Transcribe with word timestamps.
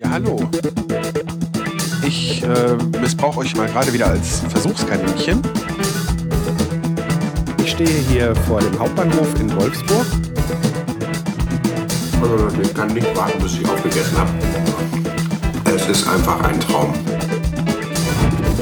Ja, 0.00 0.10
hallo. 0.10 0.48
Ich 2.06 2.44
äh, 2.44 2.76
missbrauche 3.00 3.40
euch 3.40 3.56
mal 3.56 3.66
gerade 3.66 3.92
wieder 3.92 4.06
als 4.06 4.42
Versuchskaninchen. 4.48 5.42
Ich 7.64 7.72
stehe 7.72 7.98
hier 8.08 8.32
vor 8.46 8.60
dem 8.60 8.78
Hauptbahnhof 8.78 9.40
in 9.40 9.52
Wolfsburg. 9.56 10.06
Also 12.22 12.60
ich 12.62 12.72
kann 12.74 12.94
nicht 12.94 13.16
warten, 13.16 13.42
bis 13.42 13.54
ich 13.54 13.68
aufgegessen 13.68 14.16
habe. 14.18 14.30
Es 15.64 15.88
ist 15.88 16.08
einfach 16.08 16.44
ein 16.44 16.60
Traum. 16.60 16.94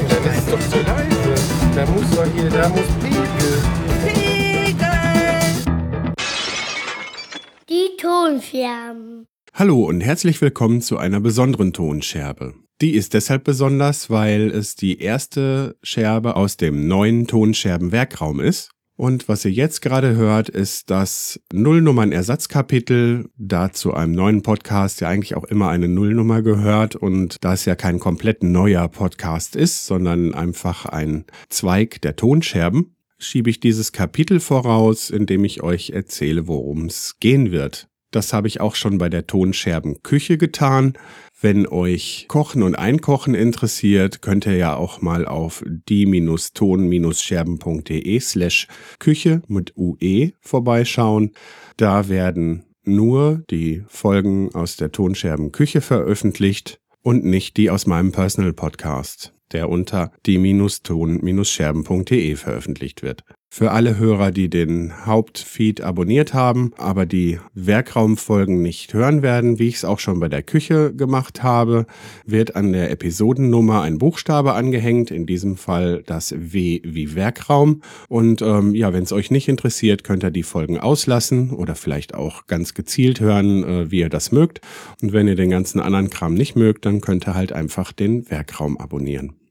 Das 0.09 0.37
ist 0.37 0.51
doch 0.51 0.59
zu 0.71 0.77
leise. 0.77 1.35
Da 1.75 1.85
muss 1.85 2.09
doch 2.15 2.25
hier, 2.33 2.49
da 2.49 2.67
muss 2.69 2.87
Pegel. 2.99 3.61
Die 7.69 7.95
Tonscherben. 8.01 9.06
Hallo 9.59 9.85
und 9.85 10.01
herzlich 10.01 10.39
willkommen 10.39 10.81
zu 10.81 10.99
einer 10.99 11.19
besonderen 11.19 11.73
Tonscherbe. 11.73 12.53
Die 12.79 12.91
ist 12.91 13.15
deshalb 13.15 13.43
besonders, 13.43 14.11
weil 14.11 14.51
es 14.51 14.75
die 14.75 15.01
erste 15.01 15.75
Scherbe 15.81 16.35
aus 16.35 16.57
dem 16.57 16.87
neuen 16.87 17.25
Tonscherbenwerkraum 17.25 18.39
ist. 18.39 18.69
Und 18.97 19.27
was 19.27 19.45
ihr 19.45 19.51
jetzt 19.51 19.81
gerade 19.81 20.15
hört, 20.15 20.47
ist 20.47 20.91
das 20.91 21.39
Nullnummern-Ersatzkapitel, 21.51 23.31
da 23.35 23.71
zu 23.71 23.95
einem 23.95 24.11
neuen 24.11 24.43
Podcast 24.43 25.01
ja 25.01 25.09
eigentlich 25.09 25.33
auch 25.33 25.45
immer 25.45 25.69
eine 25.69 25.87
Nullnummer 25.87 26.43
gehört 26.43 26.95
und 26.95 27.37
da 27.41 27.53
es 27.53 27.65
ja 27.65 27.73
kein 27.73 27.97
komplett 27.97 28.43
neuer 28.43 28.87
Podcast 28.89 29.55
ist, 29.55 29.87
sondern 29.87 30.35
einfach 30.35 30.85
ein 30.85 31.25
Zweig 31.49 31.99
der 32.03 32.15
Tonscherben, 32.15 32.95
schiebe 33.17 33.49
ich 33.49 33.59
dieses 33.59 33.91
Kapitel 33.91 34.39
voraus, 34.39 35.09
indem 35.09 35.45
ich 35.45 35.63
euch 35.63 35.89
erzähle, 35.89 36.47
worum 36.47 36.85
es 36.85 37.15
gehen 37.19 37.49
wird. 37.49 37.89
Das 38.11 38.33
habe 38.33 38.47
ich 38.47 38.61
auch 38.61 38.75
schon 38.75 38.97
bei 38.97 39.09
der 39.09 39.27
Tonscherbenküche 39.27 40.37
getan. 40.37 40.93
Wenn 41.39 41.67
euch 41.67 42.25
Kochen 42.27 42.63
und 42.63 42.73
Einkochen 42.75 43.35
interessiert, 43.35 44.21
könnt 44.21 44.45
ihr 44.45 44.55
ja 44.55 44.75
auch 44.75 45.01
mal 45.01 45.27
auf 45.27 45.63
die-ton-scherben.de 45.67 48.19
slash 48.19 48.67
Küche 48.99 49.41
mit 49.47 49.77
UE 49.77 50.31
vorbeischauen. 50.41 51.31
Da 51.75 52.09
werden 52.09 52.63
nur 52.83 53.43
die 53.51 53.83
Folgen 53.87 54.55
aus 54.55 54.77
der 54.77 54.91
Tonscherbenküche 54.91 55.81
veröffentlicht 55.81 56.79
und 57.03 57.23
nicht 57.25 57.57
die 57.57 57.69
aus 57.69 57.85
meinem 57.85 58.11
Personal 58.13 58.53
Podcast, 58.53 59.33
der 59.51 59.69
unter 59.69 60.11
die-ton-scherben.de 60.25 62.35
veröffentlicht 62.35 63.03
wird. 63.03 63.23
Für 63.49 63.71
alle 63.71 63.97
Hörer, 63.97 64.31
die 64.31 64.49
den 64.49 65.05
Hauptfeed 65.05 65.81
abonniert 65.81 66.33
haben, 66.33 66.73
aber 66.77 67.05
die 67.05 67.39
Werkraumfolgen 67.53 68.61
nicht 68.61 68.93
hören 68.93 69.21
werden, 69.21 69.57
wie 69.57 69.69
ich 69.69 69.77
es 69.77 69.85
auch 69.85 69.99
schon 69.99 70.19
bei 70.19 70.27
der 70.27 70.43
Küche 70.43 70.93
gemacht 70.93 71.41
habe, 71.43 71.87
wird 72.25 72.55
an 72.55 72.73
der 72.73 72.91
Episodennummer 72.91 73.81
ein 73.81 73.97
Buchstabe 73.97 74.53
angehängt, 74.53 75.11
in 75.11 75.25
diesem 75.25 75.55
Fall 75.55 76.03
das 76.05 76.35
W 76.37 76.81
wie 76.83 77.15
Werkraum. 77.15 77.81
Und 78.09 78.41
ähm, 78.41 78.75
ja, 78.75 78.93
wenn 78.93 79.03
es 79.03 79.13
euch 79.13 79.31
nicht 79.31 79.47
interessiert, 79.47 80.03
könnt 80.03 80.23
ihr 80.23 80.31
die 80.31 80.43
Folgen 80.43 80.77
auslassen 80.77 81.51
oder 81.51 81.75
vielleicht 81.75 82.13
auch 82.13 82.47
ganz 82.47 82.73
gezielt 82.73 83.21
hören, 83.21 83.63
äh, 83.63 83.91
wie 83.91 83.99
ihr 83.99 84.09
das 84.09 84.31
mögt. 84.31 84.59
Und 85.01 85.13
wenn 85.13 85.27
ihr 85.27 85.35
den 85.35 85.49
ganzen 85.49 85.79
anderen 85.79 86.09
Kram 86.09 86.33
nicht 86.33 86.55
mögt, 86.55 86.85
dann 86.85 87.01
könnt 87.01 87.27
ihr 87.27 87.33
halt 87.33 87.53
einfach 87.53 87.93
den 87.93 88.29
Werkraum 88.29 88.77
abonnieren. 88.77 89.46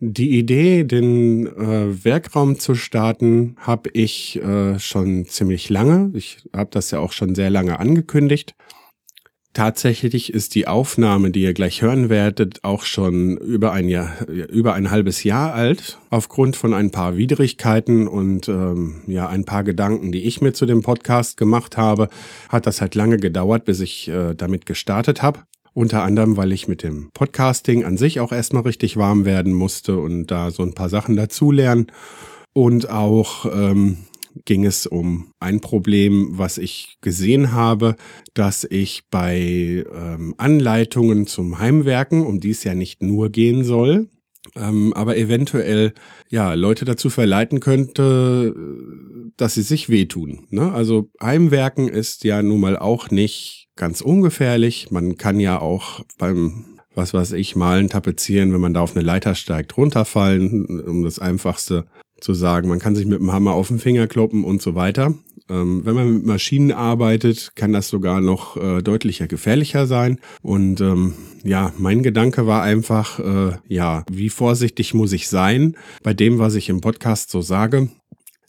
Die 0.00 0.38
Idee, 0.38 0.84
den 0.84 1.46
äh, 1.46 2.04
Werkraum 2.04 2.58
zu 2.58 2.74
starten, 2.74 3.56
habe 3.58 3.90
ich 3.92 4.36
äh, 4.42 4.78
schon 4.78 5.26
ziemlich 5.26 5.70
lange. 5.70 6.10
Ich 6.14 6.44
habe 6.54 6.70
das 6.70 6.90
ja 6.90 6.98
auch 6.98 7.12
schon 7.12 7.34
sehr 7.34 7.48
lange 7.48 7.78
angekündigt. 7.78 8.54
Tatsächlich 9.54 10.34
ist 10.34 10.56
die 10.56 10.66
Aufnahme, 10.66 11.30
die 11.30 11.42
ihr 11.42 11.54
gleich 11.54 11.80
hören 11.80 12.08
werdet, 12.08 12.64
auch 12.64 12.82
schon 12.82 13.36
über 13.36 13.70
ein 13.70 13.88
Jahr, 13.88 14.26
über 14.26 14.74
ein 14.74 14.90
halbes 14.90 15.22
Jahr 15.22 15.54
alt. 15.54 16.00
Aufgrund 16.10 16.56
von 16.56 16.74
ein 16.74 16.90
paar 16.90 17.16
Widrigkeiten 17.16 18.08
und 18.08 18.48
ähm, 18.48 19.02
ja 19.06 19.28
ein 19.28 19.44
paar 19.44 19.62
Gedanken, 19.62 20.10
die 20.10 20.24
ich 20.24 20.40
mir 20.40 20.54
zu 20.54 20.66
dem 20.66 20.82
Podcast 20.82 21.36
gemacht 21.36 21.76
habe, 21.76 22.08
hat 22.48 22.66
das 22.66 22.80
halt 22.80 22.96
lange 22.96 23.16
gedauert, 23.16 23.64
bis 23.64 23.78
ich 23.78 24.08
äh, 24.08 24.34
damit 24.34 24.66
gestartet 24.66 25.22
habe. 25.22 25.44
Unter 25.74 26.04
anderem, 26.04 26.36
weil 26.36 26.52
ich 26.52 26.68
mit 26.68 26.84
dem 26.84 27.10
Podcasting 27.12 27.84
an 27.84 27.96
sich 27.96 28.20
auch 28.20 28.30
erstmal 28.30 28.62
richtig 28.62 28.96
warm 28.96 29.24
werden 29.24 29.52
musste 29.52 29.98
und 29.98 30.28
da 30.28 30.52
so 30.52 30.62
ein 30.62 30.74
paar 30.74 30.88
Sachen 30.88 31.16
dazulernen. 31.16 31.88
Und 32.52 32.88
auch 32.88 33.46
ähm, 33.46 33.98
ging 34.44 34.64
es 34.64 34.86
um 34.86 35.32
ein 35.40 35.60
Problem, 35.60 36.28
was 36.30 36.58
ich 36.58 36.98
gesehen 37.00 37.50
habe, 37.50 37.96
dass 38.34 38.62
ich 38.62 39.02
bei 39.10 39.84
ähm, 39.92 40.34
Anleitungen 40.38 41.26
zum 41.26 41.58
Heimwerken, 41.58 42.24
um 42.24 42.38
die 42.38 42.50
es 42.50 42.62
ja 42.62 42.74
nicht 42.74 43.02
nur 43.02 43.30
gehen 43.30 43.64
soll, 43.64 44.08
ähm, 44.54 44.92
aber 44.92 45.16
eventuell 45.16 45.92
ja 46.28 46.54
Leute 46.54 46.84
dazu 46.84 47.10
verleiten 47.10 47.58
könnte, 47.58 48.54
dass 49.36 49.54
sie 49.54 49.62
sich 49.62 49.88
wehtun. 49.88 50.46
Ne? 50.50 50.72
Also 50.72 51.10
Heimwerken 51.20 51.88
ist 51.88 52.22
ja 52.22 52.42
nun 52.42 52.60
mal 52.60 52.78
auch 52.78 53.10
nicht 53.10 53.63
ganz 53.76 54.00
ungefährlich. 54.00 54.90
Man 54.90 55.16
kann 55.16 55.40
ja 55.40 55.60
auch 55.60 56.00
beim, 56.18 56.64
was 56.94 57.14
weiß 57.14 57.32
ich, 57.32 57.56
malen, 57.56 57.88
tapezieren, 57.88 58.52
wenn 58.52 58.60
man 58.60 58.74
da 58.74 58.80
auf 58.80 58.96
eine 58.96 59.04
Leiter 59.04 59.34
steigt, 59.34 59.76
runterfallen, 59.76 60.80
um 60.80 61.04
das 61.04 61.18
Einfachste 61.18 61.86
zu 62.20 62.34
sagen. 62.34 62.68
Man 62.68 62.78
kann 62.78 62.96
sich 62.96 63.06
mit 63.06 63.20
dem 63.20 63.32
Hammer 63.32 63.52
auf 63.52 63.68
den 63.68 63.78
Finger 63.78 64.06
kloppen 64.06 64.44
und 64.44 64.62
so 64.62 64.74
weiter. 64.74 65.14
Ähm, 65.50 65.84
wenn 65.84 65.94
man 65.94 66.14
mit 66.14 66.26
Maschinen 66.26 66.72
arbeitet, 66.72 67.52
kann 67.54 67.72
das 67.72 67.88
sogar 67.88 68.22
noch 68.22 68.56
äh, 68.56 68.82
deutlicher 68.82 69.26
gefährlicher 69.26 69.86
sein. 69.86 70.18
Und 70.40 70.80
ähm, 70.80 71.14
ja, 71.42 71.72
mein 71.76 72.02
Gedanke 72.02 72.46
war 72.46 72.62
einfach, 72.62 73.18
äh, 73.18 73.58
ja, 73.68 74.04
wie 74.10 74.30
vorsichtig 74.30 74.94
muss 74.94 75.12
ich 75.12 75.28
sein 75.28 75.76
bei 76.02 76.14
dem, 76.14 76.38
was 76.38 76.54
ich 76.54 76.70
im 76.70 76.80
Podcast 76.80 77.30
so 77.30 77.42
sage 77.42 77.90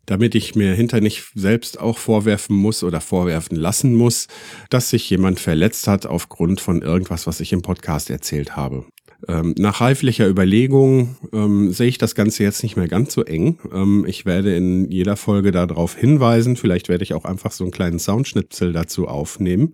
damit 0.06 0.36
ich 0.36 0.56
mir 0.56 0.74
hinter 0.74 1.02
nicht 1.02 1.32
selbst 1.36 1.80
auch 1.80 1.98
vorwerfen 1.98 2.56
muss 2.56 2.84
oder 2.84 3.02
vorwerfen 3.02 3.58
lassen 3.58 3.96
muss, 3.96 4.28
dass 4.70 4.90
sich 4.90 5.10
jemand 5.10 5.40
verletzt 5.40 5.88
hat 5.88 6.06
aufgrund 6.06 6.62
von 6.62 6.82
irgendwas, 6.82 7.28
was 7.28 7.40
ich 7.40 7.54
im 7.54 7.62
Podcast 7.62 8.10
erzählt 8.10 8.56
habe. 8.56 8.86
Ähm, 9.28 9.56
nach 9.58 9.82
reiflicher 9.82 10.28
Überlegung 10.28 11.16
ähm, 11.34 11.72
sehe 11.72 11.88
ich 11.88 11.98
das 11.98 12.16
Ganze 12.16 12.44
jetzt 12.44 12.62
nicht 12.64 12.76
mehr 12.76 12.88
ganz 12.88 13.14
so 13.14 13.24
eng. 13.24 13.58
Ähm, 13.74 14.06
ich 14.08 14.26
werde 14.26 14.56
in 14.56 14.92
jeder 14.92 15.16
Folge 15.16 15.52
darauf 15.52 15.96
hinweisen. 15.96 16.58
Vielleicht 16.58 16.90
werde 16.90 17.04
ich 17.04 17.14
auch 17.14 17.26
einfach 17.26 17.52
so 17.52 17.64
einen 17.64 17.72
kleinen 17.72 17.98
Soundschnipsel 17.98 18.74
dazu 18.74 19.08
aufnehmen 19.08 19.74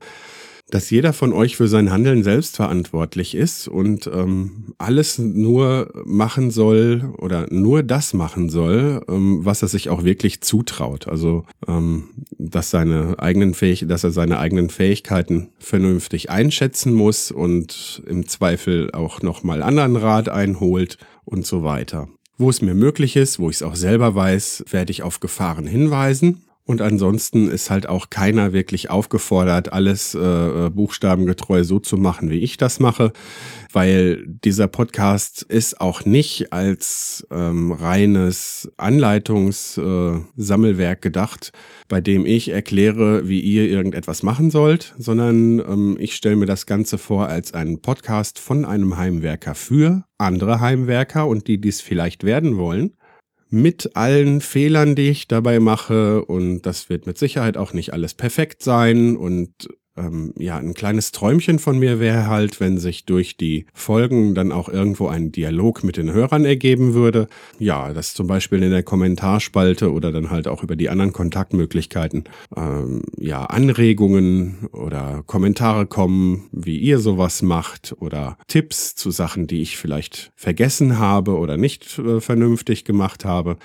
dass 0.72 0.90
jeder 0.90 1.14
von 1.14 1.34
euch 1.34 1.58
für 1.58 1.68
sein 1.68 1.92
Handeln 1.92 2.24
selbst 2.24 2.56
verantwortlich 2.56 3.36
ist 3.36 3.68
und 3.68 4.08
ähm, 4.08 4.74
alles 4.78 5.20
nur 5.20 5.92
machen 6.06 6.50
soll 6.50 7.14
oder 7.18 7.46
nur 7.52 7.84
das 7.84 8.14
machen 8.14 8.50
soll, 8.50 9.02
ähm, 9.08 9.46
was 9.46 9.62
er 9.62 9.68
sich 9.68 9.90
auch 9.90 10.04
wirklich 10.04 10.42
zutraut. 10.42 11.08
Also 11.08 11.46
ähm, 11.68 12.10
dass 12.38 12.72
seine 12.72 13.20
eigenen 13.20 13.54
Fähig 13.54 13.86
dass 13.88 14.04
er 14.04 14.12
seine 14.12 14.40
eigenen 14.40 14.70
Fähigkeiten 14.70 15.50
vernünftig 15.60 16.30
einschätzen 16.30 16.94
muss 16.94 17.32
und 17.32 18.02
im 18.08 18.28
Zweifel 18.28 18.92
auch 18.92 19.22
nochmal 19.22 19.62
anderen 19.62 19.96
Rat 19.96 20.30
einholt 20.30 20.98
und 21.26 21.46
so 21.46 21.64
weiter. 21.64 22.08
Wo 22.38 22.50
es 22.50 22.62
mir 22.62 22.74
möglich 22.74 23.16
ist, 23.16 23.40
wo 23.40 23.50
ich 23.50 23.58
es 23.58 23.64
auch 23.64 23.76
selber 23.76 24.16
weiß, 24.16 24.66
werde 24.72 24.92
ich 24.92 25.04
auf 25.04 25.20
Gefahren 25.20 25.68
hinweisen 25.68 26.44
und 26.66 26.82
ansonsten 26.82 27.50
ist 27.50 27.72
halt 27.72 27.90
auch 27.90 28.10
keiner 28.10 28.54
wirklich 28.54 28.90
aufgefordert, 28.90 29.74
alles 29.74 30.16
äh, 30.16 30.70
buchstabengetreu 30.70 31.64
so 31.64 31.80
zu 31.80 31.96
machen, 31.98 32.30
wie 32.30 32.40
ich 32.40 32.56
das 32.58 32.80
mache, 32.80 33.12
weil 33.74 34.24
dieser 34.28 34.68
Podcast 34.68 35.42
ist 35.42 35.82
auch 35.82 36.06
nicht 36.06 36.54
als 36.54 37.26
ähm, 37.32 37.72
reines 37.72 38.72
Anleitungssammelwerk 38.78 41.00
äh, 41.00 41.02
gedacht, 41.02 41.52
bei 41.88 42.00
dem 42.00 42.28
ich 42.28 42.50
erkläre, 42.50 43.28
wie 43.28 43.40
ihr 43.40 43.68
irgendetwas 43.68 44.22
machen 44.22 44.52
sollt, 44.52 44.94
sondern 44.98 45.58
ähm, 45.60 45.98
ich 46.00 46.16
stelle 46.16 46.36
mir 46.36 46.46
das 46.46 46.68
Ganze 46.68 47.00
vor 47.00 47.28
als 47.28 47.54
einen 47.54 47.82
Podcast 47.82 48.40
von 48.40 48.66
einem 48.66 48.98
Heimwerker 48.98 49.56
für 49.56 50.04
andere 50.18 50.60
Heimwerker 50.60 51.26
und 51.28 51.48
die 51.48 51.60
dies 51.60 51.82
vielleicht 51.82 52.24
werden 52.24 52.58
wollen 52.58 52.94
mit 53.52 53.96
allen 53.96 54.42
Fehlern, 54.42 54.96
die 54.96 55.10
ich 55.10 55.28
dabei 55.28 55.60
mache. 55.60 56.26
Und 56.26 56.64
das 56.64 56.90
wird 56.90 57.06
mit 57.06 57.18
Sicherheit 57.18 57.58
auch 57.58 57.74
nicht 57.74 57.94
alles 57.94 58.14
perfekt 58.14 58.64
sein. 58.64 59.16
Und 59.16 59.70
ähm, 59.98 60.34
ja, 60.38 60.58
ein 60.58 60.74
kleines 60.74 61.12
Träumchen 61.12 61.60
von 61.60 61.78
mir 61.78 62.00
wäre 62.00 62.28
halt, 62.28 62.60
wenn 62.60 62.78
sich 62.78 63.06
durch 63.06 63.36
die 63.36 63.66
Folgen 63.74 64.34
dann 64.36 64.52
auch 64.52 64.70
irgendwo 64.70 65.08
ein 65.08 65.32
Dialog 65.32 65.84
mit 65.84 65.98
den 65.98 66.14
Hörern 66.14 66.46
ergeben 66.46 66.94
würde. 66.94 67.28
Ja, 67.60 67.94
das 67.94 68.14
zum 68.14 68.28
Beispiel 68.28 68.64
in 68.64 68.72
der 68.72 68.84
Kommentarspalte 68.84 69.92
oder 69.92 70.12
dann 70.12 70.30
halt 70.30 70.48
auch 70.48 70.64
über 70.64 70.76
die 70.76 70.90
anderen 70.90 71.12
Kontaktmöglichkeiten, 71.12 72.24
ähm, 72.56 73.02
ja, 73.18 73.46
Anregungen 73.46 74.70
oder 74.72 75.24
Kommentare 75.26 75.86
kommen, 75.86 76.48
wie 76.52 76.78
ihr 76.78 77.00
sowas 77.00 77.42
macht 77.42 77.96
oder 78.00 78.38
Tipps 78.48 78.96
zu 78.96 79.12
Sachen, 79.12 79.48
die 79.48 79.62
ich 79.62 79.78
vielleicht 79.78 80.32
vergessen 80.36 81.00
habe 81.00 81.38
oder 81.38 81.58
nicht 81.58 82.00
äh, 82.00 82.22
vernünftig 82.22 82.86
gemacht 82.86 83.26
habe. 83.26 83.58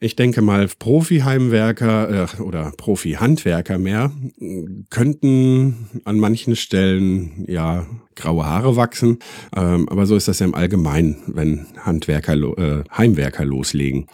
Ich 0.00 0.14
denke 0.14 0.42
mal, 0.42 0.68
Profi-Heimwerker 0.68 2.28
äh, 2.38 2.40
oder 2.40 2.72
Profi-Handwerker 2.76 3.78
mehr 3.78 4.12
könnten 4.90 6.02
an 6.04 6.20
manchen 6.20 6.54
Stellen 6.54 7.44
ja 7.48 7.84
graue 8.14 8.46
Haare 8.46 8.76
wachsen. 8.76 9.18
Ähm, 9.56 9.88
aber 9.88 10.06
so 10.06 10.14
ist 10.14 10.28
das 10.28 10.38
ja 10.38 10.46
im 10.46 10.54
Allgemeinen, 10.54 11.16
wenn 11.26 11.66
Handwerker, 11.78 12.34
äh, 12.34 12.84
Heimwerker 12.96 13.44
loslegen. 13.44 14.06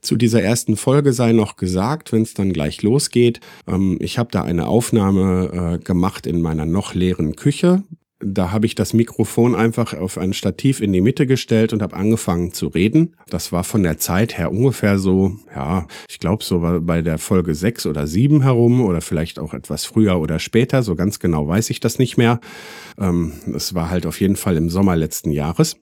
Zu 0.00 0.16
dieser 0.16 0.42
ersten 0.42 0.78
Folge 0.78 1.12
sei 1.12 1.32
noch 1.32 1.56
gesagt, 1.56 2.10
wenn 2.10 2.22
es 2.22 2.32
dann 2.32 2.54
gleich 2.54 2.82
losgeht. 2.82 3.40
Ähm, 3.66 3.98
ich 4.00 4.18
habe 4.18 4.30
da 4.32 4.42
eine 4.42 4.68
Aufnahme 4.68 5.74
äh, 5.74 5.84
gemacht 5.84 6.26
in 6.26 6.40
meiner 6.40 6.64
noch 6.64 6.94
leeren 6.94 7.36
Küche. 7.36 7.82
Da 8.22 8.50
habe 8.50 8.66
ich 8.66 8.74
das 8.74 8.92
Mikrofon 8.92 9.54
einfach 9.54 9.94
auf 9.94 10.18
ein 10.18 10.34
Stativ 10.34 10.80
in 10.80 10.92
die 10.92 11.00
Mitte 11.00 11.26
gestellt 11.26 11.72
und 11.72 11.80
habe 11.80 11.96
angefangen 11.96 12.52
zu 12.52 12.68
reden. 12.68 13.16
Das 13.30 13.50
war 13.50 13.64
von 13.64 13.82
der 13.82 13.96
Zeit 13.96 14.36
her 14.36 14.52
ungefähr 14.52 14.98
so, 14.98 15.36
ja, 15.54 15.86
ich 16.08 16.18
glaube 16.18 16.44
so 16.44 16.80
bei 16.82 17.00
der 17.00 17.16
Folge 17.18 17.54
sechs 17.54 17.86
oder 17.86 18.06
sieben 18.06 18.42
herum 18.42 18.82
oder 18.82 19.00
vielleicht 19.00 19.38
auch 19.38 19.54
etwas 19.54 19.86
früher 19.86 20.20
oder 20.20 20.38
später. 20.38 20.82
So 20.82 20.96
ganz 20.96 21.18
genau 21.18 21.48
weiß 21.48 21.70
ich 21.70 21.80
das 21.80 21.98
nicht 21.98 22.18
mehr. 22.18 22.40
Ähm, 22.98 23.32
es 23.54 23.74
war 23.74 23.88
halt 23.88 24.04
auf 24.04 24.20
jeden 24.20 24.36
Fall 24.36 24.56
im 24.58 24.68
Sommer 24.68 24.96
letzten 24.96 25.30
Jahres. 25.30 25.76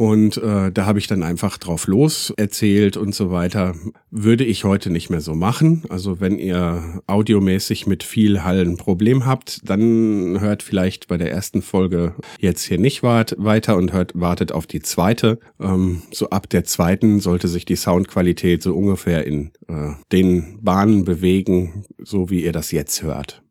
Und 0.00 0.38
äh, 0.38 0.72
da 0.72 0.86
habe 0.86 0.98
ich 0.98 1.08
dann 1.08 1.22
einfach 1.22 1.58
drauf 1.58 1.86
los 1.86 2.32
erzählt 2.38 2.96
und 2.96 3.14
so 3.14 3.30
weiter. 3.30 3.74
Würde 4.10 4.46
ich 4.46 4.64
heute 4.64 4.88
nicht 4.88 5.10
mehr 5.10 5.20
so 5.20 5.34
machen. 5.34 5.82
Also 5.90 6.20
wenn 6.20 6.38
ihr 6.38 7.02
audiomäßig 7.06 7.86
mit 7.86 8.02
viel 8.02 8.42
Hall 8.42 8.60
ein 8.60 8.78
Problem 8.78 9.26
habt, 9.26 9.60
dann 9.68 10.40
hört 10.40 10.62
vielleicht 10.62 11.06
bei 11.06 11.18
der 11.18 11.30
ersten 11.30 11.60
Folge 11.60 12.14
jetzt 12.38 12.62
hier 12.62 12.78
nicht 12.78 13.02
wart, 13.02 13.34
weiter 13.36 13.76
und 13.76 13.92
hört, 13.92 14.18
wartet 14.18 14.52
auf 14.52 14.66
die 14.66 14.80
zweite. 14.80 15.38
Ähm, 15.60 16.00
so 16.10 16.30
ab 16.30 16.48
der 16.48 16.64
zweiten 16.64 17.20
sollte 17.20 17.48
sich 17.48 17.66
die 17.66 17.76
Soundqualität 17.76 18.62
so 18.62 18.74
ungefähr 18.74 19.26
in 19.26 19.50
äh, 19.68 19.90
den 20.12 20.60
Bahnen 20.62 21.04
bewegen, 21.04 21.84
so 22.02 22.30
wie 22.30 22.42
ihr 22.42 22.52
das 22.52 22.70
jetzt 22.70 23.02
hört. 23.02 23.42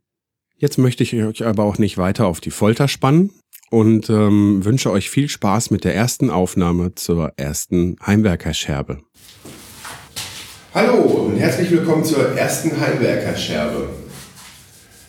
Jetzt 0.57 0.80
möchte 0.80 1.04
ich 1.04 1.13
euch 1.13 1.46
aber 1.46 1.63
auch 1.63 1.78
nicht 1.78 2.00
weiter 2.00 2.25
auf 2.25 2.42
die 2.42 2.50
Folter 2.50 2.88
spannen 2.88 3.30
und 3.69 4.10
ähm, 4.10 4.63
wünsche 4.66 4.92
euch 4.92 5.10
viel 5.10 5.30
Spaß 5.30 5.71
mit 5.71 5.83
der 5.83 5.95
ersten 5.95 6.30
Aufnahme 6.30 6.95
zur 6.95 7.33
ersten 7.38 7.95
Heimwerkerscherbe. 8.06 9.00
Hallo 10.74 11.27
und 11.27 11.38
herzlich 11.38 11.71
willkommen 11.71 12.04
zur 12.04 12.38
ersten 12.38 12.80
Heimwerkerscherbe. 12.80 13.89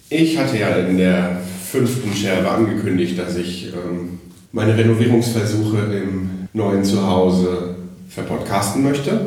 Ich 0.09 0.37
hatte 0.39 0.59
ja 0.59 0.69
in 0.77 0.99
der 0.99 1.41
fünften 1.71 2.15
Scherbe 2.15 2.51
angekündigt, 2.51 3.19
dass 3.19 3.37
ich 3.37 3.73
ähm, 3.73 4.19
meine 4.53 4.77
Renovierungsversuche 4.77 5.79
im 6.03 6.49
neuen 6.53 6.85
Zuhause 6.85 7.77
verpodcasten 8.09 8.83
möchte 8.83 9.21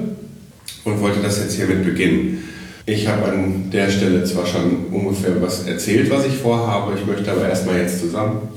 und 0.83 0.99
wollte 0.99 1.21
das 1.21 1.39
jetzt 1.39 1.55
hiermit 1.55 1.85
beginnen. 1.85 2.43
Ich 2.85 3.07
habe 3.07 3.31
an 3.31 3.69
der 3.71 3.89
Stelle 3.89 4.25
zwar 4.25 4.45
schon 4.45 4.87
ungefähr 4.91 5.41
was 5.41 5.65
erzählt, 5.65 6.09
was 6.09 6.25
ich 6.25 6.33
vorhabe, 6.33 6.97
ich 6.99 7.05
möchte 7.05 7.31
aber 7.31 7.47
erstmal 7.47 7.79
jetzt 7.79 8.01
zusammen 8.01 8.49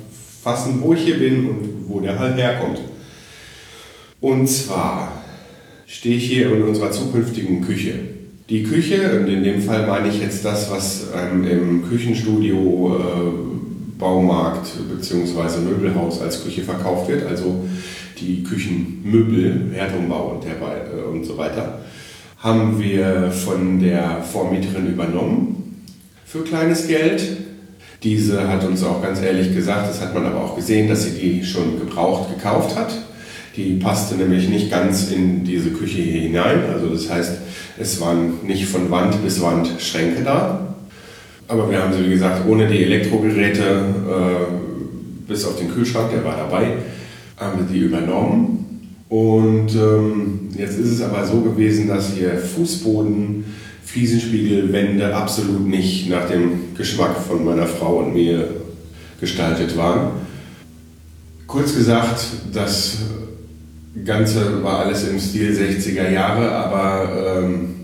fassen, 0.46 0.80
wo 0.80 0.94
ich 0.94 1.00
hier 1.00 1.18
bin 1.18 1.48
und 1.48 1.88
wo 1.88 1.98
der 1.98 2.16
Hall 2.16 2.34
herkommt. 2.34 2.80
Und 4.20 4.46
zwar 4.46 5.24
stehe 5.88 6.16
ich 6.16 6.30
hier 6.30 6.52
in 6.52 6.62
unserer 6.62 6.92
zukünftigen 6.92 7.62
Küche. 7.62 7.94
Die 8.48 8.62
Küche, 8.62 9.18
und 9.18 9.26
in 9.26 9.42
dem 9.42 9.60
Fall 9.60 9.88
meine 9.88 10.06
ich 10.06 10.20
jetzt 10.20 10.44
das, 10.44 10.70
was 10.70 11.08
ähm, 11.16 11.44
im 11.44 11.88
Küchenstudio, 11.88 12.96
äh, 12.96 13.98
Baumarkt 13.98 14.68
bzw. 14.88 15.62
Möbelhaus 15.68 16.20
als 16.20 16.44
Küche 16.44 16.62
verkauft 16.62 17.08
wird, 17.08 17.26
also 17.26 17.66
die 18.20 18.44
Küchenmöbel, 18.44 19.72
Herdrumbau 19.72 20.34
und, 20.34 20.44
der, 20.44 20.52
äh, 20.52 21.02
und 21.10 21.24
so 21.24 21.36
weiter, 21.36 21.80
haben 22.38 22.80
wir 22.80 23.32
von 23.32 23.80
der 23.80 24.22
Vormieterin 24.22 24.86
übernommen 24.86 25.82
für 26.24 26.44
kleines 26.44 26.86
Geld. 26.86 27.45
Diese 28.02 28.48
hat 28.48 28.64
uns 28.64 28.82
auch 28.82 29.02
ganz 29.02 29.22
ehrlich 29.22 29.54
gesagt, 29.54 29.88
das 29.88 30.00
hat 30.00 30.14
man 30.14 30.26
aber 30.26 30.44
auch 30.44 30.56
gesehen, 30.56 30.88
dass 30.88 31.04
sie 31.04 31.12
die 31.12 31.44
schon 31.44 31.78
gebraucht 31.78 32.34
gekauft 32.34 32.76
hat. 32.76 32.92
Die 33.56 33.76
passte 33.76 34.16
nämlich 34.16 34.48
nicht 34.48 34.70
ganz 34.70 35.10
in 35.10 35.44
diese 35.44 35.70
Küche 35.70 36.02
hier 36.02 36.20
hinein. 36.20 36.64
Also 36.70 36.88
das 36.88 37.10
heißt, 37.10 37.38
es 37.78 38.00
waren 38.00 38.34
nicht 38.46 38.66
von 38.66 38.90
Wand 38.90 39.22
bis 39.24 39.40
Wand 39.40 39.70
Schränke 39.78 40.22
da. 40.22 40.74
Aber 41.48 41.70
wir 41.70 41.82
haben 41.82 41.92
sie, 41.92 42.04
wie 42.04 42.10
gesagt, 42.10 42.46
ohne 42.46 42.66
die 42.66 42.82
Elektrogeräte 42.82 43.62
äh, 43.62 45.28
bis 45.28 45.44
auf 45.44 45.58
den 45.58 45.70
Kühlschrank, 45.70 46.10
der 46.10 46.24
war 46.24 46.36
dabei, 46.36 46.72
haben 47.36 47.60
wir 47.60 47.66
die 47.72 47.80
übernommen. 47.80 48.66
Und 49.08 49.74
ähm, 49.74 50.48
jetzt 50.56 50.78
ist 50.78 50.90
es 50.90 51.02
aber 51.02 51.24
so 51.24 51.40
gewesen, 51.40 51.88
dass 51.88 52.12
hier 52.12 52.36
Fußboden 52.36 53.44
Fliesenspiegelwände 53.86 55.14
absolut 55.14 55.66
nicht 55.66 56.10
nach 56.10 56.28
dem 56.28 56.74
Geschmack 56.76 57.16
von 57.16 57.44
meiner 57.44 57.66
Frau 57.66 57.98
und 58.00 58.14
mir 58.14 58.48
gestaltet 59.20 59.76
waren. 59.76 60.10
Kurz 61.46 61.74
gesagt, 61.74 62.26
das 62.52 62.98
Ganze 64.04 64.62
war 64.62 64.80
alles 64.80 65.08
im 65.08 65.18
Stil 65.20 65.52
60er 65.52 66.10
Jahre, 66.10 66.50
aber 66.50 67.38
ähm, 67.38 67.76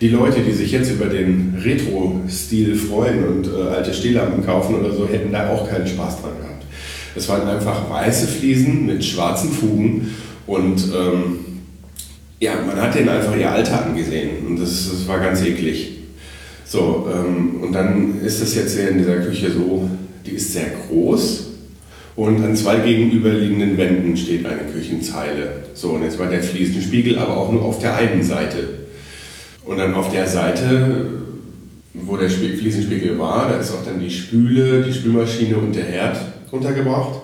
die 0.00 0.08
Leute, 0.08 0.40
die 0.40 0.52
sich 0.52 0.72
jetzt 0.72 0.90
über 0.90 1.06
den 1.06 1.54
Retro-Stil 1.62 2.74
freuen 2.74 3.28
und 3.28 3.46
äh, 3.46 3.74
alte 3.74 3.92
Stehlampen 3.92 4.44
kaufen 4.44 4.76
oder 4.76 4.92
so, 4.92 5.06
hätten 5.06 5.32
da 5.32 5.50
auch 5.50 5.68
keinen 5.68 5.86
Spaß 5.86 6.22
dran 6.22 6.32
gehabt. 6.40 6.64
Es 7.14 7.28
waren 7.28 7.46
einfach 7.46 7.90
weiße 7.90 8.26
Fliesen 8.26 8.86
mit 8.86 9.04
schwarzen 9.04 9.52
Fugen 9.52 10.14
und 10.46 10.82
ähm, 10.96 11.51
ja, 12.42 12.54
man 12.66 12.76
hat 12.76 12.92
denen 12.96 13.08
einfach 13.08 13.36
ihr 13.36 13.48
Alter 13.48 13.86
angesehen 13.86 14.44
und 14.48 14.60
das, 14.60 14.90
das 14.90 15.06
war 15.06 15.20
ganz 15.20 15.42
eklig. 15.42 15.98
So, 16.64 17.08
ähm, 17.14 17.62
und 17.62 17.72
dann 17.72 18.20
ist 18.20 18.42
das 18.42 18.56
jetzt 18.56 18.76
hier 18.76 18.88
in 18.88 18.98
dieser 18.98 19.18
Küche 19.18 19.52
so, 19.52 19.88
die 20.26 20.32
ist 20.32 20.52
sehr 20.52 20.66
groß 20.88 21.50
und 22.16 22.42
an 22.42 22.56
zwei 22.56 22.80
gegenüberliegenden 22.80 23.78
Wänden 23.78 24.16
steht 24.16 24.44
eine 24.44 24.72
Küchenzeile. 24.72 25.62
So, 25.74 25.90
und 25.90 26.02
jetzt 26.02 26.18
war 26.18 26.28
der 26.28 26.42
Fliesenspiegel 26.42 27.16
aber 27.16 27.36
auch 27.36 27.52
nur 27.52 27.62
auf 27.62 27.78
der 27.78 27.94
einen 27.94 28.24
Seite. 28.24 28.70
Und 29.64 29.78
dann 29.78 29.94
auf 29.94 30.10
der 30.10 30.26
Seite, 30.26 31.10
wo 31.94 32.16
der 32.16 32.28
Fliesenspiegel 32.28 33.20
war, 33.20 33.50
da 33.50 33.58
ist 33.58 33.70
auch 33.70 33.84
dann 33.84 34.00
die 34.00 34.10
Spüle, 34.10 34.82
die 34.82 34.92
Spülmaschine 34.92 35.58
und 35.58 35.76
der 35.76 35.84
Herd 35.84 36.18
untergebracht. 36.50 37.21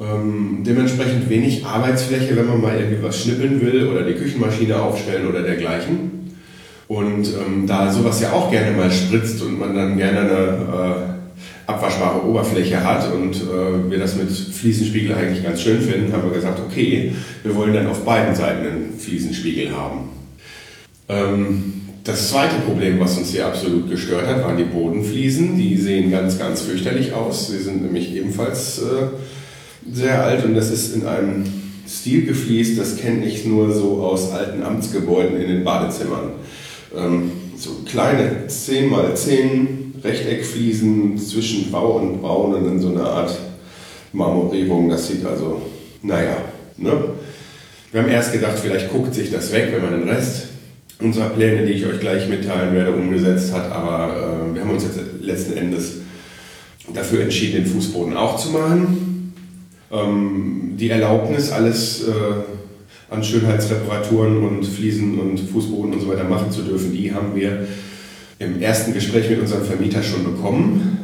Ähm, 0.00 0.62
dementsprechend 0.66 1.28
wenig 1.28 1.66
Arbeitsfläche, 1.66 2.34
wenn 2.36 2.46
man 2.46 2.60
mal 2.60 2.78
irgendwie 2.78 3.02
was 3.02 3.22
schnippeln 3.22 3.60
will 3.60 3.88
oder 3.88 4.04
die 4.04 4.14
Küchenmaschine 4.14 4.80
aufstellen 4.80 5.26
oder 5.26 5.42
dergleichen. 5.42 6.36
Und 6.88 7.28
ähm, 7.28 7.66
da 7.66 7.92
sowas 7.92 8.20
ja 8.20 8.32
auch 8.32 8.50
gerne 8.50 8.76
mal 8.76 8.90
spritzt 8.90 9.42
und 9.42 9.58
man 9.58 9.74
dann 9.74 9.96
gerne 9.96 10.20
eine 10.20 10.30
äh, 10.30 11.70
abwaschbare 11.70 12.26
Oberfläche 12.26 12.82
hat 12.82 13.12
und 13.12 13.36
äh, 13.36 13.90
wir 13.90 13.98
das 13.98 14.16
mit 14.16 14.30
Fliesenspiegel 14.30 15.14
eigentlich 15.14 15.42
ganz 15.42 15.62
schön 15.62 15.80
finden, 15.80 16.12
haben 16.12 16.24
wir 16.24 16.34
gesagt, 16.34 16.60
okay, 16.60 17.12
wir 17.42 17.54
wollen 17.54 17.72
dann 17.72 17.86
auf 17.86 18.04
beiden 18.04 18.34
Seiten 18.34 18.66
einen 18.66 18.98
Fliesenspiegel 18.98 19.70
haben. 19.76 20.10
Ähm, 21.08 21.72
das 22.04 22.30
zweite 22.30 22.56
Problem, 22.66 22.98
was 22.98 23.16
uns 23.16 23.30
hier 23.30 23.46
absolut 23.46 23.88
gestört 23.88 24.26
hat, 24.26 24.42
waren 24.42 24.56
die 24.56 24.64
Bodenfliesen. 24.64 25.56
Die 25.56 25.76
sehen 25.76 26.10
ganz, 26.10 26.36
ganz 26.38 26.62
fürchterlich 26.62 27.12
aus. 27.12 27.48
Sie 27.48 27.58
sind 27.58 27.82
nämlich 27.82 28.14
ebenfalls 28.16 28.80
äh, 28.80 29.06
sehr 29.90 30.22
alt 30.24 30.44
und 30.44 30.54
das 30.54 30.70
ist 30.70 30.94
in 30.94 31.06
einem 31.06 31.44
Stil 31.88 32.26
gefliest, 32.26 32.78
das 32.78 32.96
kenne 32.96 33.24
ich 33.26 33.44
nur 33.44 33.72
so 33.72 34.02
aus 34.02 34.30
alten 34.30 34.62
Amtsgebäuden 34.62 35.40
in 35.40 35.48
den 35.48 35.64
Badezimmern. 35.64 36.32
Ähm, 36.96 37.32
so 37.56 37.70
kleine 37.86 38.46
10 38.46 38.88
mal 38.88 39.14
10 39.16 39.94
Rechteckfliesen 40.02 41.18
zwischen 41.18 41.70
Bau 41.70 41.98
und 41.98 42.20
Braun 42.20 42.54
und 42.54 42.64
dann 42.64 42.80
so 42.80 42.88
eine 42.88 43.04
Art 43.04 43.36
Marmorierung. 44.12 44.88
Das 44.88 45.08
sieht 45.08 45.24
also, 45.24 45.62
naja, 46.02 46.36
ne? 46.76 46.92
Wir 47.92 48.02
haben 48.02 48.08
erst 48.08 48.32
gedacht, 48.32 48.58
vielleicht 48.58 48.90
guckt 48.90 49.14
sich 49.14 49.30
das 49.30 49.52
weg, 49.52 49.68
wenn 49.72 49.82
man 49.82 50.00
den 50.00 50.08
Rest 50.08 50.46
unserer 50.98 51.28
Pläne, 51.28 51.66
die 51.66 51.72
ich 51.72 51.84
euch 51.84 52.00
gleich 52.00 52.28
mitteilen 52.28 52.74
werde, 52.74 52.92
umgesetzt 52.92 53.52
hat. 53.52 53.70
Aber 53.70 54.48
äh, 54.50 54.54
wir 54.54 54.62
haben 54.62 54.70
uns 54.70 54.84
jetzt 54.84 54.98
letzten 55.20 55.56
Endes 55.58 55.96
dafür 56.94 57.22
entschieden, 57.22 57.64
den 57.64 57.66
Fußboden 57.66 58.16
auch 58.16 58.36
zu 58.36 58.50
machen. 58.50 59.01
Ähm, 59.92 60.74
die 60.78 60.88
Erlaubnis, 60.88 61.52
alles 61.52 62.08
äh, 62.08 62.12
an 63.12 63.22
Schönheitsreparaturen 63.22 64.42
und 64.42 64.64
Fliesen 64.64 65.18
und 65.18 65.38
Fußboden 65.38 65.92
und 65.92 66.00
so 66.00 66.08
weiter 66.08 66.24
machen 66.24 66.50
zu 66.50 66.62
dürfen, 66.62 66.92
die 66.92 67.12
haben 67.12 67.34
wir 67.34 67.66
im 68.38 68.60
ersten 68.60 68.94
Gespräch 68.94 69.28
mit 69.28 69.40
unserem 69.40 69.64
Vermieter 69.64 70.02
schon 70.02 70.24
bekommen. 70.24 70.98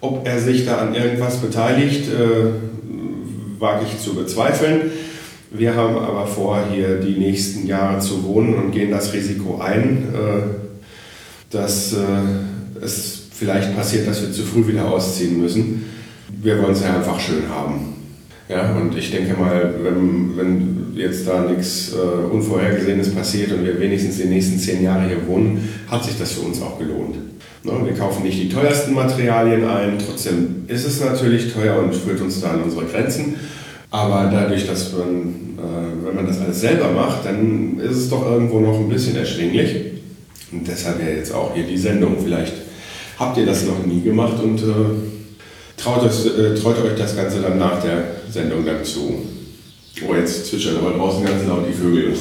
Ob 0.00 0.26
er 0.26 0.38
sich 0.40 0.64
da 0.64 0.78
an 0.78 0.94
irgendwas 0.94 1.38
beteiligt, 1.38 2.08
äh, 2.08 3.60
wage 3.60 3.86
ich 3.86 4.00
zu 4.00 4.14
bezweifeln. 4.14 4.92
Wir 5.50 5.74
haben 5.74 5.96
aber 5.96 6.26
vor, 6.26 6.60
hier 6.72 7.00
die 7.00 7.18
nächsten 7.18 7.66
Jahre 7.66 8.00
zu 8.00 8.24
wohnen 8.24 8.54
und 8.54 8.70
gehen 8.72 8.90
das 8.90 9.12
Risiko 9.12 9.60
ein, 9.60 10.08
äh, 10.14 10.42
dass 11.50 11.92
äh, 11.92 11.96
es 12.80 13.22
vielleicht 13.32 13.74
passiert, 13.76 14.06
dass 14.06 14.22
wir 14.22 14.32
zu 14.32 14.42
früh 14.42 14.66
wieder 14.66 14.90
ausziehen 14.90 15.40
müssen. 15.40 15.84
Wir 16.42 16.62
wollen 16.62 16.72
es 16.72 16.82
ja 16.82 16.96
einfach 16.96 17.18
schön 17.18 17.48
haben. 17.48 17.93
Ja, 18.54 18.72
und 18.80 18.96
ich 18.96 19.10
denke 19.10 19.34
mal, 19.34 19.74
wenn, 19.82 20.36
wenn 20.36 20.92
jetzt 20.94 21.26
da 21.26 21.40
nichts 21.40 21.92
äh, 21.92 22.32
Unvorhergesehenes 22.32 23.12
passiert 23.12 23.50
und 23.50 23.64
wir 23.64 23.80
wenigstens 23.80 24.18
die 24.18 24.26
nächsten 24.26 24.60
zehn 24.60 24.84
Jahre 24.84 25.08
hier 25.08 25.26
wohnen, 25.26 25.68
hat 25.88 26.04
sich 26.04 26.16
das 26.16 26.34
für 26.34 26.42
uns 26.42 26.62
auch 26.62 26.78
gelohnt. 26.78 27.16
Ne, 27.64 27.72
wir 27.84 27.94
kaufen 27.94 28.22
nicht 28.22 28.40
die 28.40 28.48
teuersten 28.48 28.94
Materialien 28.94 29.64
ein, 29.64 29.98
trotzdem 29.98 30.66
ist 30.68 30.86
es 30.86 31.00
natürlich 31.00 31.52
teuer 31.52 31.80
und 31.80 31.96
führt 31.96 32.20
uns 32.20 32.40
da 32.40 32.50
an 32.50 32.62
unsere 32.62 32.84
Grenzen. 32.84 33.34
Aber 33.90 34.30
dadurch, 34.32 34.68
dass 34.68 34.92
man, 34.92 35.58
äh, 35.58 36.06
wenn 36.06 36.14
man 36.14 36.26
das 36.26 36.40
alles 36.40 36.60
selber 36.60 36.92
macht, 36.92 37.24
dann 37.24 37.80
ist 37.80 37.96
es 37.96 38.08
doch 38.08 38.24
irgendwo 38.24 38.60
noch 38.60 38.78
ein 38.78 38.88
bisschen 38.88 39.16
erschwinglich. 39.16 39.74
Und 40.52 40.68
deshalb 40.68 41.00
ja 41.00 41.08
jetzt 41.08 41.34
auch 41.34 41.56
hier 41.56 41.64
die 41.64 41.78
Sendung. 41.78 42.18
Vielleicht 42.22 42.54
habt 43.18 43.36
ihr 43.36 43.46
das 43.46 43.66
noch 43.66 43.84
nie 43.84 44.00
gemacht 44.00 44.40
und 44.40 44.60
äh, 44.60 45.13
traut, 45.84 46.04
es, 46.06 46.26
äh, 46.26 46.54
traut 46.54 46.82
euch 46.82 46.96
das 46.98 47.16
Ganze 47.16 47.40
dann 47.40 47.58
nach 47.58 47.82
der 47.82 48.04
Sendung 48.30 48.64
dann 48.64 48.82
zu. 48.84 49.22
Oh, 50.08 50.14
jetzt 50.14 50.46
zwitschern 50.46 50.78
aber 50.78 50.96
draußen 50.96 51.24
ganz 51.24 51.46
laut 51.46 51.66
die 51.68 51.74
Vögel. 51.74 52.14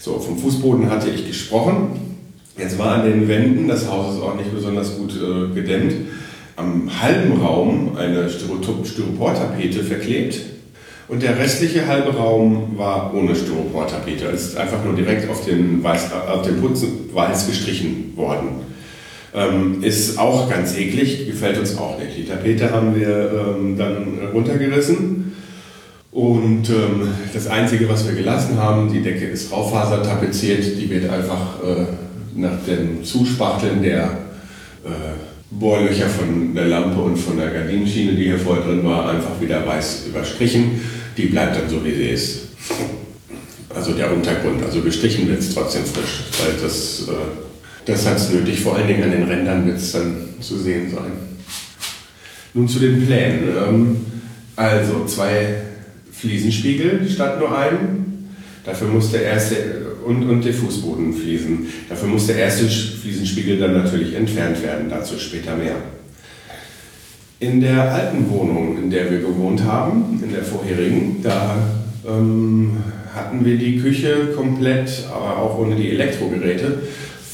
So, 0.00 0.18
vom 0.18 0.38
Fußboden 0.38 0.90
hatte 0.90 1.10
ich 1.10 1.26
gesprochen. 1.26 2.16
Jetzt 2.56 2.78
war 2.78 2.96
an 2.96 3.04
den 3.04 3.28
Wänden, 3.28 3.68
das 3.68 3.88
Haus 3.88 4.16
ist 4.16 4.22
auch 4.22 4.34
nicht 4.34 4.52
besonders 4.52 4.96
gut 4.96 5.12
äh, 5.12 5.54
gedämmt, 5.54 5.94
am 6.56 6.90
halben 7.00 7.40
Raum 7.40 7.96
eine 7.96 8.28
Styroportapete 8.28 9.82
verklebt 9.82 10.40
und 11.08 11.22
der 11.22 11.38
restliche 11.38 11.86
halbe 11.86 12.14
Raum 12.14 12.76
war 12.76 13.14
ohne 13.14 13.34
Styroportapete. 13.34 14.26
Es 14.26 14.48
ist 14.48 14.56
einfach 14.56 14.84
nur 14.84 14.94
direkt 14.94 15.30
auf 15.30 15.44
den, 15.44 15.82
weiß, 15.82 16.12
auf 16.12 16.42
den 16.42 16.60
Putzen 16.60 17.10
weiß 17.12 17.46
gestrichen 17.46 18.12
worden. 18.16 18.69
Ähm, 19.32 19.82
ist 19.82 20.18
auch 20.18 20.50
ganz 20.50 20.76
eklig, 20.76 21.26
gefällt 21.26 21.58
uns 21.58 21.78
auch 21.78 21.98
nicht. 21.98 22.16
Die 22.16 22.24
Tapete 22.24 22.72
haben 22.72 22.98
wir 22.98 23.30
ähm, 23.32 23.78
dann 23.78 24.18
runtergerissen 24.32 25.32
und 26.12 26.68
ähm, 26.68 27.08
das 27.32 27.46
Einzige, 27.46 27.88
was 27.88 28.06
wir 28.06 28.14
gelassen 28.14 28.58
haben, 28.58 28.92
die 28.92 29.00
Decke 29.00 29.26
ist 29.26 29.52
Raufaser 29.52 30.02
tapeziert, 30.02 30.64
die 30.76 30.90
wird 30.90 31.08
einfach 31.08 31.62
äh, 31.62 31.86
nach 32.34 32.58
dem 32.66 33.04
Zuspachteln 33.04 33.82
der 33.82 34.18
äh, 34.84 34.88
Bohrlöcher 35.50 36.08
von 36.08 36.54
der 36.54 36.66
Lampe 36.66 37.00
und 37.00 37.16
von 37.16 37.36
der 37.36 37.50
Gardinenschiene, 37.50 38.14
die 38.14 38.24
hier 38.24 38.38
vorher 38.38 38.64
drin 38.64 38.84
war, 38.84 39.08
einfach 39.08 39.40
wieder 39.40 39.64
weiß 39.64 40.06
überstrichen. 40.08 40.80
Die 41.16 41.26
bleibt 41.26 41.56
dann 41.56 41.68
so, 41.68 41.84
wie 41.84 41.92
sie 41.92 42.08
ist. 42.10 42.40
Also 43.72 43.92
der 43.92 44.12
Untergrund, 44.12 44.64
also 44.64 44.80
gestrichen 44.80 45.28
wird 45.28 45.38
es 45.38 45.54
trotzdem 45.54 45.84
frisch, 45.84 46.24
weil 46.42 46.60
das, 46.60 47.06
äh, 47.08 47.49
das 47.86 48.06
hat 48.06 48.16
es 48.16 48.30
nötig. 48.30 48.60
Vor 48.60 48.76
allen 48.76 48.88
Dingen 48.88 49.02
an 49.04 49.12
den 49.12 49.24
Rändern 49.24 49.66
wird 49.66 49.78
es 49.78 49.92
dann 49.92 50.16
zu 50.40 50.58
sehen 50.58 50.90
sein. 50.90 51.12
Nun 52.54 52.68
zu 52.68 52.78
den 52.78 53.06
Plänen. 53.06 53.48
Ähm, 53.56 53.96
also 54.56 55.04
zwei 55.06 55.62
Fliesenspiegel 56.12 57.08
statt 57.08 57.38
nur 57.38 57.56
einem. 57.56 58.06
Dafür 58.64 58.88
muss 58.88 59.10
der 59.10 59.22
erste 59.22 59.56
und, 60.04 60.28
und 60.28 60.44
der 60.44 60.52
Fußboden 60.52 61.12
fließen. 61.12 61.66
Dafür 61.88 62.08
muss 62.08 62.26
der 62.26 62.36
erste 62.36 62.66
Fliesenspiegel 62.66 63.58
dann 63.58 63.74
natürlich 63.74 64.14
entfernt 64.14 64.62
werden, 64.62 64.90
dazu 64.90 65.18
später 65.18 65.56
mehr. 65.56 65.76
In 67.38 67.60
der 67.60 67.90
alten 67.90 68.28
Wohnung, 68.28 68.76
in 68.82 68.90
der 68.90 69.10
wir 69.10 69.20
gewohnt 69.20 69.64
haben, 69.64 70.20
in 70.22 70.32
der 70.32 70.42
vorherigen, 70.42 71.22
da 71.22 71.56
ähm, 72.06 72.76
hatten 73.14 73.44
wir 73.44 73.56
die 73.56 73.78
Küche 73.78 74.32
komplett, 74.36 75.06
aber 75.10 75.38
auch 75.38 75.58
ohne 75.58 75.74
die 75.74 75.90
Elektrogeräte, 75.90 76.82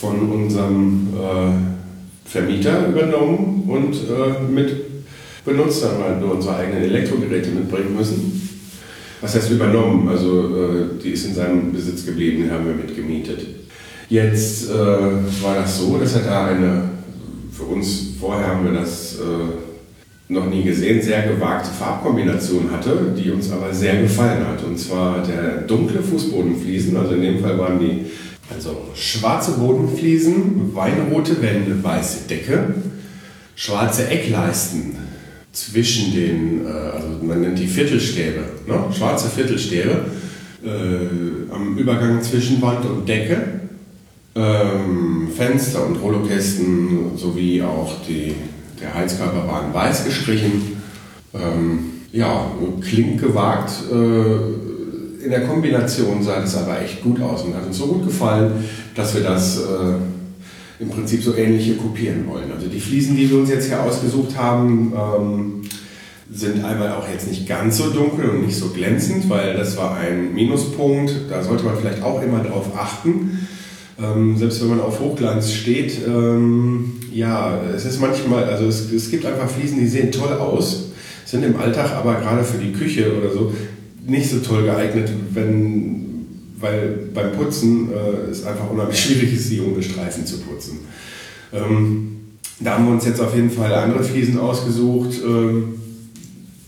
von 0.00 0.31
unserem 0.31 1.09
äh, 1.15 2.29
Vermieter 2.29 2.88
übernommen 2.88 3.65
und 3.67 3.95
äh, 3.95 4.43
mit 4.53 4.87
benutzt, 5.45 5.85
dann 5.85 6.21
wir 6.21 6.31
unsere 6.33 6.57
eigenen 6.57 6.83
Elektrogeräte 6.83 7.50
mitbringen 7.50 7.97
müssen. 7.97 8.43
Was 9.21 9.35
heißt 9.35 9.50
übernommen? 9.50 10.09
Also 10.09 10.49
äh, 10.49 11.03
die 11.03 11.11
ist 11.11 11.26
in 11.26 11.35
seinem 11.35 11.73
Besitz 11.73 12.05
geblieben, 12.05 12.43
den 12.43 12.50
haben 12.50 12.67
wir 12.67 12.75
mitgemietet. 12.75 13.47
Jetzt 14.09 14.71
äh, 14.71 14.75
war 14.75 15.55
das 15.55 15.79
so, 15.79 15.97
dass 15.99 16.15
er 16.17 16.23
da 16.23 16.47
eine, 16.47 16.91
für 17.50 17.65
uns 17.65 18.15
vorher 18.21 18.49
haben 18.49 18.65
wir 18.65 18.73
das 18.73 19.17
äh, 19.17 20.33
noch 20.33 20.47
nie 20.47 20.65
gesehen, 20.65 21.00
sehr 21.00 21.23
gewagte 21.23 21.71
Farbkombination 21.71 22.71
hatte, 22.71 23.15
die 23.17 23.31
uns 23.31 23.50
aber 23.50 23.73
sehr 23.73 24.03
gefallen 24.03 24.47
hat. 24.47 24.62
Und 24.65 24.79
zwar 24.79 25.23
der 25.23 25.62
dunkle 25.62 26.03
Fußbodenfliesen, 26.03 26.97
also 26.97 27.15
in 27.15 27.23
dem 27.23 27.38
Fall 27.38 27.59
waren 27.59 27.79
die 27.79 28.07
also 28.53 28.88
schwarze 28.95 29.53
Bodenfliesen, 29.53 30.75
weinrote 30.75 31.41
Wände, 31.43 31.83
weiße 31.83 32.29
Decke, 32.29 32.75
schwarze 33.55 34.09
Eckleisten, 34.09 34.97
zwischen 35.57 36.15
den, 36.15 36.67
äh, 36.67 36.69
also 36.69 37.09
man 37.23 37.41
nennt 37.41 37.59
die 37.59 37.67
Viertelstäbe, 37.67 38.41
ne? 38.67 38.85
schwarze 38.97 39.29
Viertelstäbe, 39.29 40.05
äh, 40.65 41.53
am 41.53 41.76
Übergang 41.79 42.23
zwischen 42.23 42.61
Wand 42.61 42.85
und 42.85 43.09
Decke, 43.09 43.61
ähm, 44.35 45.29
Fenster 45.35 45.87
und 45.87 45.97
Rollokästen 45.97 47.17
sowie 47.17 47.62
auch 47.62 47.95
die, 48.07 48.35
der 48.81 48.93
Heizkörper 48.93 49.49
waren 49.49 49.73
weiß 49.73 50.05
gestrichen. 50.05 50.76
Ähm, 51.33 51.79
ja, 52.12 52.50
klingt 52.83 53.21
gewagt. 53.21 53.73
Äh, 53.91 54.65
in 55.26 55.33
der 55.33 55.42
Kombination 55.42 56.23
sah 56.23 56.40
das 56.40 56.56
aber 56.56 56.80
echt 56.80 57.02
gut 57.02 57.21
aus 57.21 57.42
und 57.42 57.54
hat 57.54 57.66
uns 57.66 57.76
so 57.76 57.87
gut 57.88 58.06
gefallen, 58.06 58.52
dass 58.95 59.12
wir 59.12 59.25
das 59.25 59.59
äh, 59.59 60.83
im 60.83 60.88
Prinzip 60.88 61.21
so 61.21 61.35
ähnliche 61.35 61.75
kopieren 61.75 62.26
wollen. 62.28 62.50
Also 62.54 62.68
die 62.68 62.78
Fliesen, 62.78 63.16
die 63.16 63.28
wir 63.28 63.38
uns 63.38 63.50
jetzt 63.50 63.66
hier 63.66 63.83
ausgesucht 63.83 64.37
haben, 64.38 64.92
ähm, 64.95 65.62
sind 66.30 66.64
einmal 66.64 66.92
auch 66.92 67.09
jetzt 67.09 67.28
nicht 67.28 67.49
ganz 67.49 67.78
so 67.78 67.90
dunkel 67.90 68.30
und 68.30 68.47
nicht 68.47 68.56
so 68.56 68.68
glänzend, 68.68 69.28
weil 69.28 69.54
das 69.56 69.76
war 69.76 69.97
ein 69.97 70.33
Minuspunkt. 70.33 71.12
Da 71.28 71.42
sollte 71.42 71.64
man 71.64 71.76
vielleicht 71.76 72.02
auch 72.02 72.23
immer 72.23 72.38
darauf 72.38 72.76
achten. 72.76 73.49
Ähm, 74.00 74.37
selbst 74.37 74.61
wenn 74.61 74.68
man 74.68 74.80
auf 74.80 75.00
Hochglanz 75.00 75.52
steht, 75.52 76.06
ähm, 76.06 77.00
ja, 77.12 77.61
es 77.75 77.85
ist 77.85 78.00
manchmal, 78.00 78.45
also 78.45 78.66
es, 78.66 78.92
es 78.92 79.11
gibt 79.11 79.26
einfach 79.26 79.50
Fliesen, 79.50 79.80
die 79.80 79.88
sehen 79.88 80.12
toll 80.12 80.35
aus, 80.35 80.90
sind 81.25 81.42
im 81.42 81.56
Alltag 81.56 81.92
aber 81.97 82.14
gerade 82.16 82.45
für 82.45 82.59
die 82.59 82.73
Küche 82.73 83.12
oder 83.18 83.33
so 83.33 83.52
nicht 84.06 84.30
so 84.30 84.38
toll 84.40 84.64
geeignet, 84.64 85.10
wenn 85.32 86.06
weil 86.58 87.10
beim 87.12 87.32
Putzen 87.32 87.90
äh, 87.92 88.30
es 88.30 88.44
einfach 88.44 88.70
unheimlich 88.70 88.98
schwierig 89.04 89.34
ist, 89.34 89.48
sie 89.48 89.60
ohne 89.60 89.82
Streifen 89.82 90.25
zu 90.25 90.38
putzen. 90.40 90.80
Ähm, 91.52 92.16
da 92.60 92.75
haben 92.75 92.86
wir 92.86 92.92
uns 92.92 93.04
jetzt 93.04 93.20
auf 93.20 93.34
jeden 93.34 93.50
Fall 93.50 93.72
andere 93.75 94.02
Fliesen 94.02 94.38
ausgesucht. 94.38 95.20
Ähm, 95.25 95.75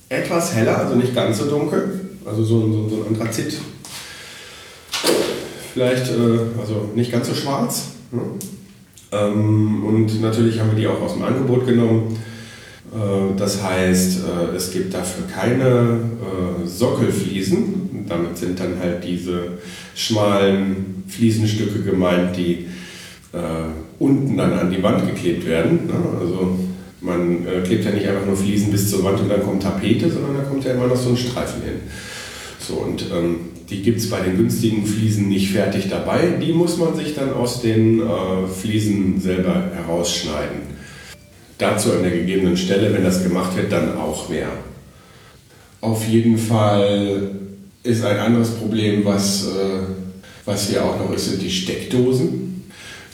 etwas 0.09 0.55
heller, 0.55 0.79
also 0.79 0.95
nicht 0.95 1.15
ganz 1.15 1.39
so 1.39 1.47
dunkel, 1.47 2.01
also 2.25 2.43
so, 2.45 2.73
so, 2.73 2.89
so 2.89 2.97
ein 2.97 3.09
Anthrazit. 3.09 3.59
Vielleicht, 5.73 6.09
äh, 6.11 6.61
also 6.61 6.91
nicht 6.95 7.13
ganz 7.13 7.29
so 7.29 7.35
schwarz. 7.35 7.89
Ne? 8.11 8.21
Ähm, 9.13 9.85
und 9.85 10.21
natürlich 10.21 10.61
haben 10.61 10.71
wir 10.71 10.79
die 10.79 10.87
auch 10.87 11.01
aus 11.01 11.15
dem 11.15 11.23
Angebot 11.23 11.67
genommen. 11.67 12.17
Äh, 12.93 13.37
das 13.37 13.63
heißt, 13.63 14.21
äh, 14.21 14.57
es 14.57 14.71
gibt 14.71 14.95
dafür 14.95 15.25
keine 15.27 15.67
äh, 15.67 16.67
Sockelfliesen. 16.67 18.07
Damit 18.09 18.39
sind 18.39 18.59
dann 18.59 18.79
halt 18.81 19.05
diese 19.05 19.59
schmalen 19.95 21.05
Fliesenstücke 21.09 21.83
gemeint, 21.83 22.37
die 22.37 22.67
unten 23.99 24.39
dann 24.39 24.55
an 24.55 24.71
die 24.71 24.83
Wand 24.83 25.07
geklebt 25.07 25.47
werden. 25.47 25.87
Ne? 25.87 26.19
Also 26.19 26.59
man 27.03 27.45
klebt 27.65 27.85
ja 27.85 27.91
nicht 27.91 28.09
einfach 28.09 28.25
nur 28.25 28.35
Fliesen 28.35 28.73
bis 28.73 28.91
zur 28.91 29.05
Wand 29.05 29.21
und 29.21 29.29
dann 29.29 29.43
kommt 29.43 29.63
Tapete, 29.63 30.11
sondern 30.11 30.39
da 30.39 30.43
kommt 30.45 30.65
ja 30.65 30.73
immer 30.73 30.87
noch 30.87 30.97
so 30.97 31.11
ein 31.11 31.17
Streifen 31.19 31.61
hin. 31.63 31.75
So, 32.59 32.77
und 32.77 33.05
ähm, 33.15 33.37
die 33.69 33.83
gibt 33.83 33.99
es 33.99 34.09
bei 34.09 34.21
den 34.21 34.39
günstigen 34.39 34.87
Fliesen 34.87 35.29
nicht 35.29 35.51
fertig 35.51 35.91
dabei. 35.91 36.39
Die 36.41 36.55
muss 36.55 36.79
man 36.79 36.97
sich 36.97 37.15
dann 37.15 37.35
aus 37.35 37.61
den 37.61 38.01
Fliesen 38.59 39.21
selber 39.21 39.71
herausschneiden. 39.75 40.78
Dazu 41.59 41.93
an 41.93 42.03
der 42.03 42.13
gegebenen 42.13 42.57
Stelle, 42.57 42.93
wenn 42.95 43.05
das 43.05 43.23
gemacht 43.23 43.57
wird, 43.57 43.73
dann 43.73 43.97
auch 43.97 44.29
mehr. 44.29 44.49
Auf 45.81 46.07
jeden 46.07 46.39
Fall 46.39 47.31
ist 47.83 48.05
ein 48.05 48.19
anderes 48.19 48.51
Problem, 48.51 49.05
was, 49.05 49.47
äh, 49.47 49.81
was 50.45 50.69
hier 50.69 50.85
auch 50.85 50.99
noch 50.99 51.13
ist, 51.13 51.31
sind 51.31 51.43
die 51.43 51.51
Steckdosen. 51.51 52.49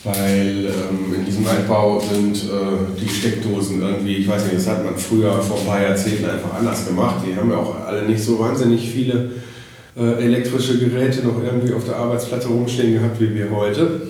Weil 0.03 0.67
ähm, 0.67 1.15
in 1.15 1.25
diesem 1.25 1.47
Altbau 1.47 1.99
sind 1.99 2.35
äh, 2.35 3.01
die 3.01 3.09
Steckdosen 3.09 3.81
irgendwie, 3.81 4.17
ich 4.17 4.27
weiß 4.27 4.43
nicht, 4.43 4.57
das 4.57 4.67
hat 4.67 4.85
man 4.85 4.95
früher 4.95 5.41
vor 5.41 5.59
ein 5.59 5.65
paar 5.65 5.81
Jahrzehnten 5.81 6.25
einfach 6.25 6.53
anders 6.53 6.85
gemacht. 6.85 7.25
Die 7.27 7.35
haben 7.35 7.49
ja 7.49 7.57
auch 7.57 7.83
alle 7.87 8.03
nicht 8.03 8.23
so 8.23 8.37
wahnsinnig 8.37 8.87
viele 8.87 9.31
äh, 9.97 10.23
elektrische 10.23 10.77
Geräte 10.77 11.25
noch 11.25 11.41
irgendwie 11.43 11.73
auf 11.73 11.85
der 11.85 11.95
Arbeitsplatte 11.95 12.47
rumstehen 12.47 12.93
gehabt 12.93 13.19
wie 13.19 13.33
wir 13.33 13.49
heute. 13.49 14.01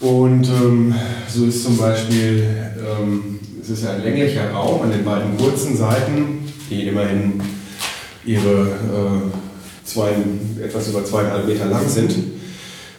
Und 0.00 0.46
ähm, 0.46 0.94
so 1.28 1.46
ist 1.46 1.64
zum 1.64 1.76
Beispiel, 1.76 2.46
ähm, 2.78 3.40
es 3.60 3.70
ist 3.70 3.86
ein 3.86 4.02
länglicher 4.02 4.52
Raum 4.52 4.82
an 4.82 4.92
den 4.92 5.04
beiden 5.04 5.36
kurzen 5.36 5.76
Seiten, 5.76 6.52
die 6.70 6.86
immerhin 6.86 7.42
ihre 8.24 8.60
äh, 8.60 9.84
zwei, 9.84 10.10
etwas 10.62 10.88
über 10.88 11.04
zweieinhalb 11.04 11.46
Meter 11.46 11.66
lang 11.66 11.88
sind. 11.88 12.14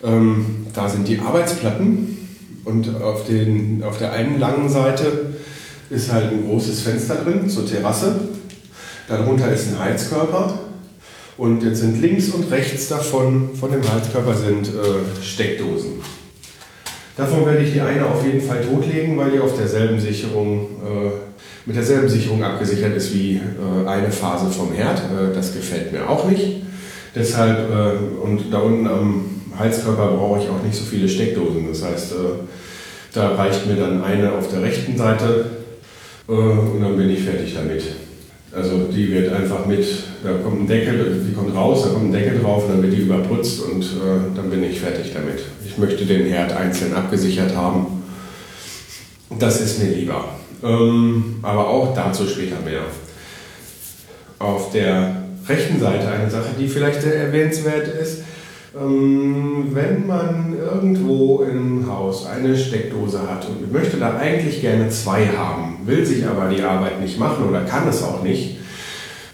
Ähm, 0.04 0.68
da 0.74 0.90
sind 0.90 1.08
die 1.08 1.20
Arbeitsplatten 1.20 2.18
und 2.66 3.02
auf, 3.02 3.26
den, 3.26 3.82
auf 3.84 3.98
der 3.98 4.12
einen 4.12 4.38
langen 4.38 4.70
Seite 4.70 5.34
ist 5.90 6.12
halt 6.12 6.32
ein 6.32 6.46
großes 6.46 6.82
Fenster 6.82 7.16
drin 7.16 7.50
zur 7.50 7.66
Terrasse. 7.66 8.20
Darunter 9.08 9.52
ist 9.52 9.70
ein 9.70 9.80
Heizkörper. 9.80 10.60
Und 11.38 11.64
jetzt 11.64 11.80
sind 11.80 12.02
links 12.02 12.28
und 12.30 12.52
rechts 12.52 12.90
davon, 12.90 13.52
von 13.58 13.72
dem 13.72 13.82
Heizkörper, 13.82 14.36
sind 14.36 14.68
äh, 14.68 15.24
Steckdosen. 15.24 16.19
Davon 17.20 17.46
werde 17.46 17.60
ich 17.60 17.74
die 17.74 17.82
eine 17.82 18.06
auf 18.06 18.26
jeden 18.26 18.40
Fall 18.40 18.62
totlegen, 18.62 19.18
weil 19.18 19.32
die 19.32 19.40
auf 19.40 19.58
derselben 19.58 20.00
Sicherung, 20.00 20.70
äh, 20.86 21.10
mit 21.66 21.76
derselben 21.76 22.08
Sicherung 22.08 22.42
abgesichert 22.42 22.96
ist 22.96 23.14
wie 23.14 23.36
äh, 23.36 23.88
eine 23.90 24.10
Phase 24.10 24.50
vom 24.50 24.72
Herd. 24.72 25.00
Äh, 25.00 25.36
das 25.36 25.54
gefällt 25.54 25.92
mir 25.92 26.10
auch 26.10 26.30
nicht. 26.30 26.62
Deshalb, 27.14 27.70
äh, 27.70 28.26
und 28.26 28.54
da 28.54 28.60
unten 28.60 28.88
am 28.88 29.26
Heizkörper 29.60 30.16
brauche 30.16 30.40
ich 30.40 30.48
auch 30.48 30.64
nicht 30.64 30.78
so 30.78 30.86
viele 30.86 31.10
Steckdosen. 31.10 31.68
Das 31.68 31.84
heißt, 31.84 32.14
äh, 32.14 32.16
da 33.14 33.36
reicht 33.36 33.68
mir 33.68 33.76
dann 33.76 34.02
eine 34.02 34.32
auf 34.32 34.50
der 34.50 34.62
rechten 34.62 34.96
Seite 34.96 35.46
äh, 36.30 36.32
und 36.32 36.80
dann 36.82 36.96
bin 36.96 37.10
ich 37.10 37.24
fertig 37.24 37.54
damit. 37.54 37.84
Also 38.54 38.88
die 38.96 39.12
wird 39.12 39.34
einfach 39.34 39.66
mit, 39.66 39.86
da 40.24 40.32
kommt 40.42 40.62
ein 40.62 40.68
Deckel, 40.68 41.22
die 41.28 41.34
kommt 41.34 41.54
raus, 41.54 41.84
da 41.84 41.90
kommt 41.90 42.06
ein 42.06 42.14
Deckel 42.14 42.40
drauf, 42.40 42.64
dann 42.70 42.82
wird 42.82 42.94
die 42.94 43.02
überputzt 43.02 43.62
und 43.62 43.86
dann 44.36 44.50
bin 44.50 44.64
ich 44.64 44.80
fertig 44.80 45.14
damit. 45.14 45.40
Möchte 45.80 46.06
den 46.06 46.28
Herd 46.28 46.52
einzeln 46.52 46.94
abgesichert 46.94 47.56
haben. 47.56 48.04
Das 49.38 49.62
ist 49.62 49.82
mir 49.82 49.92
lieber. 49.92 50.26
Ähm, 50.64 51.40
aber 51.42 51.68
auch 51.68 51.94
dazu 51.94 52.28
später 52.28 52.58
mehr. 52.66 52.82
Auf 54.40 54.72
der 54.72 55.24
rechten 55.48 55.80
Seite 55.80 56.08
eine 56.08 56.30
Sache, 56.30 56.50
die 56.60 56.68
vielleicht 56.68 57.02
sehr 57.02 57.16
erwähnenswert 57.16 57.88
ist. 57.88 58.24
Ähm, 58.80 59.70
wenn 59.72 60.06
man 60.06 60.56
irgendwo 60.60 61.42
im 61.42 61.90
Haus 61.90 62.28
eine 62.28 62.56
Steckdose 62.56 63.22
hat 63.28 63.48
und 63.48 63.72
möchte 63.72 63.98
da 63.98 64.18
eigentlich 64.18 64.62
gerne 64.62 64.90
zwei 64.90 65.28
haben, 65.28 65.80
will 65.86 66.06
sich 66.06 66.26
aber 66.26 66.50
die 66.50 66.62
Arbeit 66.62 67.02
nicht 67.02 67.18
machen 67.18 67.50
oder 67.50 67.62
kann 67.62 67.88
es 67.88 68.04
auch 68.04 68.22
nicht, 68.22 68.58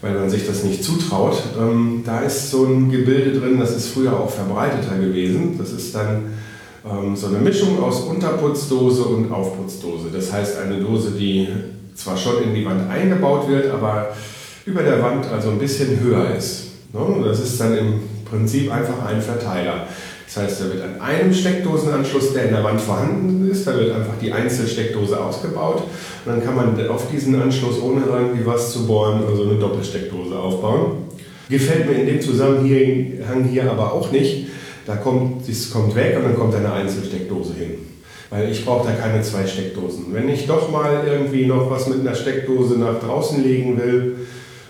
weil 0.02 0.14
man 0.14 0.28
sich 0.28 0.46
das 0.46 0.62
nicht 0.62 0.84
zutraut, 0.84 1.42
ähm, 1.58 2.02
da 2.04 2.20
ist 2.20 2.50
so 2.50 2.64
ein 2.64 2.90
Gebilde 2.90 3.38
drin, 3.38 3.58
das 3.58 3.74
ist 3.74 3.88
früher 3.88 4.18
auch 4.18 4.30
verbreiteter 4.30 4.98
gewesen. 4.98 5.56
Das 5.58 5.72
ist 5.72 5.94
dann 5.94 6.34
ähm, 6.88 7.16
so 7.16 7.28
eine 7.28 7.38
Mischung 7.38 7.82
aus 7.82 8.00
Unterputzdose 8.00 9.04
und 9.04 9.32
Aufputzdose. 9.32 10.08
Das 10.12 10.32
heißt 10.32 10.58
eine 10.58 10.80
Dose, 10.80 11.12
die 11.12 11.48
zwar 11.94 12.16
schon 12.16 12.42
in 12.42 12.54
die 12.54 12.64
Wand 12.64 12.90
eingebaut 12.90 13.48
wird, 13.48 13.70
aber 13.70 14.10
über 14.66 14.82
der 14.82 15.02
Wand 15.02 15.26
also 15.26 15.50
ein 15.50 15.58
bisschen 15.58 15.98
höher 16.00 16.34
ist. 16.36 16.66
Ne? 16.92 17.24
Das 17.24 17.40
ist 17.40 17.58
dann 17.60 17.76
im 17.76 18.00
Prinzip 18.24 18.70
einfach 18.70 19.04
ein 19.06 19.22
Verteiler. 19.22 19.86
Das 20.36 20.44
heißt, 20.44 20.60
da 20.60 20.64
wird 20.66 20.84
an 20.84 21.00
einem 21.00 21.32
Steckdosenanschluss, 21.32 22.34
der 22.34 22.44
in 22.44 22.50
der 22.50 22.62
Wand 22.62 22.78
vorhanden 22.78 23.50
ist, 23.50 23.66
da 23.66 23.74
wird 23.74 23.90
einfach 23.90 24.18
die 24.20 24.30
Einzelsteckdose 24.30 25.18
ausgebaut 25.18 25.84
und 26.26 26.30
dann 26.30 26.44
kann 26.44 26.54
man 26.54 26.88
auf 26.90 27.10
diesen 27.10 27.40
Anschluss, 27.40 27.80
ohne 27.80 28.02
irgendwie 28.04 28.44
was 28.44 28.70
zu 28.70 28.86
bohren, 28.86 29.22
also 29.26 29.44
eine 29.44 29.54
Doppelsteckdose 29.54 30.38
aufbauen. 30.38 31.06
Gefällt 31.48 31.88
mir 31.88 31.94
in 31.94 32.06
dem 32.06 32.20
Zusammenhang 32.20 33.44
hier 33.50 33.70
aber 33.70 33.94
auch 33.94 34.12
nicht. 34.12 34.48
Da 34.84 34.96
kommt, 34.96 35.48
das 35.48 35.70
kommt 35.70 35.94
weg 35.94 36.18
und 36.18 36.24
dann 36.24 36.36
kommt 36.36 36.54
eine 36.54 36.70
Einzelsteckdose 36.70 37.54
hin. 37.54 37.70
Weil 38.28 38.50
ich 38.50 38.62
brauche 38.62 38.88
da 38.88 38.92
keine 38.92 39.22
zwei 39.22 39.46
Steckdosen. 39.46 40.12
Wenn 40.12 40.28
ich 40.28 40.46
doch 40.46 40.70
mal 40.70 41.02
irgendwie 41.06 41.46
noch 41.46 41.70
was 41.70 41.88
mit 41.88 42.00
einer 42.00 42.14
Steckdose 42.14 42.78
nach 42.78 43.00
draußen 43.00 43.42
legen 43.42 43.80
will, 43.80 44.16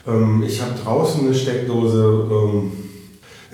ähm, 0.07 0.45
ich 0.47 0.63
habe 0.63 0.75
draußen 0.81 1.27
eine 1.27 1.35
Steckdose, 1.35 2.29
ähm, 2.31 2.73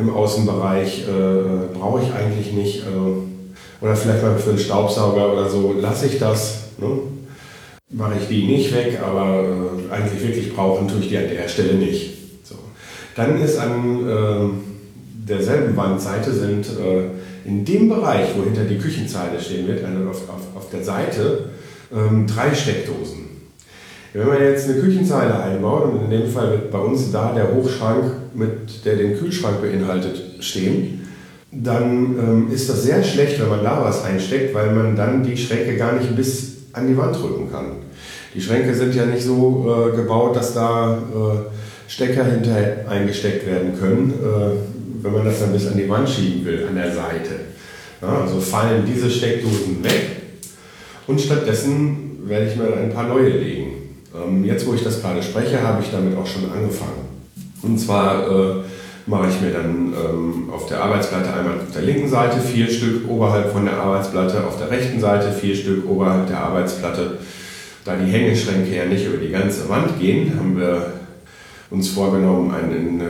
im 0.03 0.15
Außenbereich 0.15 1.09
äh, 1.09 1.77
brauche 1.77 2.03
ich 2.03 2.13
eigentlich 2.13 2.53
nicht. 2.53 2.85
Also, 2.87 3.25
oder 3.81 3.97
vielleicht 3.97 4.23
mal 4.23 4.37
für 4.39 4.51
einen 4.51 4.59
Staubsauger 4.59 5.33
oder 5.33 5.49
so 5.49 5.75
lasse 5.81 6.07
ich 6.07 6.19
das. 6.19 6.65
Ne? 6.79 6.89
Mache 7.91 8.15
ich 8.21 8.29
die 8.29 8.47
nicht 8.47 8.75
weg, 8.75 9.01
aber 9.05 9.43
äh, 9.43 9.93
eigentlich 9.93 10.23
wirklich 10.23 10.55
brauchen 10.55 10.89
tue 10.89 11.01
ich 11.01 11.09
die 11.09 11.19
an 11.19 11.29
der 11.29 11.49
Stelle 11.49 11.75
nicht. 11.75 12.15
So. 12.45 12.55
Dann 13.17 13.41
ist 13.41 13.59
an 13.59 14.09
äh, 14.09 15.29
derselben 15.29 15.77
Wandseite 15.77 16.33
sind 16.33 16.67
äh, 16.67 17.49
in 17.49 17.65
dem 17.65 17.89
Bereich, 17.89 18.29
wo 18.37 18.45
hinter 18.45 18.65
die 18.65 18.79
Küchenzeile 18.79 19.41
stehen 19.41 19.67
wird, 19.67 19.85
also 19.85 20.09
auf, 20.09 20.29
auf, 20.29 20.57
auf 20.57 20.71
der 20.71 20.85
Seite, 20.85 21.51
ähm, 21.93 22.27
drei 22.27 22.55
Steckdosen. 22.55 23.23
Wenn 24.13 24.29
man 24.29 24.43
jetzt 24.43 24.69
eine 24.69 24.81
Küchenzeile 24.81 25.43
einbaut, 25.43 25.93
und 25.93 26.05
in 26.05 26.11
dem 26.11 26.31
Fall 26.31 26.51
wird 26.51 26.71
bei 26.71 26.79
uns 26.79 27.11
da 27.11 27.33
der 27.33 27.53
Hochschrank, 27.53 28.05
mit, 28.35 28.85
der 28.85 28.97
den 28.97 29.19
Kühlschrank 29.19 29.61
beinhaltet, 29.61 30.23
stehen, 30.41 31.09
dann 31.51 32.17
ähm, 32.19 32.49
ist 32.53 32.69
das 32.69 32.83
sehr 32.83 33.03
schlecht, 33.05 33.41
wenn 33.41 33.49
man 33.49 33.63
da 33.63 33.85
was 33.85 34.05
einsteckt, 34.05 34.55
weil 34.55 34.75
man 34.75 34.97
dann 34.97 35.23
die 35.23 35.37
Schränke 35.37 35.77
gar 35.77 35.93
nicht 35.93 36.17
bis 36.17 36.57
an 36.73 36.89
die 36.89 36.97
Wand 36.97 37.15
drücken 37.15 37.51
kann. 37.51 37.67
Die 38.35 38.41
Schränke 38.41 38.75
sind 38.75 38.95
ja 38.95 39.05
nicht 39.05 39.25
so 39.25 39.91
äh, 39.93 39.97
gebaut, 39.97 40.35
dass 40.35 40.55
da 40.55 40.97
äh, 40.97 41.91
Stecker 41.91 42.25
hinter 42.25 42.89
eingesteckt 42.89 43.47
werden 43.47 43.79
können, 43.79 44.11
äh, 44.11 45.05
wenn 45.05 45.13
man 45.13 45.27
das 45.27 45.41
dann 45.41 45.53
bis 45.53 45.67
an 45.67 45.77
die 45.77 45.89
Wand 45.89 46.09
schieben 46.09 46.45
will, 46.47 46.67
an 46.67 46.75
der 46.75 46.91
Seite. 46.91 47.35
Ja, 48.01 48.23
also 48.23 48.41
fallen 48.41 48.85
diese 48.87 49.11
Steckdosen 49.11 49.85
weg 49.85 50.23
und 51.07 51.21
stattdessen 51.21 52.21
werde 52.25 52.47
ich 52.47 52.57
mir 52.57 52.75
ein 52.75 52.93
paar 52.93 53.09
neue 53.09 53.29
legen. 53.29 53.83
Ähm, 54.15 54.45
jetzt, 54.45 54.67
wo 54.67 54.75
ich 54.75 54.83
das 54.83 55.01
gerade 55.03 55.23
spreche, 55.23 55.63
habe 55.63 55.83
ich 55.83 55.91
damit 55.91 56.17
auch 56.17 56.27
schon 56.27 56.51
angefangen. 56.51 57.02
Und 57.63 57.79
zwar 57.79 58.29
äh, 58.29 58.55
mache 59.07 59.29
ich 59.29 59.41
mir 59.41 59.53
dann 59.53 59.93
ähm, 59.93 60.51
auf 60.53 60.67
der 60.67 60.83
Arbeitsplatte 60.83 61.33
einmal 61.33 61.57
auf 61.57 61.73
der 61.73 61.83
linken 61.83 62.09
Seite 62.09 62.41
vier 62.41 62.69
Stück 62.69 63.09
oberhalb 63.09 63.53
von 63.53 63.65
der 63.65 63.77
Arbeitsplatte, 63.77 64.45
auf 64.47 64.59
der 64.59 64.71
rechten 64.71 65.01
Seite 65.01 65.33
vier 65.33 65.55
Stück 65.55 65.89
oberhalb 65.89 66.27
der 66.27 66.41
Arbeitsplatte. 66.41 67.19
Da 67.85 67.97
die 67.97 68.11
Hängeschränke 68.11 68.75
ja 68.75 68.85
nicht 68.85 69.07
über 69.07 69.17
die 69.19 69.31
ganze 69.31 69.69
Wand 69.69 69.99
gehen, 69.99 70.33
haben 70.39 70.57
wir 70.57 70.93
uns 71.71 71.89
vorgenommen, 71.89 72.53
einen 72.55 73.01
äh, 73.01 73.05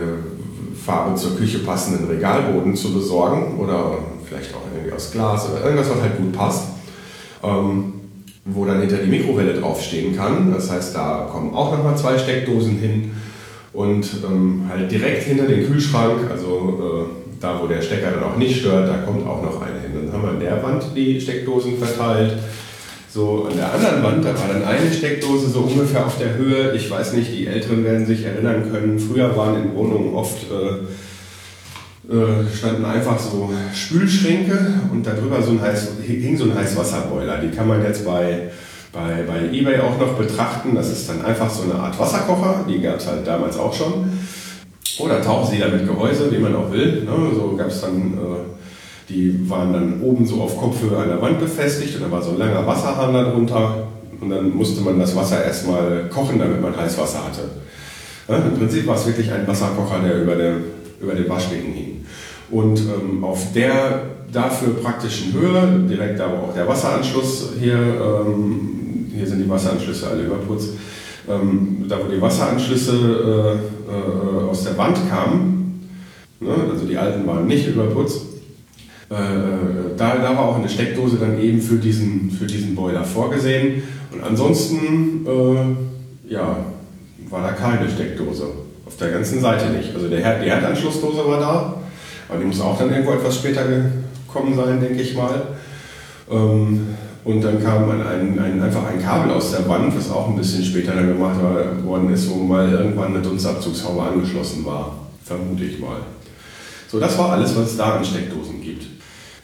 Farbe 0.85 1.15
zur 1.15 1.37
Küche 1.37 1.61
passenden 1.61 2.07
Regalboden 2.07 2.75
zu 2.75 2.95
besorgen 2.95 3.59
oder 3.59 3.99
vielleicht 4.27 4.55
auch 4.55 4.63
irgendwie 4.75 4.93
aus 4.93 5.11
Glas 5.13 5.51
oder 5.51 5.65
irgendwas, 5.65 5.91
was 5.91 6.01
halt 6.01 6.17
gut 6.17 6.33
passt. 6.33 6.65
Ähm, 7.43 7.95
wo 8.45 8.65
dann 8.65 8.81
hinter 8.81 8.97
die 8.97 9.09
Mikrowelle 9.09 9.55
draufstehen 9.55 10.17
kann. 10.17 10.53
Das 10.53 10.71
heißt, 10.71 10.97
da 10.97 11.29
kommen 11.31 11.55
auch 11.55 11.77
nochmal 11.77 11.97
zwei 11.97 12.19
Steckdosen 12.19 12.79
hin 12.79 13.13
und 13.73 14.07
ähm, 14.25 14.65
halt 14.69 14.91
direkt 14.91 15.25
hinter 15.25 15.47
den 15.47 15.67
Kühlschrank, 15.67 16.31
also 16.31 17.09
äh, 17.09 17.41
da 17.41 17.61
wo 17.61 17.67
der 17.67 17.83
Stecker 17.83 18.13
dann 18.13 18.25
auch 18.25 18.37
nicht 18.37 18.61
stört, 18.61 18.89
da 18.89 18.99
kommt 18.99 19.27
auch 19.27 19.43
noch 19.43 19.61
eine 19.63 19.81
hin. 19.81 19.93
Dann 19.95 20.13
haben 20.13 20.23
wir 20.23 20.31
an 20.31 20.41
der 20.41 20.63
Wand 20.63 20.85
die 20.95 21.21
Steckdosen 21.21 21.79
verteilt. 21.79 22.39
So, 23.09 23.47
an 23.51 23.57
der 23.57 23.73
anderen 23.75 24.03
Wand, 24.03 24.25
da 24.25 24.29
war 24.29 24.49
dann 24.49 24.65
eine 24.65 24.91
Steckdose 24.91 25.49
so 25.51 25.61
ungefähr 25.61 26.07
auf 26.07 26.17
der 26.19 26.35
Höhe. 26.35 26.73
Ich 26.73 26.91
weiß 26.91 27.13
nicht, 27.13 27.31
die 27.31 27.47
Älteren 27.47 27.85
werden 27.85 28.07
sich 28.07 28.25
erinnern 28.25 28.71
können. 28.71 28.99
Früher 28.99 29.37
waren 29.37 29.63
in 29.63 29.75
Wohnungen 29.75 30.15
oft 30.15 30.51
äh, 30.51 30.87
äh, 32.11 32.45
standen 32.57 32.85
einfach 32.85 33.19
so 33.19 33.51
Spülschränke 33.73 34.59
und 34.91 35.07
darüber 35.07 35.41
so 35.41 35.53
ein 35.53 35.63
heiß, 35.63 35.93
hing 36.05 36.37
so 36.37 36.45
ein 36.45 36.55
Heißwasserboiler. 36.55 37.39
Die 37.39 37.55
kann 37.55 37.69
man 37.69 37.83
jetzt 37.83 38.05
bei, 38.05 38.51
bei, 38.93 39.25
bei 39.27 39.57
eBay 39.57 39.81
auch 39.81 39.99
noch 39.99 40.15
betrachten. 40.15 40.75
Das 40.75 40.91
ist 40.91 41.09
dann 41.09 41.25
einfach 41.25 41.51
so 41.51 41.63
eine 41.63 41.75
Art 41.75 41.99
Wasserkocher, 41.99 42.65
die 42.69 42.81
gab 42.81 42.97
es 42.97 43.07
halt 43.07 43.27
damals 43.27 43.57
auch 43.59 43.73
schon. 43.73 44.13
Oder 44.99 45.23
Tauchsieder 45.23 45.69
mit 45.69 45.87
Gehäuse, 45.87 46.31
wie 46.31 46.39
man 46.39 46.55
auch 46.55 46.71
will. 46.71 47.05
Ne? 47.05 47.35
So 47.35 47.57
gab 47.57 47.69
es 47.69 47.81
dann, 47.81 48.15
äh, 48.15 49.09
die 49.09 49.49
waren 49.49 49.73
dann 49.73 50.03
oben 50.03 50.27
so 50.27 50.43
auf 50.43 50.57
Kopfhöhe 50.59 50.99
an 50.99 51.09
der 51.09 51.23
Wand 51.23 51.41
befestigt 51.41 51.97
und 51.97 52.03
da 52.03 52.11
war 52.11 52.23
so 52.23 52.33
ein 52.33 52.39
langer 52.39 52.67
Wasserhahn 52.67 53.15
darunter. 53.15 53.89
Und 54.21 54.31
dann 54.31 54.55
musste 54.55 54.83
man 54.83 55.01
das 55.01 55.17
Wasser 55.17 55.45
erstmal 55.45 56.09
kochen, 56.09 56.39
damit 56.39 56.61
man 56.61 56.77
Heißwasser 56.77 57.25
hatte. 57.25 57.43
Ja, 58.29 58.37
Im 58.37 58.57
Prinzip 58.57 58.87
war 58.87 58.95
es 58.95 59.07
wirklich 59.07 59.33
ein 59.33 59.49
Wasserkocher, 59.49 59.99
der 59.99 60.23
über, 60.23 60.37
der, 60.37 60.57
über 61.01 61.15
den 61.15 61.29
Waschbecken 61.29 61.73
hing. 61.73 62.07
Und 62.51 62.79
ähm, 62.81 63.25
auf 63.25 63.53
der 63.53 64.03
dafür 64.31 64.75
praktischen 64.75 65.33
Höhe, 65.33 65.87
direkt 65.89 66.21
da 66.21 66.31
wo 66.31 66.47
auch 66.47 66.55
der 66.55 66.69
Wasseranschluss 66.69 67.55
hier, 67.59 67.77
ähm, 67.77 68.82
hier 69.15 69.27
sind 69.27 69.45
die 69.45 69.49
Wasseranschlüsse 69.49 70.09
alle 70.09 70.25
überputzt, 70.25 70.71
ähm, 71.29 71.85
da 71.89 71.99
wo 71.99 72.11
die 72.11 72.21
Wasseranschlüsse 72.21 72.93
äh, 72.93 73.93
äh, 73.93 74.51
aus 74.51 74.65
der 74.65 74.77
Wand 74.77 74.99
kamen, 75.09 75.89
ne, 76.41 76.55
also 76.71 76.87
die 76.87 76.97
alten 76.97 77.27
waren 77.27 77.47
nicht 77.47 77.69
überputzt, 77.69 78.23
äh, 79.13 79.95
da, 79.97 80.17
da 80.17 80.37
war 80.37 80.47
auch 80.47 80.57
eine 80.57 80.69
Steckdose 80.69 81.17
dann 81.17 81.39
eben 81.39 81.61
für 81.61 81.77
diesen, 81.77 82.31
für 82.31 82.47
diesen 82.47 82.75
Boiler 82.75 83.05
vorgesehen. 83.05 83.83
Und 84.11 84.23
ansonsten, 84.23 85.27
äh, 85.27 86.33
ja, 86.33 86.65
war 87.29 87.43
da 87.43 87.53
keine 87.53 87.91
Steckdose. 87.91 88.47
Auf 88.87 88.97
der 88.97 89.11
ganzen 89.11 89.41
Seite 89.41 89.71
nicht. 89.71 89.95
Also 89.95 90.09
der 90.09 90.21
Herd, 90.21 90.43
die 90.43 90.51
Herdanschlussdose 90.51 91.27
war 91.27 91.41
da, 91.41 91.75
aber 92.29 92.39
die 92.39 92.47
muss 92.47 92.61
auch 92.61 92.79
dann 92.79 92.91
irgendwo 92.91 93.13
etwas 93.13 93.37
später 93.37 93.65
gekommen 93.65 94.57
sein, 94.57 94.81
denke 94.81 95.03
ich 95.03 95.15
mal. 95.15 95.43
Ähm, 96.31 96.87
und 97.25 97.43
dann 97.43 97.63
kam 97.63 97.89
ein, 97.91 98.01
ein, 98.03 98.39
ein, 98.39 98.63
einfach 98.63 98.85
ein 98.87 99.01
Kabel 99.01 99.33
aus 99.33 99.53
der 99.53 99.69
Wand, 99.69 99.97
was 99.97 100.11
auch 100.11 100.29
ein 100.29 100.37
bisschen 100.37 100.65
später 100.65 100.95
dann 100.95 101.09
gemacht 101.09 101.39
worden 101.85 102.13
ist, 102.13 102.29
wo 102.31 102.37
mal 102.43 102.71
irgendwann 102.71 103.15
eine 103.15 103.23
Dunstabzugshaube 103.23 104.03
angeschlossen 104.03 104.65
war. 104.65 104.97
Vermute 105.25 105.65
ich 105.65 105.79
mal. 105.79 105.99
So, 106.89 106.99
das 106.99 107.17
war 107.17 107.31
alles, 107.33 107.57
was 107.57 107.71
es 107.71 107.77
da 107.77 107.97
an 107.97 108.05
Steckdosen 108.05 108.61
gibt. 108.61 108.87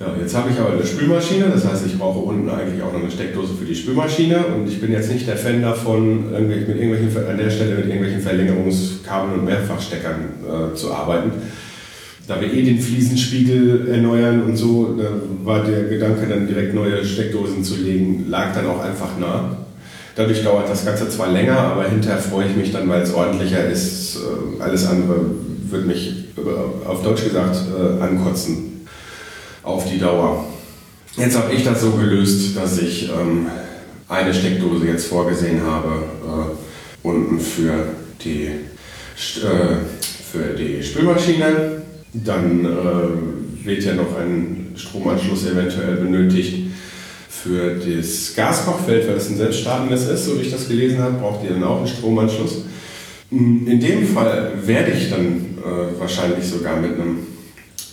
Ja, 0.00 0.06
jetzt 0.20 0.36
habe 0.36 0.50
ich 0.50 0.58
aber 0.58 0.72
eine 0.72 0.86
Spülmaschine, 0.86 1.46
das 1.52 1.64
heißt, 1.64 1.86
ich 1.86 1.98
brauche 1.98 2.20
unten 2.20 2.48
eigentlich 2.48 2.80
auch 2.82 2.92
noch 2.92 3.00
eine 3.00 3.10
Steckdose 3.10 3.54
für 3.54 3.64
die 3.64 3.74
Spülmaschine 3.74 4.44
und 4.46 4.68
ich 4.68 4.80
bin 4.80 4.92
jetzt 4.92 5.10
nicht 5.10 5.26
der 5.26 5.36
Fan 5.36 5.60
davon, 5.60 6.30
mit 6.46 6.68
irgendwelchen, 6.68 7.26
an 7.28 7.36
der 7.36 7.50
Stelle 7.50 7.76
mit 7.76 7.86
irgendwelchen 7.86 8.20
Verlängerungskabeln 8.20 9.40
und 9.40 9.44
Mehrfachsteckern 9.44 10.20
äh, 10.46 10.74
zu 10.74 10.92
arbeiten. 10.92 11.32
Da 12.28 12.38
wir 12.38 12.52
eh 12.52 12.62
den 12.62 12.78
Fliesenspiegel 12.78 13.88
erneuern 13.88 14.42
und 14.42 14.54
so, 14.54 14.94
da 14.98 15.08
war 15.44 15.64
der 15.64 15.84
Gedanke, 15.84 16.26
dann 16.26 16.46
direkt 16.46 16.74
neue 16.74 17.02
Steckdosen 17.02 17.64
zu 17.64 17.76
legen, 17.76 18.26
lag 18.28 18.54
dann 18.54 18.66
auch 18.66 18.84
einfach 18.84 19.18
nah. 19.18 19.56
Dadurch 20.14 20.44
dauert 20.44 20.68
das 20.68 20.84
Ganze 20.84 21.08
zwar 21.08 21.32
länger, 21.32 21.56
aber 21.56 21.88
hinterher 21.88 22.18
freue 22.18 22.48
ich 22.48 22.54
mich 22.54 22.70
dann, 22.70 22.86
weil 22.86 23.00
es 23.00 23.14
ordentlicher 23.14 23.64
ist. 23.64 24.16
Äh, 24.16 24.62
alles 24.62 24.86
andere 24.86 25.20
wird 25.70 25.86
mich 25.86 26.26
auf 26.86 27.02
Deutsch 27.02 27.24
gesagt 27.24 27.56
äh, 27.56 28.02
ankotzen 28.02 28.86
auf 29.62 29.88
die 29.90 29.98
Dauer. 29.98 30.44
Jetzt 31.16 31.36
habe 31.36 31.54
ich 31.54 31.64
das 31.64 31.80
so 31.80 31.92
gelöst, 31.92 32.54
dass 32.56 32.78
ich 32.78 33.08
ähm, 33.08 33.46
eine 34.06 34.34
Steckdose 34.34 34.86
jetzt 34.86 35.06
vorgesehen 35.06 35.62
habe, 35.62 36.04
äh, 36.26 37.06
unten 37.06 37.40
für 37.40 37.86
die, 38.22 38.46
äh, 38.46 39.76
für 40.30 40.54
die 40.54 40.82
Spülmaschine. 40.82 41.87
Dann 42.12 42.64
äh, 42.64 43.66
wird 43.66 43.84
ja 43.84 43.94
noch 43.94 44.16
ein 44.18 44.72
Stromanschluss 44.76 45.46
eventuell 45.46 45.96
benötigt 45.96 46.68
für 47.28 47.74
das 47.74 48.34
Gaskochfeld, 48.34 49.06
weil 49.06 49.14
das 49.14 49.28
ein 49.28 49.36
selbststartendes 49.36 50.08
ist, 50.08 50.24
so 50.24 50.38
wie 50.38 50.42
ich 50.42 50.50
das 50.50 50.68
gelesen 50.68 50.98
habe, 50.98 51.18
braucht 51.18 51.44
ihr 51.44 51.50
dann 51.50 51.64
auch 51.64 51.78
einen 51.78 51.86
Stromanschluss. 51.86 52.64
In 53.30 53.78
dem 53.78 54.06
Fall 54.06 54.52
werde 54.64 54.92
ich 54.92 55.10
dann 55.10 55.58
äh, 55.58 56.00
wahrscheinlich 56.00 56.46
sogar 56.46 56.80
mit 56.80 56.94
einem 56.94 57.18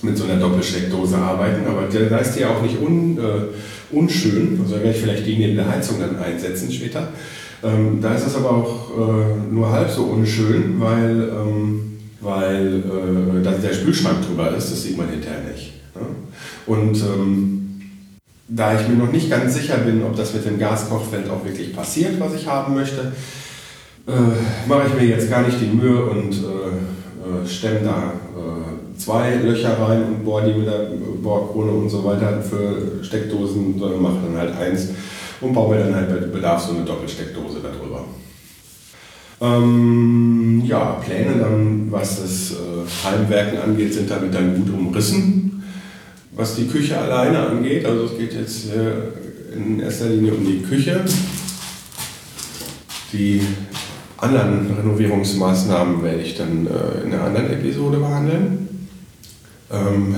mit 0.06 0.18
so 0.18 0.26
einer 0.26 0.38
Doppelsteckdose 0.38 1.18
arbeiten, 1.18 1.66
aber 1.68 1.88
da 1.88 2.18
ist 2.18 2.34
die 2.34 2.42
ja 2.42 2.50
auch 2.50 2.62
nicht 2.62 2.80
un, 2.80 3.18
äh, 3.18 3.96
unschön, 3.96 4.60
also 4.62 4.76
werde 4.76 4.92
ich 4.92 4.98
vielleicht 4.98 5.26
die 5.26 5.38
neben 5.38 5.56
der 5.56 5.70
Heizung 5.70 5.98
dann 6.00 6.18
einsetzen 6.18 6.72
später. 6.72 7.10
Ähm, 7.64 8.00
da 8.02 8.14
ist 8.14 8.28
es 8.28 8.36
aber 8.36 8.52
auch 8.52 8.92
äh, 8.92 9.54
nur 9.54 9.72
halb 9.72 9.90
so 9.90 10.04
unschön, 10.04 10.76
weil, 10.80 11.30
ähm, 11.30 11.95
weil 12.26 12.84
äh, 12.84 13.44
da 13.44 13.52
der 13.52 13.74
Spülschrank 13.74 14.26
drüber 14.26 14.56
ist, 14.56 14.72
das 14.72 14.84
sieht 14.84 14.98
man 14.98 15.10
hinterher 15.10 15.42
nicht. 15.52 15.74
Ja? 15.96 16.02
Und 16.66 16.96
ähm, 16.98 17.82
da 18.48 18.80
ich 18.80 18.88
mir 18.88 18.96
noch 18.96 19.12
nicht 19.12 19.30
ganz 19.30 19.54
sicher 19.54 19.78
bin, 19.78 20.04
ob 20.04 20.16
das 20.16 20.34
mit 20.34 20.46
dem 20.46 20.60
Gaskochfeld 20.60 21.30
auch 21.30 21.46
wirklich 21.46 21.76
passiert, 21.76 22.20
was 22.20 22.34
ich 22.36 22.48
haben 22.48 22.76
möchte, 22.76 23.14
äh, 24.08 24.12
mache 24.68 24.88
ich 24.88 25.02
mir 25.02 25.08
jetzt 25.08 25.30
gar 25.30 25.44
nicht 25.44 25.60
die 25.62 25.76
Mühe 25.76 26.06
und 26.06 26.34
äh, 26.34 27.44
äh, 27.44 27.48
stemme 27.48 27.80
da 27.84 28.14
zwei 28.98 29.36
Löcher 29.36 29.78
rein 29.80 30.04
und 30.04 30.24
bohre 30.24 30.46
die 30.46 30.58
mit 30.58 30.68
der 30.68 30.90
Bohrkrone 31.22 31.72
und 31.72 31.90
so 31.90 32.04
weiter 32.06 32.42
für 32.42 33.04
Steckdosen, 33.04 33.78
sondern 33.78 34.02
mache 34.02 34.20
dann 34.26 34.38
halt 34.38 34.58
eins 34.58 34.90
und 35.42 35.54
baue 35.54 35.76
mir 35.76 35.84
dann 35.84 35.96
halt 35.96 36.10
bei 36.10 36.28
Bedarf 36.28 36.62
so 36.62 36.74
eine 36.74 36.86
Doppelsteckdose 36.86 37.60
darüber. 37.62 38.06
Ähm, 39.42 40.64
ja, 40.66 41.02
Pläne 41.04 41.40
dann, 41.40 41.92
was 41.92 42.22
das 42.22 42.52
äh, 42.52 43.08
Heimwerken 43.08 43.60
angeht, 43.60 43.94
sind 43.94 44.10
damit 44.10 44.34
dann 44.34 44.56
gut 44.56 44.74
umrissen. 44.74 45.64
Was 46.32 46.56
die 46.56 46.68
Küche 46.68 46.98
alleine 46.98 47.40
angeht, 47.40 47.86
also 47.86 48.06
es 48.06 48.18
geht 48.18 48.34
jetzt 48.34 48.68
äh, 48.74 49.56
in 49.56 49.80
erster 49.80 50.10
Linie 50.10 50.34
um 50.34 50.46
die 50.46 50.62
Küche. 50.62 51.04
Die 53.14 53.42
anderen 54.18 54.74
Renovierungsmaßnahmen 54.78 56.04
werde 56.04 56.22
ich 56.22 56.36
dann 56.36 56.68
äh, 56.68 57.06
in 57.06 57.14
einer 57.14 57.24
anderen 57.24 57.52
Episode 57.52 57.98
behandeln. 57.98 58.88
Ähm, 59.72 60.16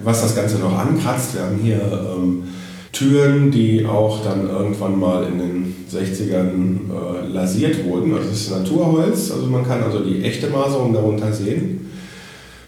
was 0.00 0.22
das 0.22 0.34
Ganze 0.34 0.58
noch 0.58 0.76
ankratzt, 0.78 1.34
wir 1.34 1.42
haben 1.42 1.58
hier 1.58 1.80
ähm, 2.16 2.44
Türen, 2.92 3.50
die 3.50 3.86
auch 3.86 4.22
dann 4.22 4.48
irgendwann 4.48 5.00
mal 5.00 5.26
in 5.26 5.38
den 5.38 5.74
60ern 5.90 6.90
äh, 6.90 7.32
lasiert 7.32 7.84
wurden. 7.84 8.14
Also 8.14 8.28
es 8.30 8.42
ist 8.42 8.50
Naturholz, 8.50 9.30
also 9.30 9.46
man 9.46 9.66
kann 9.66 9.82
also 9.82 10.00
die 10.00 10.22
echte 10.22 10.48
Maserung 10.48 10.92
darunter 10.92 11.32
sehen 11.32 11.90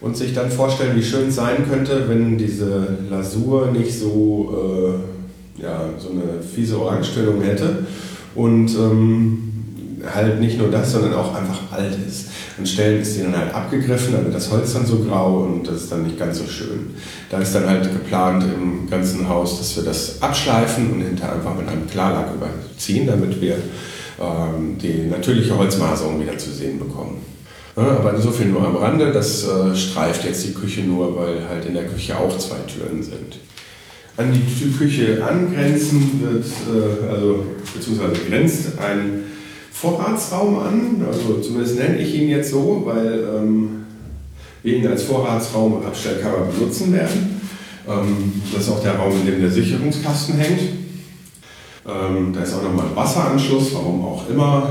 und 0.00 0.16
sich 0.16 0.34
dann 0.34 0.50
vorstellen, 0.50 0.96
wie 0.96 1.02
schön 1.02 1.28
es 1.28 1.36
sein 1.36 1.68
könnte, 1.70 2.08
wenn 2.08 2.38
diese 2.38 2.98
Lasur 3.10 3.70
nicht 3.70 3.98
so, 3.98 4.98
äh, 5.58 5.62
ja, 5.62 5.90
so 5.98 6.10
eine 6.10 6.42
fiese 6.42 6.80
Orangetönung 6.80 7.42
hätte 7.42 7.86
und 8.34 8.68
ähm, 8.76 9.38
halt 10.14 10.40
nicht 10.40 10.58
nur 10.58 10.70
das, 10.70 10.92
sondern 10.92 11.14
auch 11.14 11.34
einfach 11.34 11.72
alt 11.72 11.96
ist. 12.06 12.28
An 12.56 12.66
Stellen 12.66 13.02
ist 13.02 13.16
die 13.16 13.22
dann 13.22 13.36
halt 13.36 13.52
abgegriffen, 13.52 14.12
wird 14.12 14.34
das 14.34 14.50
Holz 14.50 14.74
dann 14.74 14.86
so 14.86 14.98
grau 14.98 15.40
und 15.40 15.66
das 15.66 15.82
ist 15.82 15.92
dann 15.92 16.04
nicht 16.04 16.18
ganz 16.18 16.38
so 16.38 16.46
schön. 16.46 16.94
Da 17.28 17.38
ist 17.38 17.54
dann 17.54 17.68
halt 17.68 17.82
geplant 17.92 18.44
im 18.44 18.88
ganzen 18.88 19.28
Haus, 19.28 19.58
dass 19.58 19.74
wir 19.76 19.82
das 19.82 20.22
abschleifen 20.22 20.92
und 20.92 21.00
hinterher 21.00 21.34
einfach 21.34 21.56
mit 21.56 21.68
einem 21.68 21.88
Klarlack 21.88 22.28
überziehen, 22.34 23.08
damit 23.08 23.40
wir 23.40 23.56
ähm, 24.20 24.78
die 24.80 25.06
natürliche 25.10 25.58
Holzmaserung 25.58 26.20
wieder 26.20 26.38
zu 26.38 26.50
sehen 26.50 26.78
bekommen. 26.78 27.22
Ja, 27.76 27.82
aber 27.82 28.16
so 28.20 28.30
viel 28.30 28.46
nur 28.46 28.64
am 28.64 28.76
Rande, 28.76 29.10
das 29.10 29.44
äh, 29.48 29.74
streift 29.74 30.24
jetzt 30.24 30.46
die 30.46 30.54
Küche 30.54 30.82
nur, 30.82 31.16
weil 31.16 31.48
halt 31.48 31.64
in 31.64 31.74
der 31.74 31.86
Küche 31.86 32.16
auch 32.16 32.38
zwei 32.38 32.58
Türen 32.72 33.02
sind. 33.02 33.38
An 34.16 34.32
die 34.32 34.70
Küche 34.70 35.24
angrenzen 35.28 36.20
wird, 36.22 36.44
äh, 36.44 37.12
also 37.12 37.44
beziehungsweise 37.74 38.12
grenzt 38.28 38.78
ein 38.78 39.23
Vorratsraum 39.84 40.58
an, 40.60 41.04
also 41.06 41.40
zumindest 41.40 41.78
nenne 41.78 41.98
ich 41.98 42.14
ihn 42.14 42.30
jetzt 42.30 42.50
so, 42.50 42.82
weil 42.86 43.22
ähm, 43.36 43.84
wir 44.62 44.76
ihn 44.76 44.86
als 44.86 45.02
Vorratsraum 45.02 45.74
und 45.74 45.86
Abstellkammer 45.86 46.46
benutzen 46.46 46.90
werden. 46.94 47.40
Ähm, 47.86 48.40
das 48.50 48.62
ist 48.62 48.70
auch 48.70 48.82
der 48.82 48.96
Raum, 48.96 49.12
in 49.20 49.26
dem 49.26 49.40
der 49.42 49.50
Sicherungskasten 49.50 50.36
hängt. 50.38 50.60
Ähm, 51.86 52.32
da 52.32 52.40
ist 52.40 52.54
auch 52.54 52.62
nochmal 52.62 52.86
ein 52.86 52.96
Wasseranschluss, 52.96 53.74
warum 53.74 54.02
auch 54.06 54.28
immer. 54.30 54.70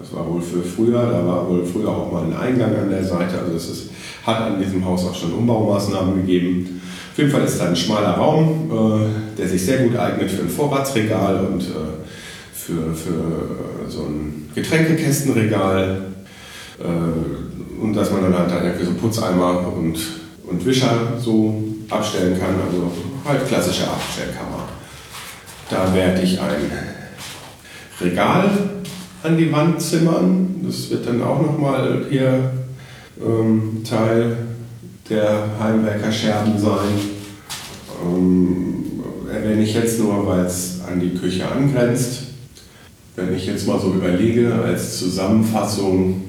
Das 0.00 0.12
war 0.12 0.28
wohl 0.28 0.42
für 0.42 0.62
früher, 0.62 1.00
da 1.00 1.24
war 1.24 1.48
wohl 1.48 1.64
früher 1.64 1.90
auch 1.90 2.10
mal 2.10 2.24
ein 2.24 2.36
Eingang 2.36 2.74
an 2.74 2.90
der 2.90 3.04
Seite. 3.04 3.38
Also 3.38 3.56
es 3.56 3.70
ist, 3.70 3.90
hat 4.26 4.40
an 4.40 4.60
diesem 4.60 4.84
Haus 4.84 5.06
auch 5.06 5.14
schon 5.14 5.32
Umbaumaßnahmen 5.32 6.16
gegeben. 6.16 6.80
Auf 7.12 7.18
jeden 7.18 7.30
Fall 7.30 7.44
ist 7.44 7.60
da 7.60 7.68
ein 7.68 7.76
schmaler 7.76 8.14
Raum, 8.14 8.68
äh, 8.72 9.38
der 9.38 9.48
sich 9.48 9.64
sehr 9.64 9.78
gut 9.84 9.96
eignet 9.96 10.28
für 10.28 10.42
ein 10.42 10.48
Vorratsregal 10.48 11.46
und 11.46 11.62
äh, 11.62 12.00
für, 12.66 12.94
für 12.94 13.88
so 13.88 14.02
ein 14.04 14.50
Getränkekästenregal 14.54 16.02
äh, 16.78 17.82
und 17.82 17.94
dass 17.94 18.10
man 18.10 18.22
dann 18.22 18.34
halt 18.34 18.52
irgendwie 18.62 18.84
so 18.84 18.94
Putzeimer 18.94 19.72
und, 19.72 19.98
und 20.46 20.66
Wischer 20.66 21.14
so 21.18 21.62
abstellen 21.88 22.38
kann, 22.38 22.54
also 22.66 22.92
halt 23.24 23.46
klassische 23.46 23.84
Abstellkammer. 23.88 24.68
Da 25.70 25.94
werde 25.94 26.22
ich 26.22 26.40
ein 26.40 26.70
Regal 28.00 28.50
an 29.22 29.36
die 29.36 29.52
Wand 29.52 29.80
zimmern. 29.80 30.60
Das 30.64 30.90
wird 30.90 31.06
dann 31.06 31.22
auch 31.22 31.40
nochmal 31.40 32.06
hier 32.10 32.50
ähm, 33.24 33.82
Teil 33.88 34.36
der 35.08 35.44
Heimwerker-Scherben 35.60 36.58
sein. 36.58 37.00
Ähm, 38.04 38.84
erwähne 39.30 39.62
ich 39.62 39.74
jetzt 39.74 39.98
nur, 39.98 40.26
weil 40.26 40.44
es 40.46 40.80
an 40.86 41.00
die 41.00 41.14
Küche 41.14 41.46
angrenzt. 41.50 42.29
Wenn 43.16 43.34
ich 43.34 43.46
jetzt 43.46 43.66
mal 43.66 43.80
so 43.80 43.92
überlege, 43.92 44.52
als 44.54 44.98
Zusammenfassung, 44.98 46.22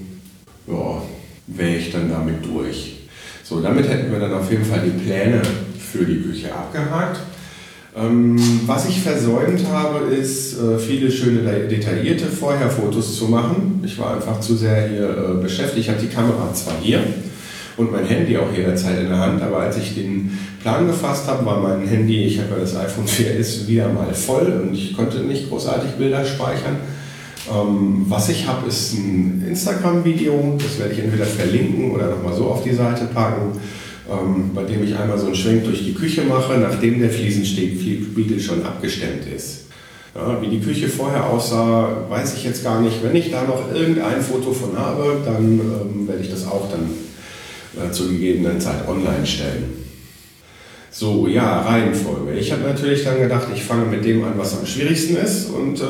ja, 0.68 1.02
wäre 1.48 1.76
ich 1.76 1.92
dann 1.92 2.10
damit 2.10 2.46
durch. 2.46 3.08
So, 3.44 3.62
damit 3.62 3.90
hätten 3.90 4.12
wir 4.12 4.20
dann 4.20 4.34
auf 4.34 4.50
jeden 4.52 4.66
Fall 4.66 4.82
die 4.86 5.04
Pläne 5.04 5.42
für 5.78 6.06
die 6.06 6.22
Küche 6.22 6.54
abgehakt. 6.54 7.20
Ähm, 7.96 8.38
was 8.66 8.88
ich 8.88 9.02
versäumt 9.02 9.66
habe, 9.70 10.14
ist, 10.14 10.58
äh, 10.58 10.80
viele 10.80 11.12
schöne 11.12 11.68
detaillierte 11.68 12.26
Vorherfotos 12.26 13.18
zu 13.18 13.26
machen. 13.26 13.82
Ich 13.86 14.00
war 14.00 14.16
einfach 14.16 14.40
zu 14.40 14.56
sehr 14.56 14.88
hier 14.88 15.10
äh, 15.10 15.42
beschäftigt. 15.42 15.80
Ich 15.80 15.90
hatte 15.90 16.06
die 16.06 16.14
Kamera 16.14 16.54
zwar 16.54 16.76
hier, 16.82 17.04
und 17.78 17.92
mein 17.92 18.06
Handy 18.06 18.38
auch 18.38 18.52
jederzeit 18.56 19.00
in 19.00 19.10
der 19.10 19.18
Hand. 19.18 19.42
Aber 19.42 19.60
als 19.60 19.78
ich 19.78 19.96
den 19.96 20.38
Plan 20.62 20.88
gefasst 20.88 21.28
habe, 21.28 21.46
war 21.46 21.60
mein 21.60 21.88
Handy, 21.88 22.26
ich 22.26 22.40
habe 22.40 22.52
ja 22.52 22.60
das 22.60 22.76
iPhone 22.76 23.06
4S 23.08 23.68
wieder 23.68 23.90
mal 23.90 24.14
voll 24.14 24.64
und 24.64 24.74
ich 24.74 24.96
konnte 24.96 25.20
nicht 25.20 25.50
großartig 25.50 25.92
Bilder 25.92 26.24
speichern. 26.26 26.78
Ähm, 27.50 28.06
was 28.08 28.30
ich 28.30 28.48
habe, 28.48 28.68
ist 28.68 28.94
ein 28.94 29.44
Instagram-Video, 29.48 30.58
das 30.62 30.80
werde 30.80 30.94
ich 30.94 31.00
entweder 31.00 31.26
verlinken 31.26 31.92
oder 31.92 32.10
nochmal 32.10 32.34
so 32.36 32.46
auf 32.46 32.64
die 32.64 32.74
Seite 32.74 33.06
packen, 33.06 33.60
ähm, 34.10 34.52
bei 34.54 34.64
dem 34.64 34.84
ich 34.84 34.96
einmal 34.96 35.18
so 35.18 35.26
einen 35.26 35.36
Schwenk 35.36 35.64
durch 35.64 35.84
die 35.84 35.94
Küche 35.94 36.22
mache, 36.24 36.60
nachdem 36.60 37.00
der 37.00 37.10
Fliesenspiegel 37.10 38.40
schon 38.40 38.64
abgestemmt 38.64 39.26
ist. 39.36 39.62
Ja, 40.14 40.42
wie 40.42 40.48
die 40.48 40.60
Küche 40.60 40.90
vorher 40.90 41.26
aussah, 41.26 42.06
weiß 42.10 42.36
ich 42.36 42.44
jetzt 42.44 42.64
gar 42.64 42.82
nicht. 42.82 43.02
Wenn 43.02 43.16
ich 43.16 43.32
da 43.32 43.44
noch 43.44 43.74
irgendein 43.74 44.22
Foto 44.22 44.52
von 44.52 44.78
habe, 44.78 45.22
dann 45.26 45.60
ähm, 45.60 46.08
werde 46.08 46.22
ich 46.22 46.30
das 46.30 46.46
auch 46.46 46.70
dann 46.70 46.90
äh, 47.76 47.92
zur 47.92 48.10
gegebenen 48.10 48.60
Zeit 48.60 48.88
online 48.88 49.26
stellen. 49.26 49.82
So, 50.92 51.28
ja, 51.28 51.62
Reihenfolge. 51.62 52.34
Ich 52.34 52.52
habe 52.52 52.64
natürlich 52.64 53.06
dann 53.06 53.20
gedacht, 53.20 53.48
ich 53.56 53.64
fange 53.64 53.86
mit 53.86 54.04
dem 54.04 54.24
an, 54.26 54.34
was 54.36 54.60
am 54.60 54.66
schwierigsten 54.66 55.16
ist 55.16 55.50
und 55.50 55.80
äh, 55.80 55.86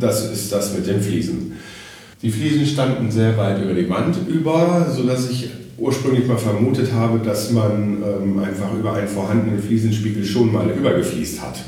das 0.00 0.30
ist 0.32 0.50
das 0.50 0.74
mit 0.74 0.86
den 0.86 1.02
Fliesen. 1.02 1.52
Die 2.22 2.30
Fliesen 2.30 2.64
standen 2.66 3.10
sehr 3.10 3.36
weit 3.36 3.62
über 3.62 3.74
die 3.74 3.88
Wand 3.90 4.16
über, 4.28 4.90
sodass 4.90 5.28
ich 5.28 5.50
ursprünglich 5.76 6.26
mal 6.26 6.38
vermutet 6.38 6.92
habe, 6.92 7.18
dass 7.18 7.50
man 7.50 8.02
ähm, 8.02 8.38
einfach 8.38 8.72
über 8.72 8.94
einen 8.94 9.08
vorhandenen 9.08 9.60
Fliesenspiegel 9.60 10.24
schon 10.24 10.52
mal 10.52 10.70
übergefliest 10.70 11.42
hat. 11.42 11.58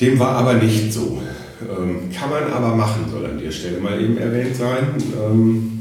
Dem 0.00 0.18
war 0.18 0.36
aber 0.36 0.54
nicht 0.54 0.92
so. 0.92 1.20
Ähm, 1.62 2.10
kann 2.18 2.30
man 2.30 2.50
aber 2.52 2.74
machen, 2.74 3.04
soll 3.10 3.26
an 3.26 3.38
der 3.38 3.50
Stelle 3.50 3.78
mal 3.78 4.00
eben 4.02 4.16
erwähnt 4.16 4.56
sein. 4.56 4.86
Ähm, 5.22 5.71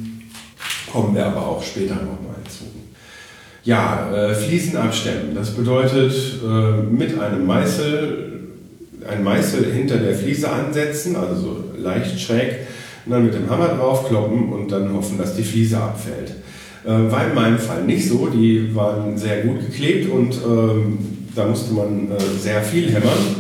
kommen 0.91 1.15
wir 1.15 1.25
aber 1.25 1.47
auch 1.47 1.63
später 1.63 1.95
nochmal 1.95 2.36
zu. 2.49 2.65
Ja, 3.63 4.12
äh, 4.13 4.34
Fliesen 4.34 4.77
abstemmen. 4.77 5.36
Das 5.36 5.51
bedeutet 5.51 6.13
äh, 6.43 6.82
mit 6.82 7.19
einem 7.19 7.45
Meißel, 7.45 8.49
ein 9.08 9.23
Meißel 9.23 9.71
hinter 9.71 9.97
der 9.97 10.15
Fliese 10.15 10.49
ansetzen, 10.49 11.15
also 11.15 11.36
so 11.36 11.63
leicht 11.77 12.19
schräg, 12.19 12.67
und 13.06 13.12
dann 13.12 13.25
mit 13.25 13.34
dem 13.34 13.49
Hammer 13.49 13.69
draufkloppen 13.69 14.51
und 14.51 14.71
dann 14.71 14.93
hoffen, 14.93 15.17
dass 15.17 15.36
die 15.36 15.43
Fliese 15.43 15.77
abfällt. 15.77 16.34
Äh, 16.84 17.12
war 17.12 17.27
in 17.27 17.36
meinem 17.36 17.60
Fall 17.60 17.84
nicht 17.84 18.08
so, 18.08 18.27
die 18.27 18.75
waren 18.75 19.17
sehr 19.17 19.41
gut 19.41 19.60
geklebt 19.60 20.10
und 20.12 20.34
ähm, 20.34 20.97
da 21.36 21.45
musste 21.45 21.73
man 21.73 22.12
äh, 22.12 22.19
sehr 22.39 22.62
viel 22.62 22.91
hämmern 22.91 23.36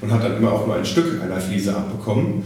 und 0.00 0.10
hat 0.10 0.24
dann 0.24 0.38
immer 0.38 0.52
auch 0.52 0.66
nur 0.66 0.76
ein 0.76 0.84
Stück 0.84 1.22
einer 1.22 1.40
Fliese 1.40 1.76
abbekommen. 1.76 2.42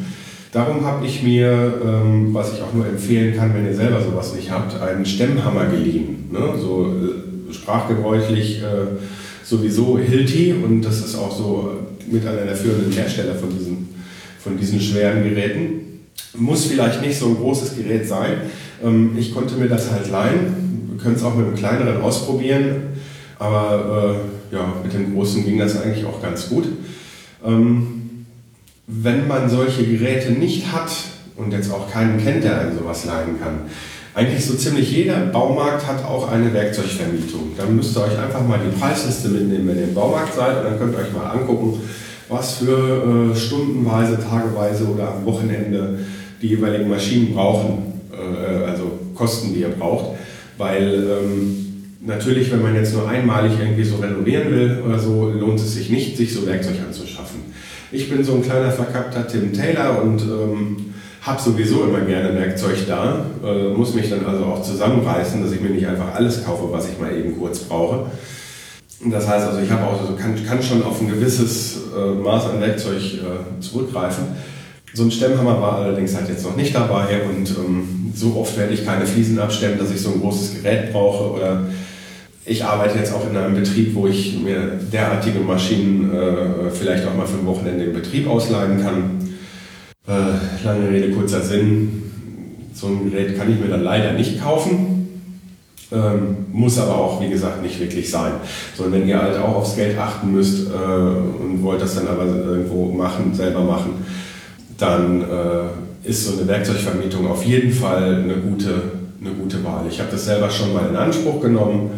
Darum 0.53 0.85
habe 0.85 1.07
ich 1.07 1.23
mir, 1.23 1.81
ähm, 1.85 2.35
was 2.35 2.53
ich 2.55 2.61
auch 2.61 2.73
nur 2.73 2.87
empfehlen 2.87 3.37
kann, 3.37 3.55
wenn 3.55 3.67
ihr 3.67 3.75
selber 3.75 4.01
sowas 4.03 4.35
nicht 4.35 4.51
habt, 4.51 4.81
einen 4.83 5.07
Stemmhammer 5.07 5.67
geliehen. 5.67 6.29
Ne? 6.33 6.55
So 6.59 6.87
äh, 6.87 7.53
sprachgebräuchlich 7.53 8.61
äh, 8.61 8.99
sowieso 9.45 9.99
Hilti 9.99 10.53
und 10.53 10.83
das 10.83 11.05
ist 11.05 11.17
auch 11.17 11.31
so 11.31 11.73
mit 12.11 12.27
einer 12.27 12.45
der 12.45 12.57
führenden 12.57 12.93
Hersteller 12.93 13.37
von 13.37 13.51
diesen, 13.51 13.89
von 14.41 14.59
diesen 14.59 14.81
schweren 14.81 15.23
Geräten. 15.23 16.01
Muss 16.37 16.67
vielleicht 16.67 17.01
nicht 17.01 17.17
so 17.17 17.27
ein 17.27 17.37
großes 17.37 17.77
Gerät 17.77 18.09
sein. 18.09 18.33
Ähm, 18.83 19.13
ich 19.17 19.33
konnte 19.33 19.55
mir 19.55 19.69
das 19.69 19.93
halt 19.93 20.11
leihen. 20.11 20.89
Wir 20.91 20.99
können 21.01 21.15
es 21.15 21.23
auch 21.23 21.37
mit 21.37 21.47
einem 21.47 21.55
kleineren 21.55 22.01
ausprobieren. 22.01 22.89
Aber 23.39 24.17
äh, 24.51 24.55
ja, 24.55 24.75
mit 24.83 24.93
dem 24.93 25.15
großen 25.15 25.45
ging 25.45 25.59
das 25.59 25.81
eigentlich 25.81 26.05
auch 26.05 26.21
ganz 26.21 26.49
gut. 26.49 26.67
Ähm, 27.45 28.00
wenn 28.91 29.29
man 29.29 29.49
solche 29.49 29.85
Geräte 29.85 30.33
nicht 30.33 30.73
hat 30.73 30.91
und 31.37 31.53
jetzt 31.53 31.73
auch 31.73 31.91
keinen 31.91 32.19
kennt, 32.19 32.45
der 32.45 32.61
einem 32.61 32.77
sowas 32.77 33.05
leihen 33.05 33.41
kann, 33.41 33.61
eigentlich 34.15 34.45
so 34.45 34.55
ziemlich 34.55 34.91
jeder 34.91 35.27
Baumarkt 35.27 35.87
hat 35.87 36.05
auch 36.05 36.31
eine 36.31 36.53
Werkzeugvermietung. 36.53 37.53
Dann 37.57 37.77
müsst 37.77 37.97
ihr 37.97 38.03
euch 38.03 38.19
einfach 38.19 38.45
mal 38.47 38.59
die 38.59 38.77
Preisliste 38.77 39.29
mitnehmen, 39.29 39.69
wenn 39.69 39.79
ihr 39.79 39.85
im 39.85 39.95
Baumarkt 39.95 40.35
seid 40.35 40.59
und 40.59 40.65
dann 40.65 40.79
könnt 40.79 40.95
ihr 40.95 40.99
euch 40.99 41.13
mal 41.13 41.31
angucken, 41.31 41.81
was 42.29 42.55
für 42.55 43.33
äh, 43.33 43.37
stundenweise, 43.37 44.19
tageweise 44.19 44.85
oder 44.85 45.15
am 45.15 45.25
Wochenende 45.25 46.01
die 46.43 46.49
jeweiligen 46.49 46.89
Maschinen 46.89 47.33
brauchen, 47.33 48.01
äh, 48.13 48.65
also 48.65 48.99
Kosten, 49.15 49.55
die 49.55 49.61
ihr 49.61 49.69
braucht. 49.69 50.17
Weil 50.59 50.95
ähm, 50.95 51.67
natürlich, 52.05 52.51
wenn 52.51 52.63
man 52.63 52.75
jetzt 52.75 52.95
nur 52.95 53.09
einmalig 53.09 53.53
irgendwie 53.61 53.85
so 53.85 53.97
renovieren 53.97 54.51
will 54.51 54.83
oder 54.87 54.99
so, 54.99 55.31
lohnt 55.31 55.61
es 55.61 55.75
sich 55.75 55.91
nicht, 55.91 56.17
sich 56.17 56.35
so 56.35 56.47
Werkzeug 56.47 56.77
anzuschaffen. 56.87 57.41
Ich 57.93 58.09
bin 58.09 58.23
so 58.23 58.35
ein 58.35 58.43
kleiner 58.43 58.71
verkappter 58.71 59.27
Tim 59.27 59.53
Taylor 59.53 60.01
und 60.01 60.23
ähm, 60.23 60.95
habe 61.23 61.43
sowieso 61.43 61.85
immer 61.85 62.01
gerne 62.01 62.39
Werkzeug 62.39 62.87
da, 62.87 63.27
äh, 63.45 63.75
muss 63.75 63.95
mich 63.95 64.09
dann 64.09 64.25
also 64.25 64.45
auch 64.45 64.63
zusammenreißen, 64.63 65.43
dass 65.43 65.53
ich 65.53 65.61
mir 65.61 65.71
nicht 65.71 65.87
einfach 65.87 66.15
alles 66.15 66.45
kaufe, 66.45 66.71
was 66.71 66.89
ich 66.89 67.01
mal 67.01 67.13
eben 67.13 67.37
kurz 67.37 67.59
brauche. 67.61 68.07
Das 69.05 69.27
heißt 69.27 69.49
also, 69.49 69.61
ich 69.61 69.71
habe 69.71 69.85
auch 69.85 70.01
so, 70.07 70.15
kann, 70.15 70.37
kann 70.47 70.63
schon 70.63 70.85
auf 70.85 71.01
ein 71.01 71.09
gewisses 71.09 71.79
äh, 71.97 72.15
Maß 72.15 72.51
an 72.51 72.61
Werkzeug 72.61 73.03
äh, 73.03 73.61
zurückgreifen. 73.61 74.25
So 74.95 75.03
ein 75.05 75.11
Stemmhammer 75.11 75.61
war 75.61 75.77
allerdings 75.79 76.15
halt 76.15 76.29
jetzt 76.29 76.45
noch 76.45 76.57
nicht 76.57 76.75
dabei 76.75 77.23
und 77.29 77.51
ähm, 77.51 78.13
so 78.15 78.37
oft 78.37 78.57
werde 78.57 78.73
ich 78.73 78.85
keine 78.85 79.07
Fliesen 79.07 79.39
abstemmen, 79.41 79.79
dass 79.79 79.91
ich 79.91 80.01
so 80.01 80.13
ein 80.13 80.21
großes 80.21 80.63
Gerät 80.63 80.93
brauche 80.93 81.33
oder 81.33 81.65
ich 82.45 82.65
arbeite 82.65 82.99
jetzt 82.99 83.13
auch 83.13 83.29
in 83.29 83.37
einem 83.37 83.55
Betrieb, 83.55 83.95
wo 83.95 84.07
ich 84.07 84.39
mir 84.39 84.79
derartige 84.93 85.41
Maschinen 85.41 86.13
äh, 86.13 86.71
vielleicht 86.71 87.07
auch 87.07 87.15
mal 87.15 87.27
für 87.27 87.39
ein 87.39 87.47
Wochenende 87.47 87.85
im 87.85 87.93
Betrieb 87.93 88.29
ausleihen 88.29 88.83
kann. 88.83 89.35
Äh, 90.09 90.65
lange 90.65 90.91
Rede, 90.91 91.13
kurzer 91.13 91.43
Sinn. 91.43 92.03
So 92.73 92.87
ein 92.87 93.11
Gerät 93.11 93.37
kann 93.37 93.53
ich 93.53 93.61
mir 93.61 93.69
dann 93.69 93.85
leider 93.85 94.13
nicht 94.13 94.41
kaufen. 94.41 94.97
Ähm, 95.93 96.47
muss 96.53 96.79
aber 96.79 96.97
auch, 96.97 97.21
wie 97.21 97.29
gesagt, 97.29 97.63
nicht 97.63 97.79
wirklich 97.79 98.11
sein. 98.11 98.33
Sondern 98.77 99.03
wenn 99.03 99.09
ihr 99.09 99.21
halt 99.21 99.37
auch 99.37 99.57
aufs 99.57 99.77
Geld 99.77 99.99
achten 99.99 100.33
müsst 100.33 100.69
äh, 100.69 100.73
und 100.73 101.63
wollt 101.63 101.83
das 101.83 101.97
dann 101.97 102.09
aber 102.09 102.25
irgendwo 102.25 102.87
machen, 102.87 103.35
selber 103.35 103.63
machen, 103.63 104.05
dann 104.79 105.21
äh, 105.21 106.09
ist 106.09 106.27
so 106.27 106.39
eine 106.39 106.49
Werkzeugvermietung 106.49 107.27
auf 107.27 107.45
jeden 107.45 107.73
Fall 107.73 108.23
eine 108.25 108.35
gute, 108.35 108.83
eine 109.21 109.35
gute 109.35 109.63
Wahl. 109.63 109.85
Ich 109.91 110.01
habe 110.01 110.11
das 110.11 110.25
selber 110.25 110.49
schon 110.49 110.73
mal 110.73 110.89
in 110.89 110.97
Anspruch 110.97 111.41
genommen. 111.43 111.91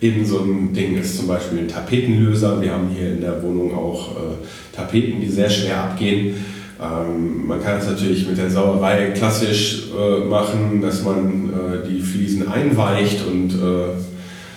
Eben 0.00 0.26
so 0.26 0.40
ein 0.40 0.74
Ding 0.74 0.98
ist 0.98 1.16
zum 1.16 1.26
Beispiel 1.26 1.60
ein 1.60 1.68
Tapetenlöser. 1.68 2.60
Wir 2.60 2.72
haben 2.72 2.88
hier 2.88 3.12
in 3.12 3.20
der 3.20 3.42
Wohnung 3.42 3.74
auch 3.74 4.12
äh, 4.12 4.76
Tapeten, 4.76 5.20
die 5.20 5.28
sehr 5.28 5.48
schwer 5.48 5.84
abgehen. 5.84 6.34
Ähm, 6.80 7.46
man 7.46 7.62
kann 7.62 7.78
es 7.78 7.86
natürlich 7.86 8.28
mit 8.28 8.36
der 8.36 8.50
Sauerei 8.50 9.12
klassisch 9.12 9.84
äh, 9.98 10.24
machen, 10.24 10.82
dass 10.82 11.02
man 11.02 11.48
äh, 11.48 11.88
die 11.88 12.00
Fliesen 12.00 12.46
einweicht 12.46 13.26
und 13.26 13.54
äh, 13.54 13.94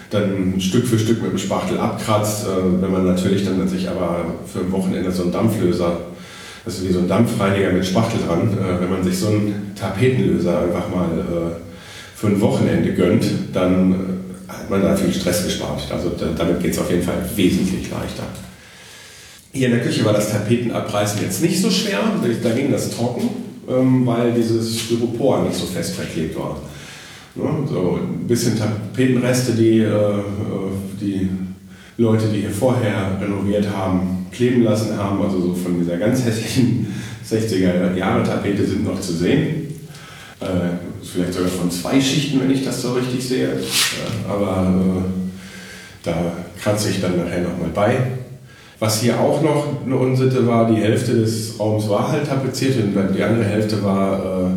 dann 0.09 0.59
Stück 0.59 0.85
für 0.85 0.99
Stück 0.99 1.21
mit 1.21 1.31
dem 1.31 1.37
Spachtel 1.37 1.77
abkratzt. 1.77 2.45
Äh, 2.45 2.81
wenn 2.81 2.91
man 2.91 3.05
natürlich 3.05 3.45
dann 3.45 3.65
sich 3.67 3.87
aber 3.87 4.25
für 4.45 4.59
ein 4.59 4.71
Wochenende 4.73 5.11
so 5.11 5.23
einen 5.23 5.31
Dampflöser 5.31 6.01
ist 6.65 6.85
wie 6.85 6.91
so 6.91 6.99
ein 6.99 7.07
Dampfreiniger 7.07 7.71
mit 7.71 7.85
Spachtel 7.85 8.19
dran. 8.27 8.49
Äh, 8.57 8.81
wenn 8.81 8.89
man 8.89 9.03
sich 9.03 9.17
so 9.17 9.27
einen 9.27 9.71
Tapetenlöser 9.79 10.63
einfach 10.63 10.89
mal 10.89 11.07
äh, 11.19 11.55
für 12.15 12.27
ein 12.27 12.41
Wochenende 12.41 12.93
gönnt, 12.93 13.25
dann 13.53 13.93
äh, 13.93 13.95
man 14.69 14.81
da 14.81 14.95
viel 14.95 15.13
Stress 15.13 15.43
gespart. 15.43 15.81
Also 15.91 16.09
da, 16.09 16.27
damit 16.37 16.61
geht 16.61 16.71
es 16.71 16.79
auf 16.79 16.89
jeden 16.89 17.03
Fall 17.03 17.23
wesentlich 17.35 17.89
leichter. 17.89 18.23
Hier 19.51 19.67
in 19.67 19.73
der 19.73 19.83
Küche 19.83 20.05
war 20.05 20.13
das 20.13 20.31
Tapetenabreißen 20.31 21.21
jetzt 21.21 21.41
nicht 21.41 21.59
so 21.59 21.71
schwer, 21.71 21.99
da 22.43 22.49
ging 22.51 22.71
das 22.71 22.91
trocken, 22.91 23.29
ähm, 23.67 24.05
weil 24.05 24.31
dieses 24.33 24.79
Styropor 24.79 25.43
nicht 25.43 25.55
so 25.55 25.65
fest 25.65 25.95
verklebt 25.95 26.37
war. 26.37 26.61
Ne? 27.35 27.67
So 27.67 27.99
ein 28.01 28.27
bisschen 28.27 28.57
Tapetenreste, 28.57 29.53
die, 29.53 29.79
äh, 29.79 30.23
die 31.01 31.29
Leute, 31.97 32.27
die 32.27 32.41
hier 32.41 32.51
vorher 32.51 33.17
renoviert 33.19 33.67
haben, 33.75 34.27
kleben 34.31 34.63
lassen 34.63 34.95
haben, 34.95 35.21
also 35.21 35.41
so 35.41 35.53
von 35.53 35.79
dieser 35.79 35.97
ganz 35.97 36.23
hässlichen 36.23 36.87
60er 37.29 37.95
Jahre 37.95 38.23
Tapete 38.23 38.65
sind 38.65 38.85
noch 38.85 38.99
zu 39.01 39.13
sehen. 39.13 39.67
Vielleicht 41.01 41.33
sogar 41.33 41.49
von 41.49 41.71
zwei 41.71 41.99
Schichten, 41.99 42.39
wenn 42.41 42.51
ich 42.51 42.63
das 42.63 42.81
so 42.81 42.93
richtig 42.93 43.27
sehe. 43.27 43.47
Äh, 43.49 44.29
aber 44.29 44.67
äh, 44.67 45.01
da 46.03 46.13
kratze 46.61 46.89
ich 46.89 47.01
dann 47.01 47.17
nachher 47.17 47.41
nochmal 47.41 47.69
bei. 47.73 47.97
Was 48.79 49.01
hier 49.01 49.19
auch 49.19 49.41
noch 49.41 49.83
eine 49.85 49.95
Unsitte 49.95 50.47
war, 50.47 50.71
die 50.71 50.81
Hälfte 50.81 51.13
des 51.13 51.59
Raums 51.59 51.89
war 51.89 52.11
halt 52.11 52.27
tapeziert 52.27 52.77
und 52.77 52.95
die 53.13 53.23
andere 53.23 53.43
Hälfte 53.43 53.83
war 53.83 54.47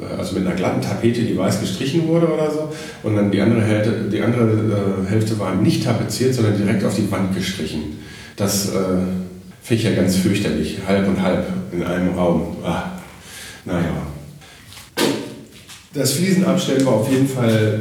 äh, 0.00 0.12
also 0.18 0.34
mit 0.38 0.46
einer 0.46 0.56
glatten 0.56 0.80
Tapete, 0.80 1.22
die 1.22 1.36
weiß 1.36 1.60
gestrichen 1.60 2.08
wurde 2.08 2.26
oder 2.32 2.50
so. 2.50 2.72
Und 3.02 3.16
dann 3.16 3.30
die 3.30 3.40
andere 3.40 3.62
Hälfte, 3.62 4.08
die 4.10 4.22
andere 4.22 5.06
Hälfte 5.08 5.38
war 5.38 5.54
nicht 5.54 5.84
tapeziert, 5.84 6.34
sondern 6.34 6.56
direkt 6.56 6.82
auf 6.84 6.94
die 6.94 7.10
Wand 7.10 7.34
gestrichen. 7.34 7.98
Das 8.36 8.70
äh, 8.70 8.78
finde 9.62 9.82
ich 9.82 9.84
ja 9.84 9.94
ganz 9.94 10.16
fürchterlich. 10.16 10.78
Halb 10.86 11.06
und 11.08 11.22
halb 11.22 11.44
in 11.72 11.82
einem 11.82 12.14
Raum. 12.14 12.56
Ah, 12.64 12.84
naja. 13.66 14.11
Das 15.94 16.12
Fliesenabstellen 16.12 16.86
war 16.86 16.94
auf 16.94 17.10
jeden 17.10 17.28
Fall 17.28 17.80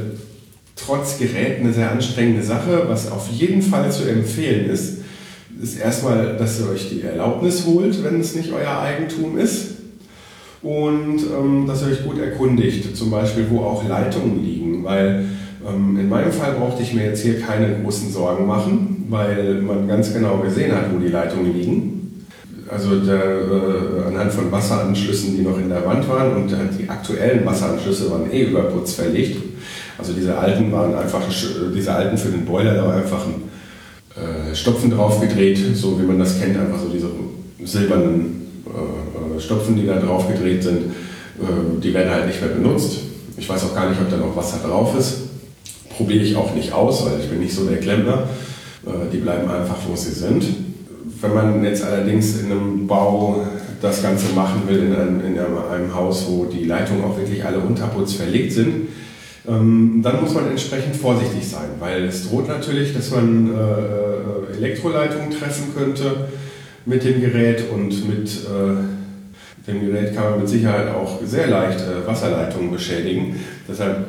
trotz 0.75 1.17
Gerät 1.17 1.59
eine 1.59 1.71
sehr 1.71 1.91
anstrengende 1.91 2.43
Sache. 2.43 2.83
Was 2.87 3.09
auf 3.09 3.29
jeden 3.29 3.61
Fall 3.61 3.89
zu 3.91 4.03
empfehlen 4.03 4.69
ist, 4.69 4.97
ist 5.61 5.79
erstmal, 5.79 6.35
dass 6.35 6.59
ihr 6.59 6.69
euch 6.69 6.89
die 6.89 7.03
Erlaubnis 7.03 7.65
holt, 7.65 8.03
wenn 8.03 8.19
es 8.19 8.35
nicht 8.35 8.51
euer 8.51 8.79
Eigentum 8.81 9.37
ist. 9.37 9.75
Und 10.61 11.19
ähm, 11.19 11.65
dass 11.67 11.83
ihr 11.83 11.87
euch 11.87 12.03
gut 12.03 12.19
erkundigt, 12.19 12.95
zum 12.95 13.09
Beispiel, 13.09 13.45
wo 13.49 13.61
auch 13.61 13.87
Leitungen 13.87 14.43
liegen. 14.43 14.83
Weil 14.83 15.25
ähm, 15.67 15.97
in 15.97 16.09
meinem 16.09 16.31
Fall 16.33 16.53
brauchte 16.53 16.83
ich 16.83 16.93
mir 16.93 17.05
jetzt 17.05 17.23
hier 17.23 17.39
keine 17.39 17.79
großen 17.81 18.11
Sorgen 18.11 18.45
machen, 18.45 19.05
weil 19.09 19.61
man 19.61 19.87
ganz 19.87 20.13
genau 20.13 20.37
gesehen 20.39 20.73
hat, 20.73 20.93
wo 20.93 20.99
die 20.99 21.07
Leitungen 21.07 21.53
liegen. 21.57 22.00
Also 22.71 22.99
der, 22.99 23.21
äh, 23.21 24.07
anhand 24.07 24.31
von 24.31 24.51
Wasseranschlüssen, 24.51 25.35
die 25.35 25.41
noch 25.41 25.59
in 25.59 25.69
der 25.69 25.85
Wand 25.85 26.07
waren 26.07 26.35
und 26.35 26.55
die 26.79 26.89
aktuellen 26.89 27.45
Wasseranschlüsse 27.45 28.09
waren 28.09 28.31
eh 28.31 28.43
überputz 28.43 28.93
verlegt. 28.93 29.37
Also 29.97 30.13
diese 30.13 30.37
alten 30.37 30.71
waren 30.71 30.95
einfach, 30.95 31.21
diese 31.75 31.93
alten 31.93 32.17
für 32.17 32.29
den 32.29 32.45
Boiler, 32.45 32.73
da 32.75 32.85
war 32.85 32.95
einfach 32.95 33.25
ein 33.25 34.51
äh, 34.51 34.55
Stopfen 34.55 34.89
drauf 34.89 35.19
gedreht, 35.19 35.59
so 35.75 35.99
wie 35.99 36.05
man 36.05 36.17
das 36.17 36.39
kennt, 36.39 36.57
einfach 36.57 36.79
so 36.79 36.89
diese 36.89 37.09
silbernen 37.63 38.47
äh, 38.65 39.39
Stopfen, 39.39 39.75
die 39.75 39.85
da 39.85 39.99
drauf 39.99 40.27
gedreht 40.27 40.63
sind. 40.63 40.77
Äh, 40.77 41.81
die 41.83 41.93
werden 41.93 42.11
halt 42.11 42.27
nicht 42.27 42.41
mehr 42.41 42.51
benutzt. 42.51 42.99
Ich 43.37 43.49
weiß 43.49 43.65
auch 43.65 43.75
gar 43.75 43.89
nicht, 43.89 43.99
ob 43.99 44.09
da 44.09 44.17
noch 44.17 44.35
Wasser 44.35 44.59
drauf 44.65 44.97
ist 44.97 45.31
probiere 46.01 46.23
ich 46.23 46.35
auch 46.35 46.53
nicht 46.55 46.73
aus, 46.73 47.05
weil 47.05 47.19
ich 47.19 47.29
bin 47.29 47.39
nicht 47.39 47.53
so 47.53 47.65
der 47.65 47.77
Klempner. 47.77 48.23
Äh, 48.85 49.11
die 49.11 49.17
bleiben 49.17 49.49
einfach, 49.49 49.77
wo 49.87 49.95
sie 49.95 50.11
sind. 50.11 50.43
Wenn 51.21 51.33
man 51.33 51.63
jetzt 51.63 51.83
allerdings 51.83 52.39
in 52.39 52.51
einem 52.51 52.87
Bau 52.87 53.45
das 53.81 54.01
Ganze 54.01 54.33
machen 54.33 54.63
will, 54.67 54.79
in 54.79 54.95
einem, 54.95 55.21
in 55.25 55.39
einem 55.39 55.93
Haus, 55.93 56.25
wo 56.27 56.45
die 56.45 56.65
Leitungen 56.65 57.03
auch 57.03 57.17
wirklich 57.17 57.43
alle 57.45 57.59
unterputz 57.59 58.13
verlegt 58.13 58.53
sind, 58.53 58.87
ähm, 59.47 60.01
dann 60.03 60.21
muss 60.21 60.33
man 60.33 60.49
entsprechend 60.49 60.95
vorsichtig 60.95 61.47
sein, 61.47 61.69
weil 61.79 62.05
es 62.05 62.29
droht 62.29 62.47
natürlich, 62.47 62.93
dass 62.93 63.09
man 63.09 63.49
äh, 63.49 64.57
Elektroleitungen 64.57 65.31
treffen 65.31 65.73
könnte 65.75 66.27
mit 66.85 67.03
dem 67.03 67.21
Gerät 67.21 67.63
und 67.71 68.07
mit 68.07 68.29
äh, 68.29 69.67
dem 69.67 69.79
Gerät 69.79 70.15
kann 70.15 70.31
man 70.31 70.39
mit 70.41 70.49
Sicherheit 70.49 70.89
auch 70.89 71.19
sehr 71.25 71.47
leicht 71.47 71.79
äh, 71.79 72.07
Wasserleitungen 72.07 72.71
beschädigen. 72.71 73.35
Deshalb 73.67 74.05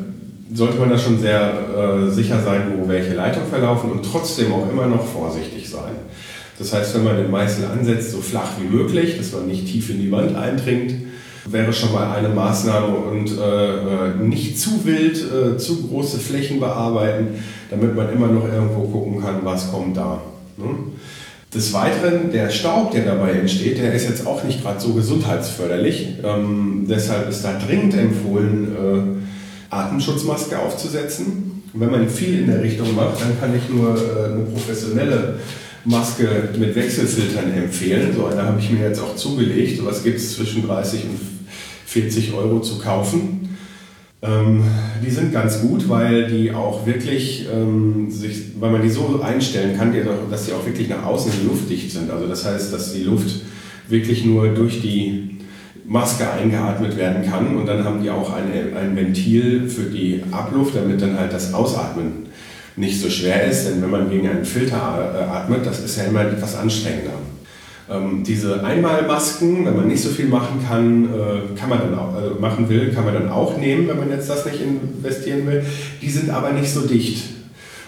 sollte 0.53 0.79
man 0.79 0.91
da 0.91 0.99
schon 0.99 1.19
sehr 1.19 2.11
sicher 2.11 2.39
sein, 2.45 2.75
wo 2.77 2.87
welche 2.87 3.15
Leitungen 3.15 3.49
verlaufen 3.49 3.91
und 3.91 4.05
trotzdem 4.05 4.53
auch 4.53 4.71
immer 4.71 4.87
noch 4.87 5.03
vorsichtig 5.03 5.71
sein. 5.71 5.95
Das 6.63 6.73
heißt, 6.73 6.95
wenn 6.95 7.03
man 7.03 7.17
den 7.17 7.29
Meißel 7.29 7.65
ansetzt, 7.65 8.13
so 8.13 8.19
flach 8.19 8.53
wie 8.61 8.69
möglich, 8.69 9.19
dass 9.19 9.33
man 9.33 9.49
nicht 9.49 9.67
tief 9.67 9.91
in 9.91 10.01
die 10.01 10.13
Wand 10.13 10.37
eindringt, 10.37 10.95
wäre 11.45 11.73
schon 11.73 11.93
mal 11.93 12.17
eine 12.17 12.29
Maßnahme 12.29 12.87
und 12.87 13.37
äh, 13.37 13.75
äh, 13.75 14.15
nicht 14.21 14.61
zu 14.61 14.85
wild, 14.85 15.17
äh, 15.17 15.59
zu 15.59 15.89
große 15.89 16.21
Flächen 16.21 16.61
bearbeiten, 16.61 17.43
damit 17.69 17.97
man 17.97 18.13
immer 18.13 18.29
noch 18.29 18.45
irgendwo 18.45 18.83
gucken 18.83 19.21
kann, 19.21 19.41
was 19.43 19.73
kommt 19.73 19.97
da. 19.97 20.23
Ne? 20.57 20.67
Des 21.53 21.73
Weiteren, 21.73 22.31
der 22.31 22.49
Staub, 22.51 22.93
der 22.93 23.07
dabei 23.07 23.33
entsteht, 23.33 23.79
der 23.79 23.93
ist 23.93 24.09
jetzt 24.09 24.25
auch 24.25 24.45
nicht 24.45 24.63
gerade 24.63 24.81
so 24.81 24.93
gesundheitsförderlich. 24.93 26.19
Ähm, 26.23 26.87
deshalb 26.89 27.29
ist 27.29 27.45
da 27.45 27.59
dringend 27.59 27.95
empfohlen, 27.95 29.21
äh, 29.71 29.75
Atemschutzmaske 29.75 30.57
aufzusetzen. 30.61 31.65
Und 31.75 31.81
wenn 31.81 31.91
man 31.91 32.09
viel 32.09 32.39
in 32.39 32.47
der 32.47 32.63
Richtung 32.63 32.95
macht, 32.95 33.21
dann 33.21 33.41
kann 33.41 33.53
ich 33.57 33.69
nur 33.69 33.97
äh, 33.97 34.33
eine 34.33 34.45
professionelle 34.45 35.41
Maske 35.85 36.51
mit 36.59 36.75
Wechselfiltern 36.75 37.53
empfehlen. 37.53 38.15
So 38.15 38.27
eine 38.27 38.43
habe 38.43 38.61
ich 38.61 38.71
mir 38.71 38.89
jetzt 38.89 39.01
auch 39.01 39.17
zugelegt. 39.17 39.79
So 39.79 39.87
was 39.87 40.05
gibt 40.05 40.19
es 40.19 40.37
zwischen 40.37 40.67
30 40.67 41.05
und 41.05 41.21
40 41.87 42.33
Euro 42.33 42.61
zu 42.61 42.79
kaufen. 42.79 43.57
Ähm, 44.23 44.63
die 45.05 45.11
sind 45.11 45.33
ganz 45.33 45.61
gut, 45.61 45.89
weil 45.89 46.29
die 46.29 46.53
auch 46.53 46.87
wirklich, 46.87 47.47
ähm, 47.53 48.09
sich, 48.09 48.53
weil 48.61 48.71
man 48.71 48.83
die 48.83 48.89
so 48.89 49.21
einstellen 49.21 49.77
kann, 49.77 49.93
dass 50.31 50.47
sie 50.47 50.53
auch 50.53 50.65
wirklich 50.65 50.89
nach 50.89 51.05
außen 51.05 51.33
luftdicht 51.47 51.91
sind. 51.91 52.11
Also 52.11 52.29
das 52.29 52.45
heißt, 52.45 52.73
dass 52.73 52.93
die 52.93 53.03
Luft 53.03 53.43
wirklich 53.89 54.25
nur 54.25 54.49
durch 54.49 54.81
die 54.81 55.39
Maske 55.85 56.31
eingeatmet 56.31 56.97
werden 56.97 57.29
kann 57.29 57.57
und 57.57 57.67
dann 57.67 57.85
haben 57.85 58.03
die 58.03 58.11
auch 58.11 58.33
eine, 58.33 58.77
ein 58.79 58.97
Ventil 58.97 59.69
für 59.69 59.91
die 59.91 60.23
Abluft, 60.31 60.77
damit 60.77 61.03
dann 61.03 61.19
halt 61.19 61.33
das 61.33 61.53
Ausatmen 61.53 62.29
nicht 62.77 63.01
so 63.01 63.11
schwer 63.11 63.45
ist, 63.45 63.67
denn 63.67 63.83
wenn 63.83 63.91
man 63.91 64.11
gegen 64.11 64.29
einen 64.29 64.45
Filter 64.45 64.77
äh, 64.77 65.23
atmet, 65.25 65.67
das 65.67 65.81
ist 65.81 65.97
ja 65.99 66.05
immer 66.05 66.23
etwas 66.23 66.57
anstrengender. 66.57 67.13
Ähm, 67.91 68.23
diese 68.25 68.65
Einmalmasken, 68.65 69.67
wenn 69.67 69.77
man 69.77 69.89
nicht 69.89 70.03
so 70.03 70.09
viel 70.09 70.27
machen 70.27 70.65
kann, 70.67 71.05
äh, 71.05 71.59
kann 71.59 71.69
man 71.69 71.81
dann 71.81 71.99
auch, 71.99 72.15
also 72.15 72.37
machen 72.41 72.69
will, 72.69 72.93
kann 72.93 73.05
man 73.05 73.15
dann 73.15 73.29
auch 73.29 73.59
nehmen, 73.59 73.89
wenn 73.89 73.99
man 73.99 74.11
jetzt 74.11 74.31
das 74.31 74.47
nicht 74.47 74.61
investieren 74.61 75.47
will. 75.47 75.65
Die 76.01 76.11
sind 76.11 76.31
aber 76.31 76.53
nicht 76.53 76.71
so 76.71 76.87
dicht. 76.87 77.25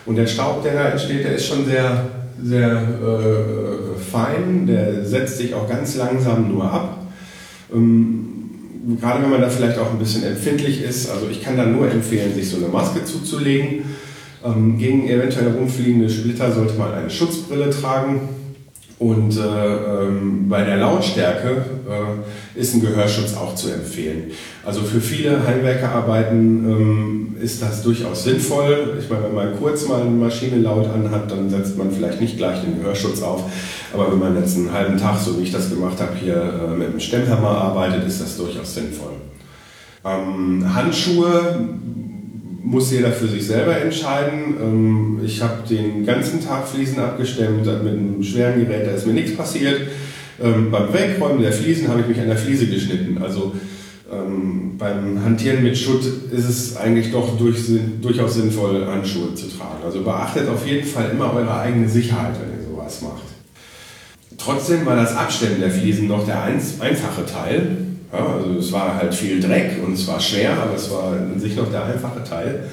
Und 0.04 0.16
der 0.16 0.26
Staub, 0.26 0.62
der 0.62 0.74
da 0.74 0.88
entsteht, 0.90 1.24
der 1.24 1.36
ist 1.36 1.46
schon 1.46 1.64
sehr, 1.64 2.06
sehr 2.42 2.82
äh, 2.82 4.00
fein, 4.10 4.66
der 4.66 5.04
setzt 5.04 5.38
sich 5.38 5.54
auch 5.54 5.68
ganz 5.68 5.96
langsam 5.96 6.52
nur 6.52 6.64
ab. 6.64 7.06
Ähm, 7.72 8.24
gerade 9.00 9.22
wenn 9.22 9.30
man 9.30 9.40
da 9.40 9.48
vielleicht 9.48 9.78
auch 9.78 9.90
ein 9.90 9.98
bisschen 9.98 10.24
empfindlich 10.24 10.82
ist, 10.82 11.08
also 11.10 11.28
ich 11.30 11.42
kann 11.42 11.56
da 11.56 11.64
nur 11.64 11.90
empfehlen, 11.90 12.34
sich 12.34 12.50
so 12.50 12.58
eine 12.58 12.68
Maske 12.68 13.04
zuzulegen. 13.04 13.84
Ähm, 14.44 14.78
gegen 14.78 15.08
eventuell 15.08 15.48
rumfliegende 15.52 16.10
Splitter 16.10 16.52
sollte 16.52 16.74
man 16.74 16.92
eine 16.92 17.08
Schutzbrille 17.08 17.70
tragen 17.70 18.28
und 18.98 19.36
äh, 19.36 19.40
ähm, 19.40 20.48
bei 20.48 20.64
der 20.64 20.76
Lautstärke 20.76 21.64
äh, 21.88 22.58
ist 22.60 22.74
ein 22.74 22.80
Gehörschutz 22.80 23.34
auch 23.36 23.54
zu 23.54 23.70
empfehlen. 23.70 24.30
Also 24.64 24.82
für 24.82 25.00
viele 25.00 25.44
Heimwerkerarbeiten 25.46 26.64
ähm, 26.68 27.36
ist 27.40 27.60
das 27.60 27.82
durchaus 27.82 28.24
sinnvoll. 28.24 28.98
Ich 29.00 29.10
meine, 29.10 29.24
wenn 29.24 29.34
man 29.34 29.56
kurz 29.58 29.88
mal 29.88 30.02
eine 30.02 30.10
Maschine 30.10 30.58
laut 30.58 30.88
anhat, 30.88 31.30
dann 31.30 31.50
setzt 31.50 31.76
man 31.76 31.90
vielleicht 31.90 32.20
nicht 32.20 32.36
gleich 32.36 32.60
den 32.62 32.78
Gehörschutz 32.78 33.20
auf. 33.22 33.44
Aber 33.92 34.12
wenn 34.12 34.18
man 34.18 34.36
jetzt 34.36 34.56
einen 34.56 34.72
halben 34.72 34.96
Tag, 34.96 35.18
so 35.18 35.38
wie 35.38 35.42
ich 35.42 35.52
das 35.52 35.70
gemacht 35.70 36.00
habe, 36.00 36.12
hier 36.14 36.36
äh, 36.36 36.76
mit 36.76 36.88
einem 36.88 37.00
Stemmhammer 37.00 37.50
arbeitet, 37.50 38.06
ist 38.06 38.20
das 38.20 38.36
durchaus 38.36 38.74
sinnvoll. 38.74 39.12
Ähm, 40.04 40.72
Handschuhe 40.72 41.68
muss 42.64 42.90
jeder 42.90 43.12
für 43.12 43.28
sich 43.28 43.46
selber 43.46 43.76
entscheiden. 43.76 44.56
Ähm, 44.60 45.20
ich 45.24 45.42
habe 45.42 45.66
den 45.68 46.04
ganzen 46.04 46.42
Tag 46.42 46.66
Fliesen 46.66 46.98
abgestemmt 46.98 47.66
mit 47.66 47.68
einem 47.68 48.22
schweren 48.22 48.64
Gerät, 48.64 48.86
da 48.86 48.92
ist 48.92 49.06
mir 49.06 49.12
nichts 49.12 49.36
passiert. 49.36 49.82
Ähm, 50.42 50.70
beim 50.70 50.92
Wegräumen 50.92 51.42
der 51.42 51.52
Fliesen 51.52 51.88
habe 51.88 52.00
ich 52.00 52.08
mich 52.08 52.18
an 52.18 52.26
der 52.26 52.38
Fliese 52.38 52.66
geschnitten. 52.66 53.18
Also 53.22 53.52
ähm, 54.10 54.76
beim 54.78 55.22
Hantieren 55.22 55.62
mit 55.62 55.76
Schutt 55.76 56.04
ist 56.32 56.48
es 56.48 56.76
eigentlich 56.76 57.12
doch 57.12 57.38
durch, 57.38 57.58
durchaus 58.00 58.34
sinnvoll, 58.34 58.86
Handschuhe 58.86 59.34
zu 59.34 59.46
tragen. 59.46 59.84
Also 59.84 60.02
beachtet 60.02 60.48
auf 60.48 60.66
jeden 60.66 60.86
Fall 60.86 61.10
immer 61.10 61.32
eure 61.34 61.60
eigene 61.60 61.88
Sicherheit, 61.88 62.34
wenn 62.40 62.58
ihr 62.58 62.66
sowas 62.66 63.02
macht. 63.02 63.22
Trotzdem 64.38 64.84
war 64.84 64.96
das 64.96 65.14
Abstemmen 65.14 65.60
der 65.60 65.70
Fliesen 65.70 66.08
noch 66.08 66.26
der 66.26 66.42
einfache 66.42 67.24
Teil. 67.26 67.83
Ja, 68.14 68.36
also 68.36 68.58
es 68.58 68.70
war 68.72 68.96
halt 68.96 69.12
viel 69.14 69.40
Dreck 69.40 69.72
und 69.84 69.94
es 69.94 70.06
war 70.06 70.20
schwer, 70.20 70.52
aber 70.52 70.74
es 70.76 70.90
war 70.90 71.16
in 71.16 71.40
sich 71.40 71.56
noch 71.56 71.70
der 71.70 71.84
einfache 71.84 72.22
Teil. 72.22 72.64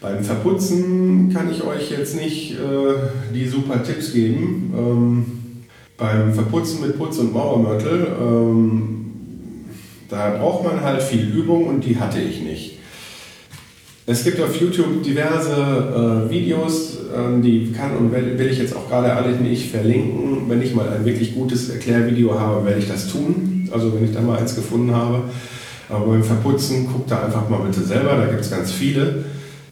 Beim 0.00 0.22
Verputzen 0.22 1.32
kann 1.32 1.50
ich 1.50 1.64
euch 1.64 1.90
jetzt 1.90 2.14
nicht 2.14 2.52
äh, 2.52 3.34
die 3.34 3.46
super 3.46 3.82
Tipps 3.82 4.12
geben. 4.12 4.72
Ähm, 4.76 5.26
beim 5.96 6.32
Verputzen 6.32 6.82
mit 6.82 6.98
Putz 6.98 7.18
und 7.18 7.32
Mauermörtel, 7.32 8.06
ähm, 8.20 9.06
da 10.08 10.36
braucht 10.38 10.64
man 10.64 10.82
halt 10.82 11.02
viel 11.02 11.28
Übung 11.28 11.66
und 11.66 11.84
die 11.84 11.98
hatte 11.98 12.20
ich 12.20 12.42
nicht. 12.42 12.78
Es 14.06 14.24
gibt 14.24 14.40
auf 14.40 14.58
YouTube 14.58 15.02
diverse 15.02 16.26
äh, 16.28 16.30
Videos, 16.30 16.98
äh, 17.14 17.42
die 17.42 17.72
kann 17.72 17.96
und 17.96 18.12
will, 18.12 18.38
will 18.38 18.46
ich 18.46 18.58
jetzt 18.58 18.76
auch 18.76 18.88
gerade 18.88 19.12
alle 19.12 19.32
nicht 19.32 19.70
verlinken. 19.70 20.48
Wenn 20.48 20.62
ich 20.62 20.74
mal 20.74 20.88
ein 20.88 21.04
wirklich 21.04 21.34
gutes 21.34 21.70
Erklärvideo 21.70 22.38
habe, 22.38 22.64
werde 22.64 22.78
ich 22.78 22.88
das 22.88 23.08
tun. 23.08 23.57
Also 23.72 23.94
wenn 23.94 24.04
ich 24.04 24.12
da 24.12 24.20
mal 24.20 24.38
eins 24.38 24.54
gefunden 24.54 24.94
habe. 24.94 25.22
Aber 25.88 26.06
beim 26.06 26.22
Verputzen 26.22 26.86
guckt 26.86 27.10
da 27.10 27.24
einfach 27.24 27.48
mal 27.48 27.60
bitte 27.60 27.82
selber, 27.82 28.16
da 28.16 28.26
gibt 28.26 28.42
es 28.42 28.50
ganz 28.50 28.72
viele. 28.72 29.24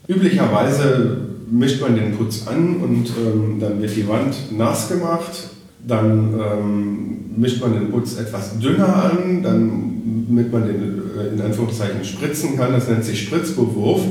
Üblicherweise 0.09 1.18
mischt 1.50 1.80
man 1.80 1.94
den 1.94 2.16
Putz 2.16 2.46
an 2.46 2.76
und 2.76 3.11
ähm, 3.18 3.61
dann 3.61 3.80
wird 3.80 3.94
die 3.94 4.09
Wand 4.09 4.35
nass 4.56 4.88
gemacht. 4.88 5.50
Dann 5.87 6.35
ähm, 6.35 7.06
mischt 7.37 7.61
man 7.61 7.74
den 7.74 7.90
Putz 7.90 8.18
etwas 8.18 8.59
dünner 8.59 9.12
an, 9.12 9.42
damit 9.42 10.52
man 10.52 10.66
den 10.66 11.02
äh, 11.18 11.35
in 11.35 11.40
Anführungszeichen 11.40 12.04
spritzen 12.04 12.56
kann. 12.56 12.72
Das 12.72 12.88
nennt 12.88 13.04
sich 13.04 13.22
Spritzbewurf. 13.22 14.02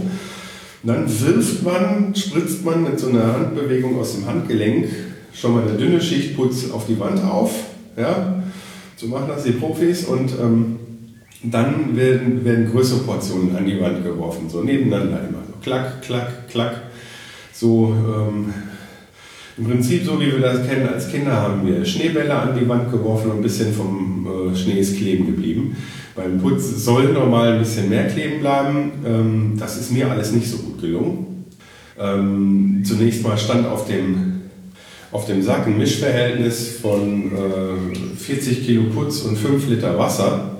Dann 0.83 1.05
wirft 1.07 1.63
man, 1.63 2.13
spritzt 2.15 2.63
man 2.63 2.83
mit 2.83 2.99
so 2.99 3.09
einer 3.09 3.33
Handbewegung 3.33 3.99
aus 3.99 4.13
dem 4.13 4.27
Handgelenk 4.27 4.87
schon 5.33 5.55
mal 5.55 5.63
eine 5.63 5.77
dünne 5.77 5.99
Schicht 5.99 6.35
Putz 6.35 6.69
auf 6.71 6.85
die 6.85 6.99
Wand 6.99 7.23
auf. 7.23 7.51
Ja? 7.97 8.34
So 8.97 9.07
machen 9.07 9.27
das 9.27 9.43
die 9.43 9.51
Profis 9.51 10.05
und 10.05 10.31
ähm, 10.41 10.79
dann 11.43 11.95
werden, 11.95 12.45
werden 12.45 12.71
größere 12.71 12.99
Portionen 12.99 13.55
an 13.55 13.65
die 13.65 13.79
Wand 13.79 14.03
geworfen, 14.03 14.49
so 14.49 14.61
nebeneinander 14.61 15.19
immer. 15.19 15.43
So 15.47 15.53
klack, 15.61 16.01
klack, 16.01 16.47
klack. 16.49 16.81
So 17.51 17.93
ähm, 17.93 18.53
im 19.57 19.65
Prinzip 19.65 20.03
so 20.03 20.19
wie 20.19 20.31
wir 20.31 20.39
das 20.39 20.67
kennen 20.67 20.87
als 20.87 21.09
Kinder 21.09 21.33
haben 21.33 21.65
wir 21.65 21.85
Schneebälle 21.85 22.33
an 22.33 22.57
die 22.59 22.67
Wand 22.67 22.91
geworfen 22.91 23.31
und 23.31 23.37
ein 23.37 23.43
bisschen 23.43 23.73
vom 23.73 24.27
äh, 24.51 24.55
Schnee 24.55 24.79
ist 24.79 24.97
kleben 24.97 25.25
geblieben. 25.25 25.77
Beim 26.15 26.39
Putz 26.39 26.83
soll 26.83 27.11
normal 27.13 27.53
ein 27.53 27.59
bisschen 27.59 27.89
mehr 27.89 28.07
kleben 28.07 28.39
bleiben. 28.39 28.91
Ähm, 29.05 29.53
das 29.57 29.77
ist 29.77 29.91
mir 29.91 30.09
alles 30.09 30.31
nicht 30.31 30.49
so 30.49 30.57
gut 30.57 30.81
gelungen. 30.81 31.45
Ähm, 31.97 32.81
zunächst 32.85 33.23
mal 33.23 33.37
stand 33.37 33.65
auf 33.67 33.87
dem 33.87 34.34
auf 35.15 35.25
dem 35.27 35.41
Sack 35.41 35.65
ein 35.65 35.77
Mischverhältnis 35.77 36.77
von 36.81 37.31
äh, 37.31 38.17
40 38.17 38.65
Kilo 38.65 38.83
Putz 38.93 39.21
und 39.21 39.37
5 39.37 39.69
Liter 39.69 39.97
Wasser. 39.97 40.57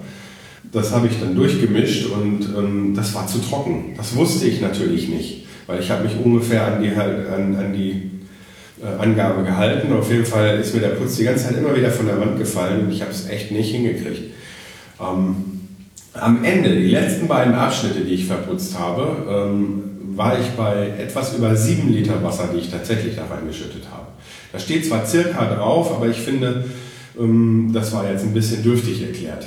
Das 0.71 0.93
habe 0.93 1.07
ich 1.07 1.19
dann 1.19 1.35
durchgemischt 1.35 2.09
und 2.09 2.47
ähm, 2.57 2.93
das 2.95 3.13
war 3.13 3.27
zu 3.27 3.39
trocken. 3.39 3.93
Das 3.97 4.15
wusste 4.15 4.47
ich 4.47 4.61
natürlich 4.61 5.09
nicht, 5.09 5.45
weil 5.67 5.81
ich 5.81 5.91
habe 5.91 6.05
mich 6.05 6.13
ungefähr 6.23 6.65
an 6.67 6.81
die, 6.81 6.89
an, 6.89 7.57
an 7.57 7.73
die 7.73 8.11
äh, 8.81 8.97
Angabe 8.97 9.43
gehalten. 9.43 9.91
Auf 9.91 10.09
jeden 10.09 10.25
Fall 10.25 10.57
ist 10.57 10.73
mir 10.73 10.79
der 10.79 10.89
Putz 10.89 11.17
die 11.17 11.25
ganze 11.25 11.47
Zeit 11.47 11.57
immer 11.57 11.75
wieder 11.75 11.91
von 11.91 12.05
der 12.05 12.17
Wand 12.17 12.37
gefallen 12.37 12.85
und 12.85 12.93
ich 12.93 13.01
habe 13.01 13.11
es 13.11 13.27
echt 13.27 13.51
nicht 13.51 13.75
hingekriegt. 13.75 14.31
Ähm, 15.01 15.35
am 16.13 16.45
Ende, 16.45 16.73
die 16.77 16.91
letzten 16.91 17.27
beiden 17.27 17.55
Abschnitte, 17.55 18.05
die 18.05 18.13
ich 18.13 18.25
verputzt 18.25 18.79
habe, 18.79 19.17
ähm, 19.29 19.83
war 20.15 20.39
ich 20.39 20.47
bei 20.51 20.93
etwas 20.97 21.35
über 21.35 21.53
7 21.57 21.91
Liter 21.91 22.23
Wasser, 22.23 22.47
die 22.53 22.59
ich 22.59 22.71
tatsächlich 22.71 23.17
da 23.17 23.25
reingeschüttet 23.25 23.83
habe. 23.91 24.04
Da 24.51 24.59
steht 24.59 24.85
zwar 24.85 25.05
circa 25.05 25.53
drauf, 25.53 25.95
aber 25.95 26.07
ich 26.07 26.17
finde, 26.17 26.65
ähm, 27.19 27.71
das 27.73 27.93
war 27.93 28.09
jetzt 28.09 28.23
ein 28.23 28.33
bisschen 28.33 28.63
dürftig 28.63 29.01
erklärt. 29.01 29.45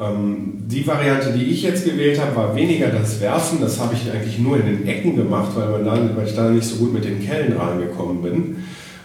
Ähm, 0.00 0.54
die 0.66 0.86
Variante, 0.86 1.32
die 1.32 1.44
ich 1.44 1.62
jetzt 1.62 1.84
gewählt 1.84 2.20
habe, 2.20 2.34
war 2.34 2.56
weniger 2.56 2.88
das 2.88 3.20
Werfen. 3.20 3.60
Das 3.60 3.78
habe 3.78 3.94
ich 3.94 4.10
eigentlich 4.10 4.38
nur 4.38 4.56
in 4.56 4.66
den 4.66 4.86
Ecken 4.86 5.16
gemacht, 5.16 5.52
weil, 5.54 6.26
ich 6.26 6.34
da 6.34 6.50
nicht 6.50 6.66
so 6.66 6.76
gut 6.76 6.92
mit 6.92 7.04
den 7.04 7.24
Kellen 7.24 7.56
reingekommen 7.56 8.22
bin. 8.22 8.56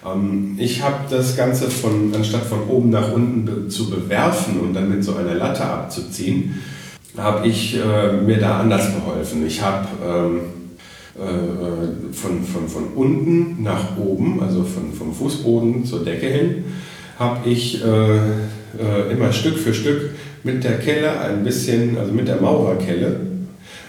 Ähm, 0.05 0.55
ich 0.57 0.81
habe 0.81 0.97
das 1.09 1.37
Ganze 1.37 1.69
von, 1.69 2.11
anstatt 2.15 2.43
von 2.43 2.63
oben 2.67 2.89
nach 2.89 3.11
unten 3.11 3.69
zu 3.69 3.89
bewerfen 3.89 4.59
und 4.59 4.73
dann 4.73 4.89
mit 4.89 5.03
so 5.03 5.15
einer 5.15 5.35
Latte 5.35 5.63
abzuziehen, 5.63 6.55
habe 7.17 7.47
ich 7.47 7.77
äh, 7.77 8.13
mir 8.13 8.37
da 8.37 8.59
anders 8.59 8.93
geholfen. 8.93 9.45
Ich 9.45 9.61
habe 9.61 9.87
äh, 11.15 12.13
von, 12.13 12.43
von, 12.43 12.67
von 12.67 12.83
unten 12.95 13.63
nach 13.63 13.97
oben, 13.97 14.41
also 14.41 14.63
von, 14.63 14.93
vom 14.93 15.13
Fußboden 15.13 15.85
zur 15.85 16.03
Decke 16.03 16.27
hin, 16.27 16.63
habe 17.17 17.49
ich 17.49 17.83
äh, 17.83 18.17
äh, 18.77 19.11
immer 19.11 19.31
Stück 19.31 19.57
für 19.57 19.73
Stück 19.73 20.11
mit 20.43 20.63
der 20.63 20.79
Kelle 20.79 21.19
ein 21.19 21.43
bisschen, 21.43 21.97
also 21.97 22.13
mit 22.13 22.27
der 22.27 22.39
Maurerkelle, 22.39 23.19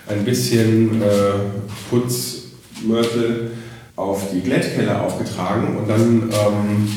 ein 0.09 0.25
bisschen 0.25 1.03
äh, 1.03 1.07
Putzmörtel 1.91 3.51
auf 3.97 4.31
die 4.33 4.41
Glättkelle 4.41 5.01
aufgetragen 5.01 5.77
und 5.77 5.89
dann 5.89 6.31
ähm, 6.31 6.89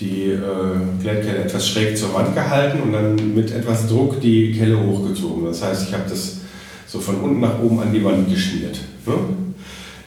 die 0.00 0.32
äh, 0.32 1.00
Glättkelle 1.00 1.38
etwas 1.38 1.68
schräg 1.68 1.96
zur 1.96 2.12
Wand 2.12 2.34
gehalten 2.34 2.82
und 2.82 2.92
dann 2.92 3.34
mit 3.34 3.50
etwas 3.52 3.88
Druck 3.88 4.20
die 4.20 4.52
Kelle 4.52 4.78
hochgezogen. 4.78 5.44
Das 5.46 5.62
heißt, 5.62 5.88
ich 5.88 5.94
habe 5.94 6.04
das 6.08 6.40
so 6.86 7.00
von 7.00 7.16
unten 7.16 7.40
nach 7.40 7.60
oben 7.60 7.80
an 7.80 7.92
die 7.92 8.04
Wand 8.04 8.28
geschmiert. 8.28 8.78
Ne? 9.06 9.14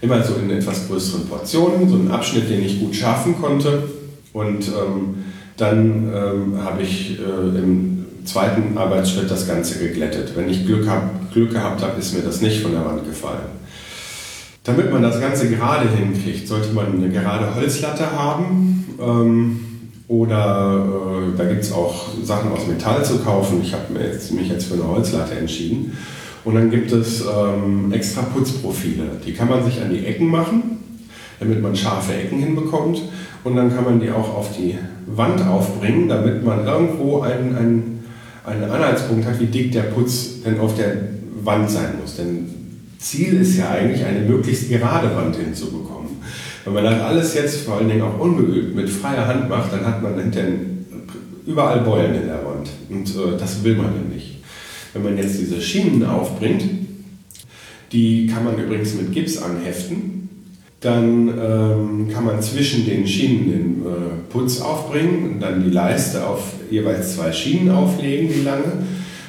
Immer 0.01 0.23
so 0.23 0.35
in 0.35 0.49
etwas 0.49 0.87
größeren 0.87 1.27
Portionen, 1.27 1.89
so 1.89 1.95
einen 1.95 2.11
Abschnitt, 2.11 2.49
den 2.49 2.63
ich 2.63 2.79
gut 2.79 2.95
schärfen 2.95 3.39
konnte. 3.39 3.83
Und 4.31 4.67
ähm, 4.67 5.25
dann 5.57 6.11
ähm, 6.13 6.63
habe 6.63 6.81
ich 6.81 7.19
äh, 7.19 7.59
im 7.59 8.05
zweiten 8.23 8.77
Arbeitsschritt 8.77 9.29
das 9.29 9.47
Ganze 9.47 9.79
geglättet. 9.79 10.33
Wenn 10.35 10.49
ich 10.49 10.65
Glück, 10.65 10.87
hab, 10.87 11.33
Glück 11.33 11.51
gehabt 11.51 11.81
habe, 11.81 11.99
ist 11.99 12.13
mir 12.13 12.21
das 12.21 12.41
nicht 12.41 12.61
von 12.61 12.71
der 12.71 12.85
Wand 12.85 13.05
gefallen. 13.05 13.59
Damit 14.63 14.91
man 14.91 15.01
das 15.01 15.19
Ganze 15.19 15.49
gerade 15.49 15.89
hinkriegt, 15.89 16.47
sollte 16.47 16.71
man 16.73 16.93
eine 16.93 17.09
gerade 17.09 17.55
Holzlatte 17.55 18.11
haben. 18.11 18.85
Ähm, 19.01 19.59
oder 20.07 20.85
äh, 20.85 21.37
da 21.37 21.45
gibt 21.45 21.63
es 21.63 21.71
auch 21.71 22.07
Sachen 22.23 22.51
aus 22.51 22.67
Metall 22.67 23.03
zu 23.03 23.19
kaufen. 23.19 23.61
Ich 23.63 23.73
habe 23.73 23.93
mich 23.93 24.49
jetzt 24.49 24.67
für 24.67 24.75
eine 24.75 24.87
Holzlatte 24.87 25.35
entschieden. 25.35 25.97
Und 26.43 26.55
dann 26.55 26.71
gibt 26.71 26.91
es 26.91 27.21
ähm, 27.21 27.91
extra 27.91 28.21
Putzprofile. 28.21 29.03
Die 29.25 29.33
kann 29.33 29.49
man 29.49 29.63
sich 29.63 29.81
an 29.81 29.89
die 29.89 30.05
Ecken 30.05 30.27
machen, 30.27 30.77
damit 31.39 31.61
man 31.61 31.75
scharfe 31.75 32.13
Ecken 32.13 32.39
hinbekommt. 32.39 33.01
Und 33.43 33.55
dann 33.55 33.73
kann 33.73 33.85
man 33.85 33.99
die 33.99 34.09
auch 34.09 34.35
auf 34.35 34.55
die 34.57 34.77
Wand 35.07 35.45
aufbringen, 35.45 36.09
damit 36.09 36.43
man 36.43 36.65
irgendwo 36.65 37.21
einen, 37.21 37.55
einen, 37.55 38.03
einen 38.45 38.63
Anhaltspunkt 38.63 39.25
hat, 39.25 39.39
wie 39.39 39.45
dick 39.45 39.71
der 39.71 39.83
Putz 39.83 40.41
denn 40.45 40.59
auf 40.59 40.75
der 40.75 40.95
Wand 41.43 41.69
sein 41.69 41.93
muss. 42.01 42.17
Denn 42.17 42.49
Ziel 42.97 43.41
ist 43.41 43.57
ja 43.57 43.69
eigentlich, 43.69 44.03
eine 44.05 44.19
möglichst 44.19 44.69
gerade 44.69 45.15
Wand 45.15 45.35
hinzubekommen. 45.35 46.09
Wenn 46.65 46.73
man 46.73 46.83
das 46.83 47.01
alles 47.01 47.33
jetzt 47.33 47.61
vor 47.61 47.77
allen 47.77 47.87
Dingen 47.87 48.01
auch 48.01 48.19
ungeübt 48.19 48.75
mit 48.75 48.89
freier 48.89 49.25
Hand 49.25 49.49
macht, 49.49 49.71
dann 49.71 49.85
hat 49.85 50.03
man 50.03 50.19
hinterher 50.19 50.49
überall 51.45 51.79
Beulen 51.79 52.13
in 52.13 52.27
der 52.27 52.45
Wand. 52.45 52.69
Und 52.89 53.09
äh, 53.09 53.37
das 53.37 53.63
will 53.63 53.75
man 53.75 53.87
ja 53.87 54.13
nicht. 54.13 54.38
Wenn 55.03 55.15
man 55.15 55.23
jetzt 55.23 55.39
diese 55.39 55.61
Schienen 55.61 56.05
aufbringt, 56.05 56.63
die 57.91 58.27
kann 58.27 58.43
man 58.43 58.57
übrigens 58.57 58.93
mit 58.95 59.11
Gips 59.11 59.41
anheften, 59.41 60.29
dann 60.81 61.27
ähm, 61.27 62.09
kann 62.13 62.25
man 62.25 62.41
zwischen 62.41 62.85
den 62.85 63.05
Schienen 63.07 63.51
den 63.51 63.81
äh, 63.85 64.31
Putz 64.31 64.61
aufbringen 64.61 65.33
und 65.33 65.39
dann 65.41 65.63
die 65.63 65.71
Leiste 65.71 66.25
auf 66.25 66.53
jeweils 66.71 67.15
zwei 67.15 67.31
Schienen 67.31 67.71
auflegen, 67.71 68.29
die 68.29 68.41
lange. 68.41 68.71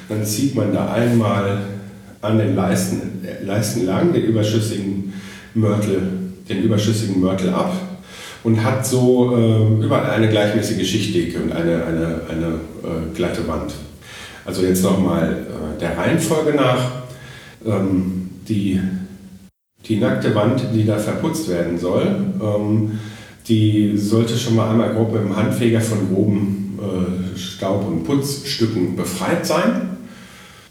Dann 0.07 0.23
zieht 0.23 0.55
man 0.55 0.73
da 0.73 0.93
einmal 0.93 1.61
an 2.21 2.37
den 2.37 2.55
Leisten, 2.55 3.25
äh, 3.25 3.43
Leisten 3.43 3.85
lang 3.85 4.13
den 4.13 4.23
überschüssigen 4.23 5.13
Mörtel 5.53 6.21
den 6.51 6.63
überschüssigen 6.63 7.19
Mörtel 7.19 7.49
ab 7.49 7.73
und 8.43 8.63
hat 8.63 8.85
so 8.85 9.35
äh, 9.35 9.83
überall 9.83 10.11
eine 10.11 10.29
gleichmäßige 10.29 10.87
Schichtdicke 10.87 11.39
und 11.39 11.51
eine, 11.51 11.85
eine, 11.85 12.21
eine 12.29 12.47
äh, 12.47 13.15
glatte 13.15 13.47
Wand. 13.47 13.73
Also 14.51 14.65
jetzt 14.65 14.83
nochmal 14.83 15.47
äh, 15.47 15.79
der 15.79 15.97
Reihenfolge 15.97 16.53
nach. 16.53 16.91
Ähm, 17.65 18.31
die, 18.49 18.81
die 19.85 19.95
nackte 19.95 20.35
Wand, 20.35 20.61
die 20.73 20.85
da 20.85 20.97
verputzt 20.97 21.47
werden 21.47 21.79
soll, 21.79 22.33
ähm, 22.43 22.99
die 23.47 23.97
sollte 23.97 24.37
schon 24.37 24.57
mal 24.57 24.69
einmal 24.69 24.93
grob 24.93 25.13
mit 25.13 25.21
dem 25.21 25.37
Handfeger 25.37 25.79
von 25.79 26.13
groben 26.13 26.77
äh, 26.81 27.37
Staub- 27.39 27.87
und 27.87 28.03
Putzstücken 28.03 28.97
befreit 28.97 29.45
sein. 29.45 29.91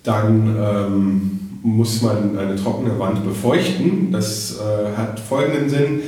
Dann 0.03 0.55
ähm, 0.61 1.41
muss 1.63 2.03
man 2.03 2.37
eine 2.37 2.57
trockene 2.57 2.99
Wand 2.99 3.25
befeuchten. 3.25 4.13
Das 4.13 4.59
äh, 4.59 4.95
hat 4.95 5.19
folgenden 5.19 5.71
Sinn. 5.71 6.03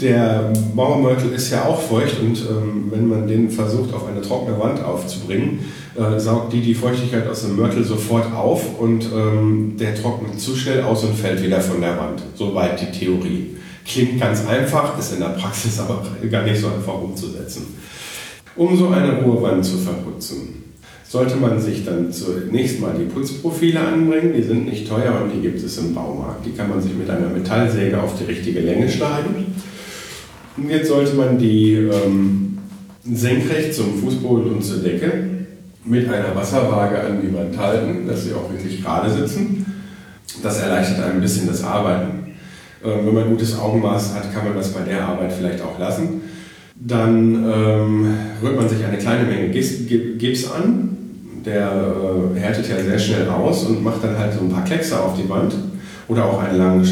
Der 0.00 0.52
Mauermörtel 0.74 1.30
ist 1.32 1.52
ja 1.52 1.66
auch 1.66 1.80
feucht 1.80 2.18
und 2.20 2.36
ähm, 2.50 2.86
wenn 2.90 3.08
man 3.08 3.28
den 3.28 3.48
versucht 3.48 3.94
auf 3.94 4.08
eine 4.08 4.20
trockene 4.20 4.58
Wand 4.58 4.82
aufzubringen, 4.82 5.60
äh, 5.94 6.18
saugt 6.18 6.52
die 6.52 6.62
die 6.62 6.74
Feuchtigkeit 6.74 7.28
aus 7.28 7.42
dem 7.42 7.54
Mörtel 7.54 7.84
sofort 7.84 8.32
auf 8.34 8.80
und 8.80 9.06
ähm, 9.14 9.76
der 9.78 9.94
trocknet 9.94 10.40
zu 10.40 10.56
schnell 10.56 10.82
aus 10.82 11.04
und 11.04 11.14
fällt 11.14 11.40
wieder 11.44 11.60
von 11.60 11.80
der 11.80 11.96
Wand. 11.96 12.22
Soweit 12.34 12.80
die 12.80 12.98
Theorie. 12.98 13.56
Klingt 13.86 14.18
ganz 14.18 14.44
einfach, 14.48 14.98
ist 14.98 15.12
in 15.12 15.20
der 15.20 15.28
Praxis 15.28 15.78
aber 15.78 16.02
gar 16.28 16.42
nicht 16.42 16.60
so 16.60 16.66
einfach 16.66 17.00
umzusetzen. 17.00 17.66
Um 18.56 18.76
so 18.76 18.88
eine 18.88 19.24
hohe 19.24 19.42
Wand 19.42 19.64
zu 19.64 19.78
verputzen, 19.78 20.64
sollte 21.06 21.36
man 21.36 21.60
sich 21.60 21.84
dann 21.84 22.10
zunächst 22.10 22.80
mal 22.80 22.94
die 22.98 23.04
Putzprofile 23.04 23.78
anbringen. 23.78 24.32
Die 24.36 24.42
sind 24.42 24.64
nicht 24.64 24.88
teuer 24.88 25.20
und 25.22 25.32
die 25.32 25.40
gibt 25.40 25.62
es 25.62 25.78
im 25.78 25.94
Baumarkt. 25.94 26.44
Die 26.44 26.50
kann 26.50 26.68
man 26.68 26.82
sich 26.82 26.94
mit 26.94 27.08
einer 27.08 27.28
Metallsäge 27.28 28.02
auf 28.02 28.18
die 28.18 28.24
richtige 28.24 28.58
Länge 28.58 28.88
schneiden. 28.88 29.54
Jetzt 30.56 30.88
sollte 30.88 31.14
man 31.14 31.36
die 31.36 31.74
ähm, 31.74 32.58
senkrecht 33.04 33.74
zum 33.74 33.98
Fußboden 33.98 34.54
und 34.54 34.62
zur 34.62 34.78
Decke 34.78 35.12
mit 35.84 36.08
einer 36.08 36.34
Wasserwaage 36.34 37.00
an 37.00 37.20
die 37.20 37.34
Wand 37.34 37.58
halten, 37.58 38.06
dass 38.06 38.24
sie 38.24 38.32
auch 38.32 38.50
wirklich 38.50 38.82
gerade 38.82 39.10
sitzen. 39.10 39.66
Das 40.42 40.60
erleichtert 40.60 41.04
ein 41.04 41.20
bisschen 41.20 41.48
das 41.48 41.64
Arbeiten. 41.64 42.34
Ähm, 42.84 43.06
wenn 43.06 43.14
man 43.14 43.30
gutes 43.30 43.58
Augenmaß 43.58 44.14
hat, 44.14 44.32
kann 44.32 44.44
man 44.44 44.54
das 44.54 44.72
bei 44.72 44.82
der 44.82 45.04
Arbeit 45.04 45.32
vielleicht 45.32 45.60
auch 45.60 45.78
lassen. 45.78 46.22
Dann 46.76 47.34
ähm, 47.34 48.14
rührt 48.42 48.56
man 48.56 48.68
sich 48.68 48.84
eine 48.84 48.98
kleine 48.98 49.24
Menge 49.24 49.48
Gips 49.48 50.50
an, 50.50 50.96
der 51.44 51.70
äh, 52.36 52.38
härtet 52.38 52.68
ja 52.68 52.76
sehr 52.76 52.98
schnell 52.98 53.28
aus 53.28 53.64
und 53.64 53.82
macht 53.82 54.04
dann 54.04 54.18
halt 54.18 54.34
so 54.34 54.40
ein 54.40 54.50
paar 54.50 54.64
Kleckse 54.64 55.00
auf 55.00 55.16
die 55.16 55.28
Wand 55.28 55.54
oder 56.08 56.24
auch 56.26 56.42
einen 56.42 56.58
langen 56.58 56.84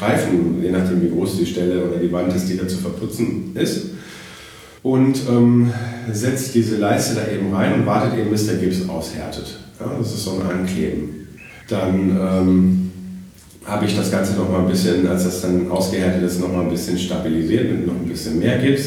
Streifen, 0.00 0.62
je 0.62 0.70
nachdem 0.70 1.02
wie 1.02 1.10
groß 1.10 1.36
die 1.36 1.44
Stelle 1.44 1.84
oder 1.84 1.98
die 1.98 2.10
Wand 2.10 2.34
ist, 2.34 2.48
die 2.48 2.56
da 2.56 2.66
zu 2.66 2.78
verputzen 2.78 3.54
ist. 3.54 3.88
Und 4.82 5.20
ähm, 5.28 5.70
setzt 6.10 6.54
diese 6.54 6.78
Leiste 6.78 7.16
da 7.16 7.30
eben 7.30 7.54
rein 7.54 7.74
und 7.74 7.84
wartet 7.84 8.18
eben, 8.18 8.30
bis 8.30 8.46
der 8.46 8.56
Gips 8.56 8.88
aushärtet. 8.88 9.58
Ja, 9.78 9.92
das 9.98 10.14
ist 10.14 10.24
so 10.24 10.40
ein 10.40 10.58
Ankleben. 10.58 11.28
Dann 11.68 12.18
ähm, 12.18 12.90
habe 13.66 13.84
ich 13.84 13.94
das 13.94 14.10
Ganze 14.10 14.36
noch 14.36 14.50
mal 14.50 14.60
ein 14.60 14.68
bisschen, 14.68 15.06
als 15.06 15.24
das 15.24 15.42
dann 15.42 15.70
ausgehärtet 15.70 16.22
ist, 16.22 16.40
noch 16.40 16.50
mal 16.50 16.62
ein 16.62 16.70
bisschen 16.70 16.98
stabilisiert 16.98 17.70
mit 17.70 17.86
noch 17.86 17.94
ein 17.94 18.08
bisschen 18.08 18.38
mehr 18.38 18.56
Gips, 18.56 18.84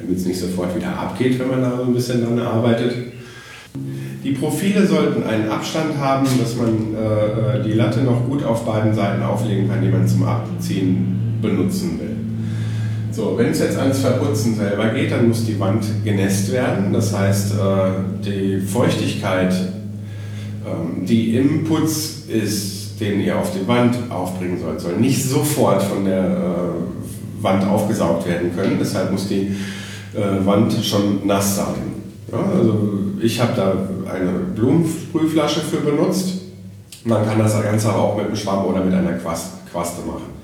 damit 0.00 0.18
es 0.18 0.26
nicht 0.26 0.40
sofort 0.40 0.74
wieder 0.74 0.98
abgeht, 0.98 1.38
wenn 1.38 1.48
man 1.48 1.62
da 1.62 1.76
so 1.76 1.84
ein 1.84 1.94
bisschen 1.94 2.24
dran 2.24 2.40
arbeitet. 2.40 2.92
Die 4.26 4.32
Profile 4.32 4.84
sollten 4.84 5.22
einen 5.22 5.48
Abstand 5.48 5.98
haben, 6.00 6.26
dass 6.40 6.56
man 6.56 6.66
äh, 6.66 7.62
die 7.62 7.74
Latte 7.74 8.00
noch 8.00 8.26
gut 8.26 8.42
auf 8.42 8.64
beiden 8.64 8.92
Seiten 8.92 9.22
auflegen 9.22 9.68
kann, 9.68 9.80
die 9.80 9.88
man 9.88 10.08
zum 10.08 10.24
Abziehen 10.24 11.38
benutzen 11.40 12.00
will. 12.00 12.16
So, 13.12 13.38
wenn 13.38 13.50
es 13.50 13.60
jetzt 13.60 13.78
ans 13.78 14.00
Verputzen 14.00 14.56
selber 14.56 14.88
geht, 14.88 15.12
dann 15.12 15.28
muss 15.28 15.46
die 15.46 15.60
Wand 15.60 15.84
genässt 16.04 16.50
werden. 16.50 16.92
Das 16.92 17.16
heißt, 17.16 17.52
äh, 17.52 18.24
die 18.24 18.58
Feuchtigkeit, 18.58 19.52
äh, 19.52 21.04
die 21.06 21.36
im 21.36 21.62
Putz 21.62 22.24
ist, 22.26 23.00
den 23.00 23.20
ihr 23.20 23.38
auf 23.38 23.52
die 23.52 23.68
Wand 23.68 23.94
aufbringen 24.10 24.58
sollt, 24.58 24.80
soll 24.80 24.96
nicht 24.96 25.22
sofort 25.22 25.84
von 25.84 26.04
der 26.04 26.24
äh, 26.24 27.42
Wand 27.44 27.64
aufgesaugt 27.64 28.26
werden 28.26 28.50
können. 28.56 28.76
Deshalb 28.80 29.12
muss 29.12 29.28
die 29.28 29.54
äh, 30.16 30.44
Wand 30.44 30.72
schon 30.82 31.24
nass 31.24 31.54
sein. 31.54 31.94
Ja, 32.32 32.38
also 32.38 33.05
ich 33.20 33.40
habe 33.40 33.52
da 33.56 34.10
eine 34.12 34.30
Blumensprühflasche 34.54 35.60
für 35.60 35.78
benutzt. 35.78 36.40
Man 37.04 37.24
kann 37.24 37.38
das 37.38 37.60
Ganze 37.62 37.88
aber 37.88 38.02
auch 38.02 38.16
mit 38.16 38.26
einem 38.26 38.36
Schwamm 38.36 38.64
oder 38.64 38.84
mit 38.84 38.94
einer 38.94 39.12
Quaste 39.12 40.06
machen. 40.06 40.36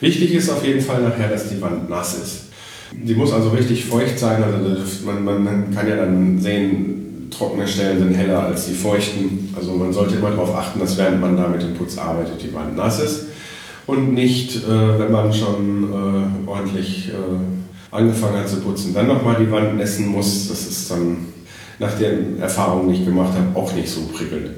Wichtig 0.00 0.34
ist 0.34 0.50
auf 0.50 0.64
jeden 0.64 0.80
Fall 0.80 1.02
nachher, 1.02 1.28
dass 1.28 1.48
die 1.48 1.60
Wand 1.60 1.88
nass 1.88 2.14
ist. 2.14 2.44
Die 2.92 3.14
muss 3.14 3.32
also 3.32 3.50
richtig 3.50 3.84
feucht 3.84 4.18
sein. 4.18 4.42
Also 4.42 4.82
man, 5.04 5.44
man 5.44 5.74
kann 5.74 5.88
ja 5.88 5.96
dann 5.96 6.38
sehen, 6.40 7.28
trockene 7.30 7.66
Stellen 7.66 7.98
sind 7.98 8.14
heller 8.14 8.44
als 8.44 8.66
die 8.66 8.74
feuchten. 8.74 9.52
Also 9.56 9.72
man 9.72 9.92
sollte 9.92 10.16
immer 10.16 10.30
darauf 10.30 10.54
achten, 10.54 10.80
dass 10.80 10.96
während 10.96 11.20
man 11.20 11.36
da 11.36 11.48
mit 11.48 11.62
dem 11.62 11.74
Putz 11.74 11.98
arbeitet, 11.98 12.42
die 12.42 12.54
Wand 12.54 12.76
nass 12.76 13.00
ist. 13.00 13.26
Und 13.86 14.14
nicht, 14.14 14.64
äh, 14.64 14.98
wenn 14.98 15.10
man 15.10 15.32
schon 15.32 15.90
äh, 15.92 16.48
ordentlich 16.48 17.08
äh, 17.08 17.94
angefangen 17.94 18.38
hat 18.38 18.48
zu 18.48 18.60
putzen, 18.60 18.92
dann 18.94 19.06
nochmal 19.06 19.36
die 19.40 19.50
Wand 19.50 19.76
nässen 19.76 20.08
muss. 20.08 20.48
Das 20.48 20.66
ist 20.66 20.90
dann 20.90 21.16
nach 21.78 21.96
der 21.98 22.12
Erfahrung, 22.40 22.88
die 22.88 23.00
ich 23.00 23.04
gemacht 23.04 23.32
habe, 23.34 23.58
auch 23.58 23.72
nicht 23.74 23.88
so 23.88 24.00
prickelnd. 24.12 24.50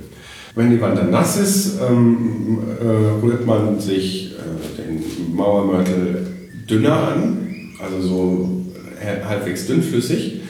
Wenn 0.55 0.71
die 0.71 0.81
Wand 0.81 0.99
dann 0.99 1.11
nass 1.11 1.37
ist, 1.37 1.79
ähm, 1.81 2.59
äh, 2.81 3.25
rührt 3.25 3.47
man 3.47 3.79
sich 3.79 4.33
äh, 4.33 4.83
den 4.83 5.35
Mauermörtel 5.35 6.27
dünner 6.69 7.09
an, 7.09 7.39
also 7.83 8.01
so 8.01 8.61
halbwegs 9.27 9.67
dünnflüssig. 9.67 10.41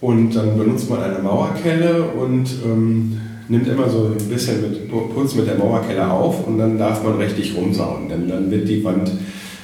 Und 0.00 0.34
dann 0.34 0.58
benutzt 0.58 0.90
man 0.90 1.02
eine 1.02 1.20
Mauerkelle 1.20 2.02
und 2.02 2.48
ähm, 2.64 3.20
nimmt 3.48 3.68
immer 3.68 3.88
so 3.88 4.12
ein 4.18 4.28
bisschen 4.28 4.62
mit 4.62 4.90
Putz 4.90 5.34
mit 5.34 5.46
der 5.46 5.56
Mauerkelle 5.56 6.10
auf 6.10 6.46
und 6.46 6.58
dann 6.58 6.78
darf 6.78 7.04
man 7.04 7.16
richtig 7.16 7.56
rumsauen, 7.56 8.08
denn 8.08 8.28
dann 8.28 8.50
wird 8.50 8.68
die 8.68 8.82
Wand 8.82 9.10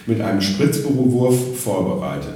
mit 0.06 0.20
einem 0.20 0.40
Spritzberufwurf 0.40 1.58
vorbereitet. 1.58 2.34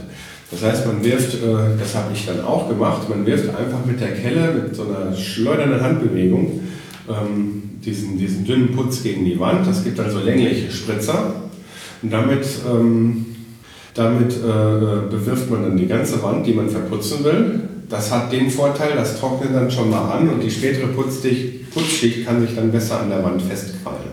Das 0.53 0.63
heißt, 0.63 0.87
man 0.87 1.03
wirft, 1.03 1.35
äh, 1.35 1.79
das 1.79 1.95
habe 1.95 2.13
ich 2.15 2.27
dann 2.27 2.45
auch 2.45 2.69
gemacht, 2.69 3.09
man 3.09 3.25
wirft 3.25 3.49
einfach 3.49 3.85
mit 3.87 4.01
der 4.01 4.13
Kelle, 4.13 4.53
mit 4.53 4.77
so 4.77 4.83
einer 4.83 5.17
schleudernden 5.17 5.81
Handbewegung, 5.81 6.61
ähm, 7.09 7.63
diesen, 7.83 8.19
diesen 8.19 8.45
dünnen 8.45 8.73
Putz 8.77 9.03
gegen 9.03 9.25
die 9.25 9.41
Wand. 9.41 9.67
Das 9.67 9.83
gibt 9.83 9.99
dann 9.99 10.11
so 10.11 10.21
längliche 10.21 10.71
Spritzer. 10.71 11.35
Und 12.03 12.13
damit, 12.13 12.47
ähm, 12.71 13.27
damit 13.95 14.33
äh, 14.33 15.11
bewirft 15.11 15.51
man 15.51 15.63
dann 15.63 15.77
die 15.77 15.87
ganze 15.87 16.23
Wand, 16.23 16.47
die 16.47 16.53
man 16.53 16.69
verputzen 16.69 17.25
will. 17.25 17.61
Das 17.89 18.11
hat 18.11 18.31
den 18.31 18.51
Vorteil, 18.51 18.93
das 18.95 19.19
trocknet 19.19 19.55
dann 19.55 19.71
schon 19.71 19.91
mal 19.91 20.11
an 20.13 20.29
und 20.29 20.43
die 20.43 20.51
spätere 20.51 20.89
Putzschicht, 20.89 22.27
kann 22.27 22.41
sich 22.41 22.55
dann 22.55 22.71
besser 22.71 23.01
an 23.01 23.09
der 23.09 23.25
Wand 23.25 23.41
festkrallen. 23.41 24.13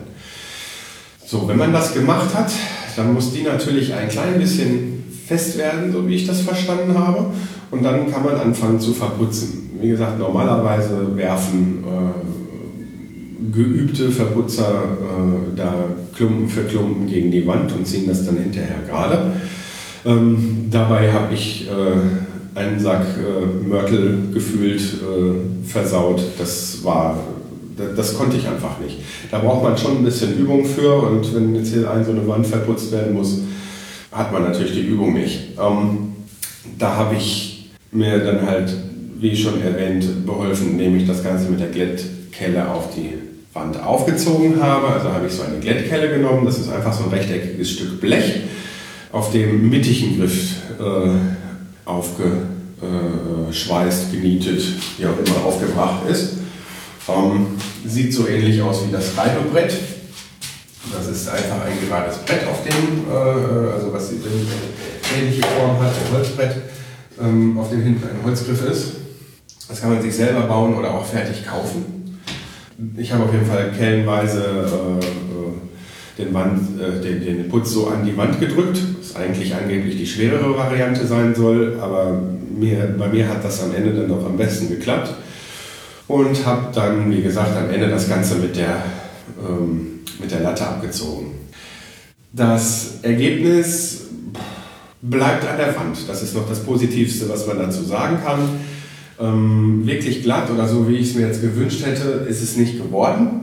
So, 1.26 1.48
wenn 1.48 1.58
man 1.58 1.74
das 1.74 1.94
gemacht 1.94 2.34
hat, 2.34 2.52
dann 2.96 3.14
muss 3.14 3.34
die 3.34 3.44
natürlich 3.44 3.94
ein 3.94 4.10
klein 4.10 4.40
bisschen 4.40 4.99
fest 5.30 5.60
werden, 5.60 5.92
so 5.92 6.08
wie 6.08 6.16
ich 6.16 6.26
das 6.26 6.42
verstanden 6.42 6.98
habe. 6.98 7.28
Und 7.70 7.86
dann 7.86 8.12
kann 8.12 8.24
man 8.24 8.36
anfangen 8.36 8.80
zu 8.80 8.94
verputzen. 8.94 9.70
Wie 9.80 9.90
gesagt, 9.90 10.18
normalerweise 10.18 11.16
werfen 11.16 11.84
äh, 11.86 13.56
geübte 13.56 14.10
Verputzer 14.10 14.84
äh, 14.84 15.56
da 15.56 15.86
Klumpen 16.16 16.50
für 16.50 16.64
Klumpen 16.64 17.06
gegen 17.06 17.30
die 17.30 17.46
Wand 17.46 17.72
und 17.74 17.86
ziehen 17.86 18.08
das 18.08 18.26
dann 18.26 18.38
hinterher 18.38 18.78
gerade. 18.90 19.34
Ähm, 20.04 20.66
dabei 20.72 21.14
habe 21.14 21.32
ich 21.36 21.70
äh, 21.70 22.60
einen 22.60 22.80
Sack 22.80 23.06
äh, 23.20 23.68
Mörtel 23.68 24.30
gefühlt 24.34 24.82
äh, 24.82 25.68
versaut. 25.68 26.24
Das 26.40 26.84
war 26.84 27.20
das 27.96 28.18
konnte 28.18 28.36
ich 28.36 28.46
einfach 28.46 28.78
nicht. 28.84 28.98
Da 29.32 29.40
braucht 29.40 29.64
man 29.64 29.78
schon 29.78 30.00
ein 30.00 30.04
bisschen 30.04 30.38
Übung 30.38 30.66
für 30.66 30.96
und 30.96 31.34
wenn 31.34 31.56
jetzt 31.56 31.72
hier 31.74 31.90
ein 31.90 32.04
so 32.04 32.12
eine 32.12 32.28
Wand 32.28 32.46
verputzt 32.46 32.92
werden 32.92 33.14
muss, 33.14 33.40
hat 34.12 34.32
man 34.32 34.44
natürlich 34.44 34.74
die 34.74 34.82
Übung 34.82 35.14
nicht. 35.14 35.58
Ähm, 35.60 36.14
da 36.78 36.96
habe 36.96 37.16
ich 37.16 37.72
mir 37.92 38.20
dann 38.20 38.46
halt, 38.46 38.72
wie 39.20 39.36
schon 39.36 39.60
erwähnt, 39.62 40.26
beholfen, 40.26 40.72
indem 40.72 40.96
ich 40.98 41.08
das 41.08 41.24
Ganze 41.24 41.50
mit 41.50 41.60
der 41.60 41.70
Glättkelle 41.70 42.72
auf 42.72 42.96
die 42.96 43.16
Wand 43.54 43.82
aufgezogen 43.82 44.62
habe. 44.62 44.88
Also 44.88 45.10
habe 45.10 45.28
ich 45.28 45.34
so 45.34 45.44
eine 45.44 45.60
Glättkelle 45.60 46.10
genommen. 46.10 46.46
Das 46.46 46.58
ist 46.58 46.72
einfach 46.72 46.94
so 46.94 47.04
ein 47.06 47.10
rechteckiges 47.10 47.72
Stück 47.72 48.00
Blech, 48.02 48.42
auf 49.12 49.32
dem 49.32 49.70
mittigen 49.70 50.20
Griff 50.20 50.56
äh, 50.80 51.10
aufgeschweißt, 51.86 54.12
genietet, 54.12 54.64
wie 54.98 55.06
auch 55.06 55.18
immer 55.26 55.46
aufgebracht 55.46 56.10
ist. 56.10 56.38
Ähm, 57.08 57.46
sieht 57.86 58.14
so 58.14 58.28
ähnlich 58.28 58.62
aus 58.62 58.86
wie 58.88 58.92
das 58.92 59.18
Reibebrett. 59.18 59.74
Das 60.94 61.08
ist 61.08 61.28
einfach 61.30 61.66
ein 61.66 61.80
gerades 61.86 62.18
Brett, 62.20 62.48
auf 62.48 62.64
dem, 62.64 63.12
äh, 63.12 63.74
also 63.74 63.92
was 63.94 64.10
die 64.10 64.16
ähnliche 65.18 65.42
Form 65.42 65.80
hat, 65.80 65.92
ein 65.92 66.14
Holzbrett, 66.18 66.56
ähm, 67.22 67.60
auf 67.60 67.70
dem 67.70 67.82
hinten 67.82 68.08
ein 68.08 68.24
Holzgriff 68.24 68.66
ist. 68.66 68.94
Das 69.68 69.82
kann 69.82 69.94
man 69.94 70.02
sich 70.02 70.16
selber 70.16 70.42
bauen 70.42 70.76
oder 70.76 70.94
auch 70.94 71.06
fertig 71.06 71.46
kaufen. 71.46 72.20
Ich 72.98 73.12
habe 73.12 73.26
auf 73.26 73.34
jeden 73.34 73.46
Fall 73.46 73.72
kellenweise 73.78 74.42
äh, 74.42 75.06
äh 75.06 76.26
den, 76.26 76.34
Wand, 76.34 76.80
äh, 76.80 77.02
den, 77.02 77.24
den 77.24 77.50
Putz 77.50 77.72
so 77.72 77.88
an 77.88 78.06
die 78.06 78.16
Wand 78.18 78.40
gedrückt, 78.40 78.80
was 79.00 79.16
eigentlich 79.16 79.54
angeblich 79.54 79.98
die 79.98 80.08
schwerere 80.08 80.58
Variante 80.58 81.06
sein 81.06 81.36
soll, 81.36 81.78
aber 81.80 82.20
mir, 82.58 82.96
bei 82.98 83.08
mir 83.08 83.28
hat 83.28 83.44
das 83.44 83.64
am 83.64 83.74
Ende 83.74 83.94
dann 83.94 84.08
noch 84.08 84.26
am 84.26 84.38
besten 84.38 84.70
geklappt. 84.70 85.14
Und 86.08 86.46
habe 86.46 86.68
dann, 86.74 87.12
wie 87.12 87.22
gesagt, 87.22 87.56
am 87.56 87.70
Ende 87.70 87.88
das 87.88 88.10
Ganze 88.10 88.36
mit 88.36 88.56
der 88.56 88.84
ähm, 89.48 89.89
mit 90.20 90.32
der 90.32 90.42
Latte 90.42 90.68
abgezogen. 90.68 91.32
Das 92.32 93.00
Ergebnis 93.02 94.02
bleibt 95.02 95.48
an 95.48 95.58
der 95.58 95.76
Wand. 95.76 95.98
Das 96.08 96.22
ist 96.22 96.36
noch 96.36 96.48
das 96.48 96.60
Positivste, 96.60 97.28
was 97.30 97.48
man 97.48 97.58
dazu 97.58 97.84
sagen 97.84 98.20
kann. 98.24 98.40
Ähm, 99.20 99.86
wirklich 99.86 100.24
glatt 100.24 100.50
oder 100.50 100.68
so, 100.68 100.88
wie 100.88 100.98
ich 100.98 101.10
es 101.10 101.16
mir 101.16 101.28
jetzt 101.28 101.42
gewünscht 101.42 101.86
hätte, 101.86 102.26
ist 102.30 102.42
es 102.42 102.56
nicht 102.56 102.82
geworden. 102.82 103.42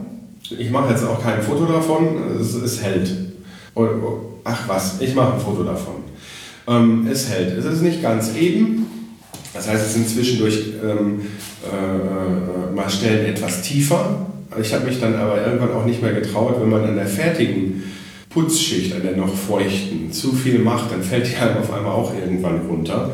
Ich 0.57 0.71
mache 0.71 0.91
jetzt 0.91 1.03
auch 1.03 1.21
kein 1.21 1.41
Foto 1.41 1.65
davon, 1.65 2.39
es, 2.39 2.53
es 2.53 2.81
hält. 2.81 3.11
Oh, 3.75 3.87
ach 4.43 4.67
was, 4.67 5.01
ich 5.01 5.13
mache 5.13 5.33
ein 5.33 5.39
Foto 5.39 5.63
davon. 5.63 5.95
Ähm, 6.67 7.07
es 7.11 7.29
hält. 7.29 7.57
Es 7.57 7.65
ist 7.65 7.81
nicht 7.81 8.01
ganz 8.01 8.35
eben. 8.35 8.87
Das 9.53 9.67
heißt, 9.67 9.85
es 9.85 9.93
sind 9.93 10.07
zwischendurch 10.07 10.73
ähm, 10.83 11.21
äh, 11.63 11.95
äh 11.95 12.75
mal 12.75 12.89
Stellen 12.89 13.25
etwas 13.25 13.61
tiefer. 13.61 14.27
Ich 14.61 14.73
habe 14.73 14.85
mich 14.85 14.99
dann 14.99 15.15
aber 15.15 15.45
irgendwann 15.45 15.73
auch 15.73 15.85
nicht 15.85 16.01
mehr 16.01 16.13
getraut, 16.13 16.55
wenn 16.61 16.69
man 16.69 16.83
an 16.83 16.95
der 16.95 17.05
fertigen 17.05 17.83
Putzschicht, 18.29 18.95
an 18.95 19.01
der 19.03 19.17
noch 19.17 19.33
feuchten, 19.33 20.11
zu 20.11 20.31
viel 20.31 20.59
macht, 20.59 20.91
dann 20.91 21.01
fällt 21.01 21.27
die 21.27 21.37
halt 21.37 21.57
auf 21.57 21.71
einmal 21.73 21.91
auch 21.91 22.13
irgendwann 22.13 22.61
runter. 22.67 23.11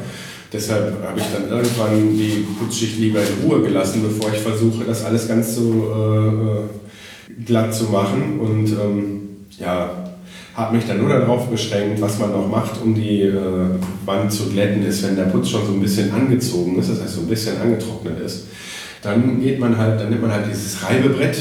Deshalb 0.52 1.04
habe 1.04 1.20
ich 1.20 1.26
dann 1.34 1.50
irgendwann 1.50 2.16
die 2.16 2.46
Putzschicht 2.60 3.00
lieber 3.00 3.20
in 3.20 3.50
Ruhe 3.50 3.62
gelassen, 3.62 4.04
bevor 4.04 4.32
ich 4.32 4.40
versuche, 4.40 4.84
das 4.86 5.04
alles 5.04 5.28
ganz 5.28 5.56
so 5.56 5.92
äh, 5.92 7.44
glatt 7.44 7.74
zu 7.74 7.86
machen. 7.86 8.40
Und 8.40 8.70
ähm, 8.72 9.22
ja, 9.60 10.14
habe 10.54 10.76
mich 10.76 10.86
dann 10.86 11.00
nur 11.00 11.10
darauf 11.10 11.50
beschränkt, 11.50 12.00
was 12.00 12.20
man 12.20 12.32
noch 12.32 12.48
macht, 12.48 12.80
um 12.84 12.94
die 12.94 13.24
äh, 13.24 13.34
Wand 14.06 14.32
zu 14.32 14.50
glätten, 14.50 14.86
ist, 14.86 15.02
wenn 15.04 15.16
der 15.16 15.24
Putz 15.24 15.50
schon 15.50 15.66
so 15.66 15.74
ein 15.74 15.82
bisschen 15.82 16.12
angezogen 16.14 16.78
ist, 16.78 16.92
das 16.92 17.02
heißt 17.02 17.16
so 17.16 17.22
ein 17.22 17.28
bisschen 17.28 17.60
angetrocknet 17.60 18.20
ist 18.20 18.44
dann 19.04 19.42
geht 19.42 19.60
man 19.60 19.78
halt, 19.78 20.00
dann 20.00 20.10
nimmt 20.10 20.22
man 20.22 20.32
halt 20.32 20.46
dieses 20.50 20.82
Reibebrett 20.84 21.38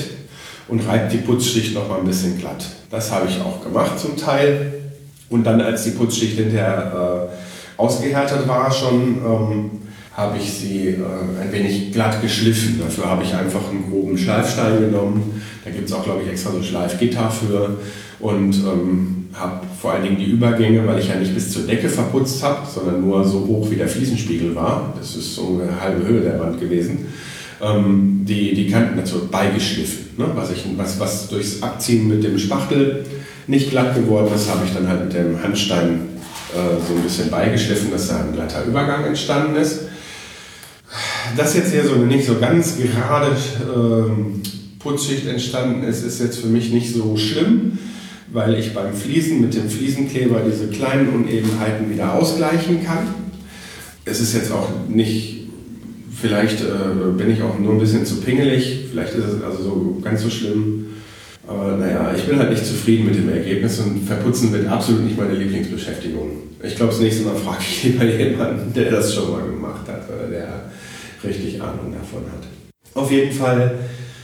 und 0.69 0.87
reibt 0.87 1.13
die 1.13 1.19
Putzschicht 1.19 1.75
noch 1.75 1.89
mal 1.89 2.01
ein 2.01 2.07
bisschen 2.07 2.39
glatt. 2.39 2.67
Das 2.91 3.11
habe 3.13 3.29
ich 3.29 3.41
auch 3.41 3.63
gemacht 3.63 3.99
zum 3.99 4.17
Teil. 4.17 4.75
Und 5.31 5.45
dann, 5.45 5.61
als 5.61 5.85
die 5.85 5.93
Putzschicht 5.93 6.37
hinterher 6.37 7.29
äh, 7.31 7.81
ausgehärtet 7.81 8.47
war, 8.47 8.71
schon 8.71 9.19
ähm, 9.25 9.71
habe 10.15 10.37
ich 10.37 10.53
sie 10.53 10.89
äh, 10.89 10.97
ein 11.41 11.51
wenig 11.53 11.93
glatt 11.93 12.21
geschliffen. 12.21 12.81
Dafür 12.81 13.09
habe 13.09 13.23
ich 13.23 13.33
einfach 13.35 13.71
einen 13.71 13.91
groben 13.91 14.19
Schleifstein 14.19 14.81
genommen. 14.81 15.43
Da 15.65 15.71
gibt 15.71 15.89
es 15.89 15.95
auch, 15.95 16.05
glaube 16.05 16.23
ich, 16.23 16.31
extra 16.31 16.51
so 16.51 16.63
Schleifgitter 16.63 17.31
für. 17.31 17.79
Und 18.21 18.55
ähm, 18.57 19.29
habe 19.35 19.61
vor 19.81 19.93
allen 19.93 20.03
Dingen 20.03 20.19
die 20.19 20.31
Übergänge, 20.31 20.87
weil 20.87 20.99
ich 20.99 21.09
ja 21.09 21.15
nicht 21.15 21.35
bis 21.35 21.53
zur 21.53 21.63
Decke 21.63 21.89
verputzt 21.89 22.43
habe, 22.43 22.67
sondern 22.67 23.01
nur 23.01 23.25
so 23.25 23.47
hoch 23.47 23.71
wie 23.71 23.77
der 23.77 23.89
Fliesenspiegel 23.89 24.55
war. 24.55 24.93
Das 24.99 25.17
ist 25.17 25.35
so 25.35 25.61
eine 25.63 25.81
halbe 25.81 26.07
Höhe 26.07 26.21
der 26.21 26.39
Wand 26.39 26.61
gewesen 26.61 27.07
ähm, 27.63 28.23
die, 28.25 28.55
die 28.55 28.69
Kanten 28.69 28.97
dazu 28.97 29.29
beigeschliffen. 29.29 30.17
Ne? 30.19 30.27
Was, 30.35 30.51
ich, 30.51 30.65
was, 30.77 30.99
was 30.99 31.29
durchs 31.29 31.63
Abziehen 31.63 32.09
mit 32.09 32.25
dem 32.25 32.39
Spachtel 32.39 33.05
nicht 33.47 33.71
glatt 33.71 33.95
geworden 33.95 34.33
ist, 34.35 34.51
habe 34.51 34.67
ich 34.67 34.75
dann 34.75 34.89
halt 34.89 35.05
mit 35.05 35.15
dem 35.15 35.43
Handstein 35.43 36.09
äh, 36.53 36.87
so 36.87 36.95
ein 36.97 37.03
bisschen 37.03 37.31
beigeschliffen, 37.31 37.91
dass 37.91 38.09
da 38.09 38.21
ein 38.21 38.33
glatter 38.33 38.65
Übergang 38.65 39.05
entstanden 39.05 39.57
ist. 39.57 39.83
Dass 41.37 41.55
jetzt 41.55 41.73
hier 41.73 41.85
so 41.85 41.95
eine 41.95 42.07
nicht 42.07 42.27
so 42.27 42.39
ganz 42.39 42.77
gerade 42.77 43.31
äh, 43.31 44.79
Putzschicht 44.79 45.27
entstanden 45.27 45.85
ist, 45.85 46.05
ist 46.05 46.21
jetzt 46.21 46.41
für 46.41 46.49
mich 46.49 46.73
nicht 46.73 46.93
so 46.93 47.17
schlimm, 47.17 47.79
weil 48.33 48.59
ich 48.59 48.75
beim 48.75 48.93
Fliesen 48.93 49.41
mit 49.41 49.55
dem 49.55 49.71
Fliesenkleber 49.71 50.41
diese 50.45 50.67
kleinen 50.67 51.11
Unebenheiten 51.11 51.91
wieder 51.91 52.15
ausgleichen 52.15 52.85
kann. 52.85 53.15
Es 54.05 54.21
ist 54.21 54.35
jetzt 54.35 54.51
auch 54.51 54.69
nicht 54.89 55.42
Vielleicht 56.23 56.61
äh, 56.61 57.11
bin 57.19 57.33
ich 57.33 57.43
auch 57.43 57.59
nur 57.59 57.73
ein 57.73 57.81
bisschen 57.81 58.07
zu 58.07 58.21
pingelig, 58.21 58.85
vielleicht 58.89 59.13
ist 59.15 59.25
es 59.25 59.43
also 59.43 59.61
so 59.61 59.99
ganz 60.01 60.23
so 60.23 60.31
schlimm. 60.31 60.87
Aber 61.49 61.77
naja, 61.77 62.15
ich 62.17 62.23
bin 62.23 62.39
halt 62.39 62.51
nicht 62.51 62.65
zufrieden 62.65 63.07
mit 63.07 63.17
dem 63.17 63.29
Ergebnis 63.29 63.81
und 63.81 64.07
verputzen 64.07 64.53
wird 64.53 64.69
absolut 64.69 65.03
nicht 65.03 65.19
meine 65.19 65.35
Lieblingsbeschäftigung. 65.35 66.31
Ich 66.63 66.77
glaube, 66.77 66.93
das 66.93 67.01
nächste 67.01 67.25
Mal 67.25 67.35
frage 67.35 67.59
ich 67.69 67.83
lieber 67.83 68.05
jemanden, 68.05 68.73
der 68.73 68.93
das 68.93 69.13
schon 69.13 69.33
mal 69.33 69.45
gemacht 69.45 69.89
hat 69.89 70.09
oder 70.09 70.29
der 70.29 70.71
richtig 71.25 71.61
Ahnung 71.61 71.93
davon 71.93 72.23
hat. 72.31 72.47
Auf 72.95 73.11
jeden 73.11 73.33
Fall 73.33 73.81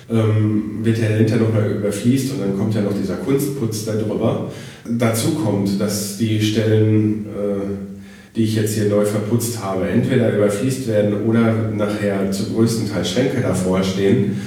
ähm, 0.08 0.78
wird 0.84 0.98
der 0.98 1.16
hinter 1.16 1.38
noch 1.38 1.52
mal 1.52 1.68
überfließt 1.68 2.34
und 2.34 2.42
dann 2.42 2.56
kommt 2.56 2.76
ja 2.76 2.82
noch 2.82 2.94
dieser 2.96 3.16
Kunstputz 3.16 3.86
da 3.86 3.94
drüber. 3.94 4.52
Dazu 4.88 5.30
kommt, 5.32 5.80
dass 5.80 6.16
die 6.16 6.40
Stellen 6.40 7.26
äh, 7.26 7.97
die 8.38 8.44
ich 8.44 8.54
jetzt 8.54 8.74
hier 8.74 8.84
neu 8.84 9.04
verputzt 9.04 9.62
habe, 9.62 9.88
entweder 9.88 10.32
überfließt 10.32 10.86
werden 10.86 11.26
oder 11.26 11.52
nachher 11.74 12.30
zum 12.30 12.54
größten 12.54 12.88
Teil 12.88 13.04
Schränke 13.04 13.40
davor 13.40 13.82
stehen. 13.82 14.40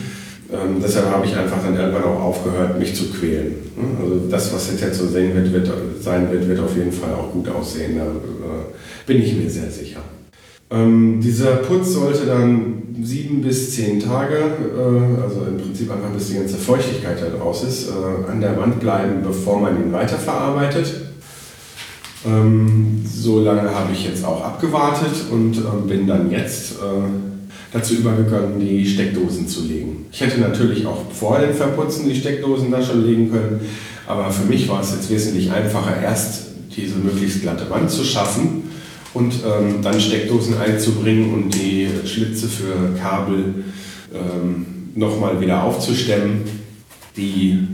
Ähm, 0.50 0.78
deshalb 0.82 1.12
habe 1.12 1.26
ich 1.26 1.36
einfach 1.36 1.62
dann 1.62 1.76
irgendwann 1.76 2.06
auch 2.06 2.22
aufgehört, 2.22 2.80
mich 2.80 2.96
zu 2.96 3.12
quälen. 3.12 3.56
Also 4.02 4.28
das, 4.30 4.54
was 4.54 4.72
jetzt, 4.72 4.82
jetzt 4.82 4.98
so 4.98 5.08
sehen 5.08 5.36
wird, 5.36 5.52
wird, 5.52 5.70
sein 6.02 6.32
wird, 6.32 6.48
wird 6.48 6.60
auf 6.62 6.76
jeden 6.76 6.92
Fall 6.94 7.14
auch 7.14 7.34
gut 7.34 7.50
aussehen. 7.50 7.98
Da 7.98 8.06
äh, 8.06 9.06
bin 9.06 9.22
ich 9.22 9.36
mir 9.36 9.50
sehr 9.50 9.70
sicher. 9.70 10.00
Ähm, 10.70 11.20
dieser 11.22 11.58
Putz 11.58 11.92
sollte 11.92 12.26
dann 12.26 12.84
sieben 13.04 13.42
bis 13.42 13.76
zehn 13.76 14.00
Tage, 14.00 14.36
äh, 14.38 15.22
also 15.22 15.42
im 15.50 15.58
Prinzip 15.58 15.92
einfach 15.92 16.12
bis 16.12 16.30
die 16.30 16.36
ganze 16.36 16.56
Feuchtigkeit 16.56 17.18
da 17.22 17.38
draus 17.38 17.66
ist, 17.66 17.90
äh, 17.90 18.32
an 18.32 18.40
der 18.40 18.58
Wand 18.58 18.80
bleiben, 18.80 19.22
bevor 19.22 19.60
man 19.60 19.84
ihn 19.84 19.92
weiterverarbeitet. 19.92 21.11
Ähm, 22.26 23.04
so 23.06 23.40
lange 23.42 23.74
habe 23.74 23.94
ich 23.94 24.06
jetzt 24.06 24.24
auch 24.24 24.44
abgewartet 24.44 25.26
und 25.32 25.58
ähm, 25.58 25.88
bin 25.88 26.08
dann 26.08 26.30
jetzt 26.30 26.74
äh, 26.74 27.10
dazu 27.72 27.96
übergegangen, 27.96 28.60
die 28.60 28.86
Steckdosen 28.86 29.48
zu 29.48 29.66
legen. 29.66 30.06
Ich 30.12 30.22
hätte 30.22 30.40
natürlich 30.40 30.86
auch 30.86 31.12
vor 31.12 31.40
dem 31.40 31.54
Verputzen 31.54 32.08
die 32.08 32.16
Steckdosen 32.16 32.70
da 32.70 32.82
schon 32.82 33.06
legen 33.06 33.32
können, 33.32 33.62
aber 34.08 34.30
für 34.30 34.46
mich 34.46 34.70
war 34.70 34.82
es 34.82 34.92
jetzt 34.92 35.10
wesentlich 35.10 35.52
einfacher, 35.52 36.00
erst 36.02 36.48
diese 36.76 36.96
möglichst 36.96 37.42
glatte 37.42 37.70
Wand 37.70 37.90
zu 37.90 38.04
schaffen 38.04 38.64
und 39.14 39.34
ähm, 39.46 39.82
dann 39.82 40.00
Steckdosen 40.00 40.58
einzubringen 40.58 41.34
und 41.34 41.54
die 41.54 41.88
Schlitze 42.06 42.48
für 42.48 42.98
Kabel 43.00 43.64
ähm, 44.14 44.66
nochmal 44.96 45.40
wieder 45.42 45.64
aufzustemmen. 45.64 46.42
Die 47.18 47.68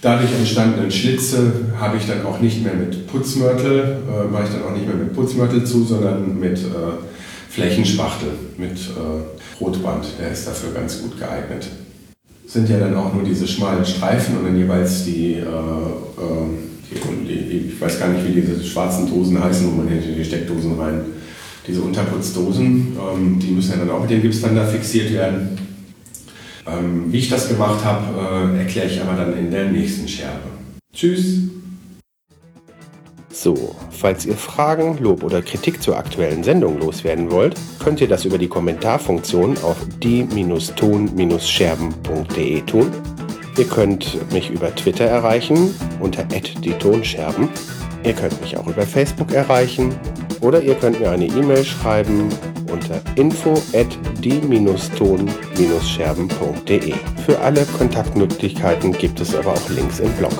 dadurch 0.00 0.32
entstandenen 0.32 0.90
Schlitze 0.90 1.52
habe 1.78 1.96
ich 1.96 2.06
dann 2.06 2.24
auch 2.24 2.40
nicht 2.40 2.62
mehr 2.62 2.74
mit 2.74 3.06
Putzmörtel, 3.06 3.98
äh, 4.08 4.30
mache 4.30 4.44
ich 4.44 4.50
dann 4.50 4.62
auch 4.62 4.72
nicht 4.72 4.86
mehr 4.86 4.96
mit 4.96 5.12
Putzmörtel 5.14 5.64
zu, 5.64 5.84
sondern 5.84 6.38
mit 6.38 6.58
äh, 6.58 6.62
Flächenspachtel, 7.50 8.30
mit 8.56 8.78
äh, 8.78 9.60
Rotband. 9.60 10.06
Der 10.20 10.30
ist 10.30 10.46
dafür 10.46 10.72
ganz 10.72 11.02
gut 11.02 11.18
geeignet. 11.18 11.68
Sind 12.46 12.68
ja 12.68 12.78
dann 12.78 12.94
auch 12.96 13.12
nur 13.12 13.24
diese 13.24 13.46
schmalen 13.46 13.84
Streifen 13.84 14.38
und 14.38 14.44
dann 14.44 14.56
jeweils 14.56 15.04
die, 15.04 15.34
äh, 15.34 15.38
äh, 15.38 16.48
die, 16.90 17.34
die, 17.34 17.72
ich 17.74 17.80
weiß 17.80 17.98
gar 17.98 18.08
nicht, 18.08 18.26
wie 18.26 18.40
diese 18.40 18.62
schwarzen 18.64 19.08
Dosen 19.08 19.42
heißen, 19.42 19.66
wo 19.66 19.76
man 19.76 19.88
hinter 19.88 20.12
die 20.12 20.24
Steckdosen 20.24 20.80
rein, 20.80 21.00
diese 21.66 21.82
Unterputzdosen, 21.82 22.96
ähm, 22.96 23.38
die 23.38 23.50
müssen 23.50 23.72
ja 23.72 23.78
dann 23.78 23.90
auch 23.90 24.00
mit 24.00 24.10
dem 24.10 24.22
Gipsband 24.22 24.56
da 24.56 24.64
fixiert 24.64 25.12
werden. 25.12 25.57
Ähm, 26.70 27.12
wie 27.12 27.18
ich 27.18 27.28
das 27.28 27.48
gemacht 27.48 27.84
habe, 27.84 28.54
äh, 28.54 28.58
erkläre 28.58 28.86
ich 28.86 29.00
aber 29.00 29.14
dann 29.14 29.36
in 29.36 29.50
der 29.50 29.64
nächsten 29.66 30.06
Scherbe. 30.06 30.48
Tschüss! 30.92 31.48
So, 33.30 33.74
falls 33.90 34.24
ihr 34.26 34.34
Fragen, 34.34 34.98
Lob 34.98 35.22
oder 35.22 35.40
Kritik 35.42 35.80
zur 35.80 35.96
aktuellen 35.96 36.42
Sendung 36.42 36.80
loswerden 36.80 37.30
wollt, 37.30 37.54
könnt 37.78 38.00
ihr 38.00 38.08
das 38.08 38.24
über 38.24 38.36
die 38.36 38.48
Kommentarfunktion 38.48 39.56
auf 39.62 39.76
die-ton-scherben.de 40.02 42.62
tun. 42.62 42.90
Ihr 43.56 43.66
könnt 43.66 44.32
mich 44.32 44.50
über 44.50 44.74
Twitter 44.74 45.04
erreichen 45.04 45.72
unter 46.00 46.24
@die-tonscherben. 46.24 47.48
Ihr 48.02 48.14
könnt 48.14 48.40
mich 48.40 48.56
auch 48.56 48.66
über 48.66 48.82
Facebook 48.82 49.32
erreichen 49.32 49.94
oder 50.40 50.62
ihr 50.62 50.74
könnt 50.74 51.00
mir 51.00 51.10
eine 51.10 51.26
E-Mail 51.26 51.64
schreiben 51.64 52.28
unter 52.70 53.00
info 53.16 53.54
at 53.74 53.88
die-ton-scherben.de. 54.22 56.94
Für 57.26 57.40
alle 57.40 57.64
Kontaktmöglichkeiten 57.64 58.92
gibt 58.92 59.20
es 59.20 59.34
aber 59.34 59.52
auch 59.52 59.68
Links 59.70 60.00
im 60.00 60.12
Blog. 60.12 60.34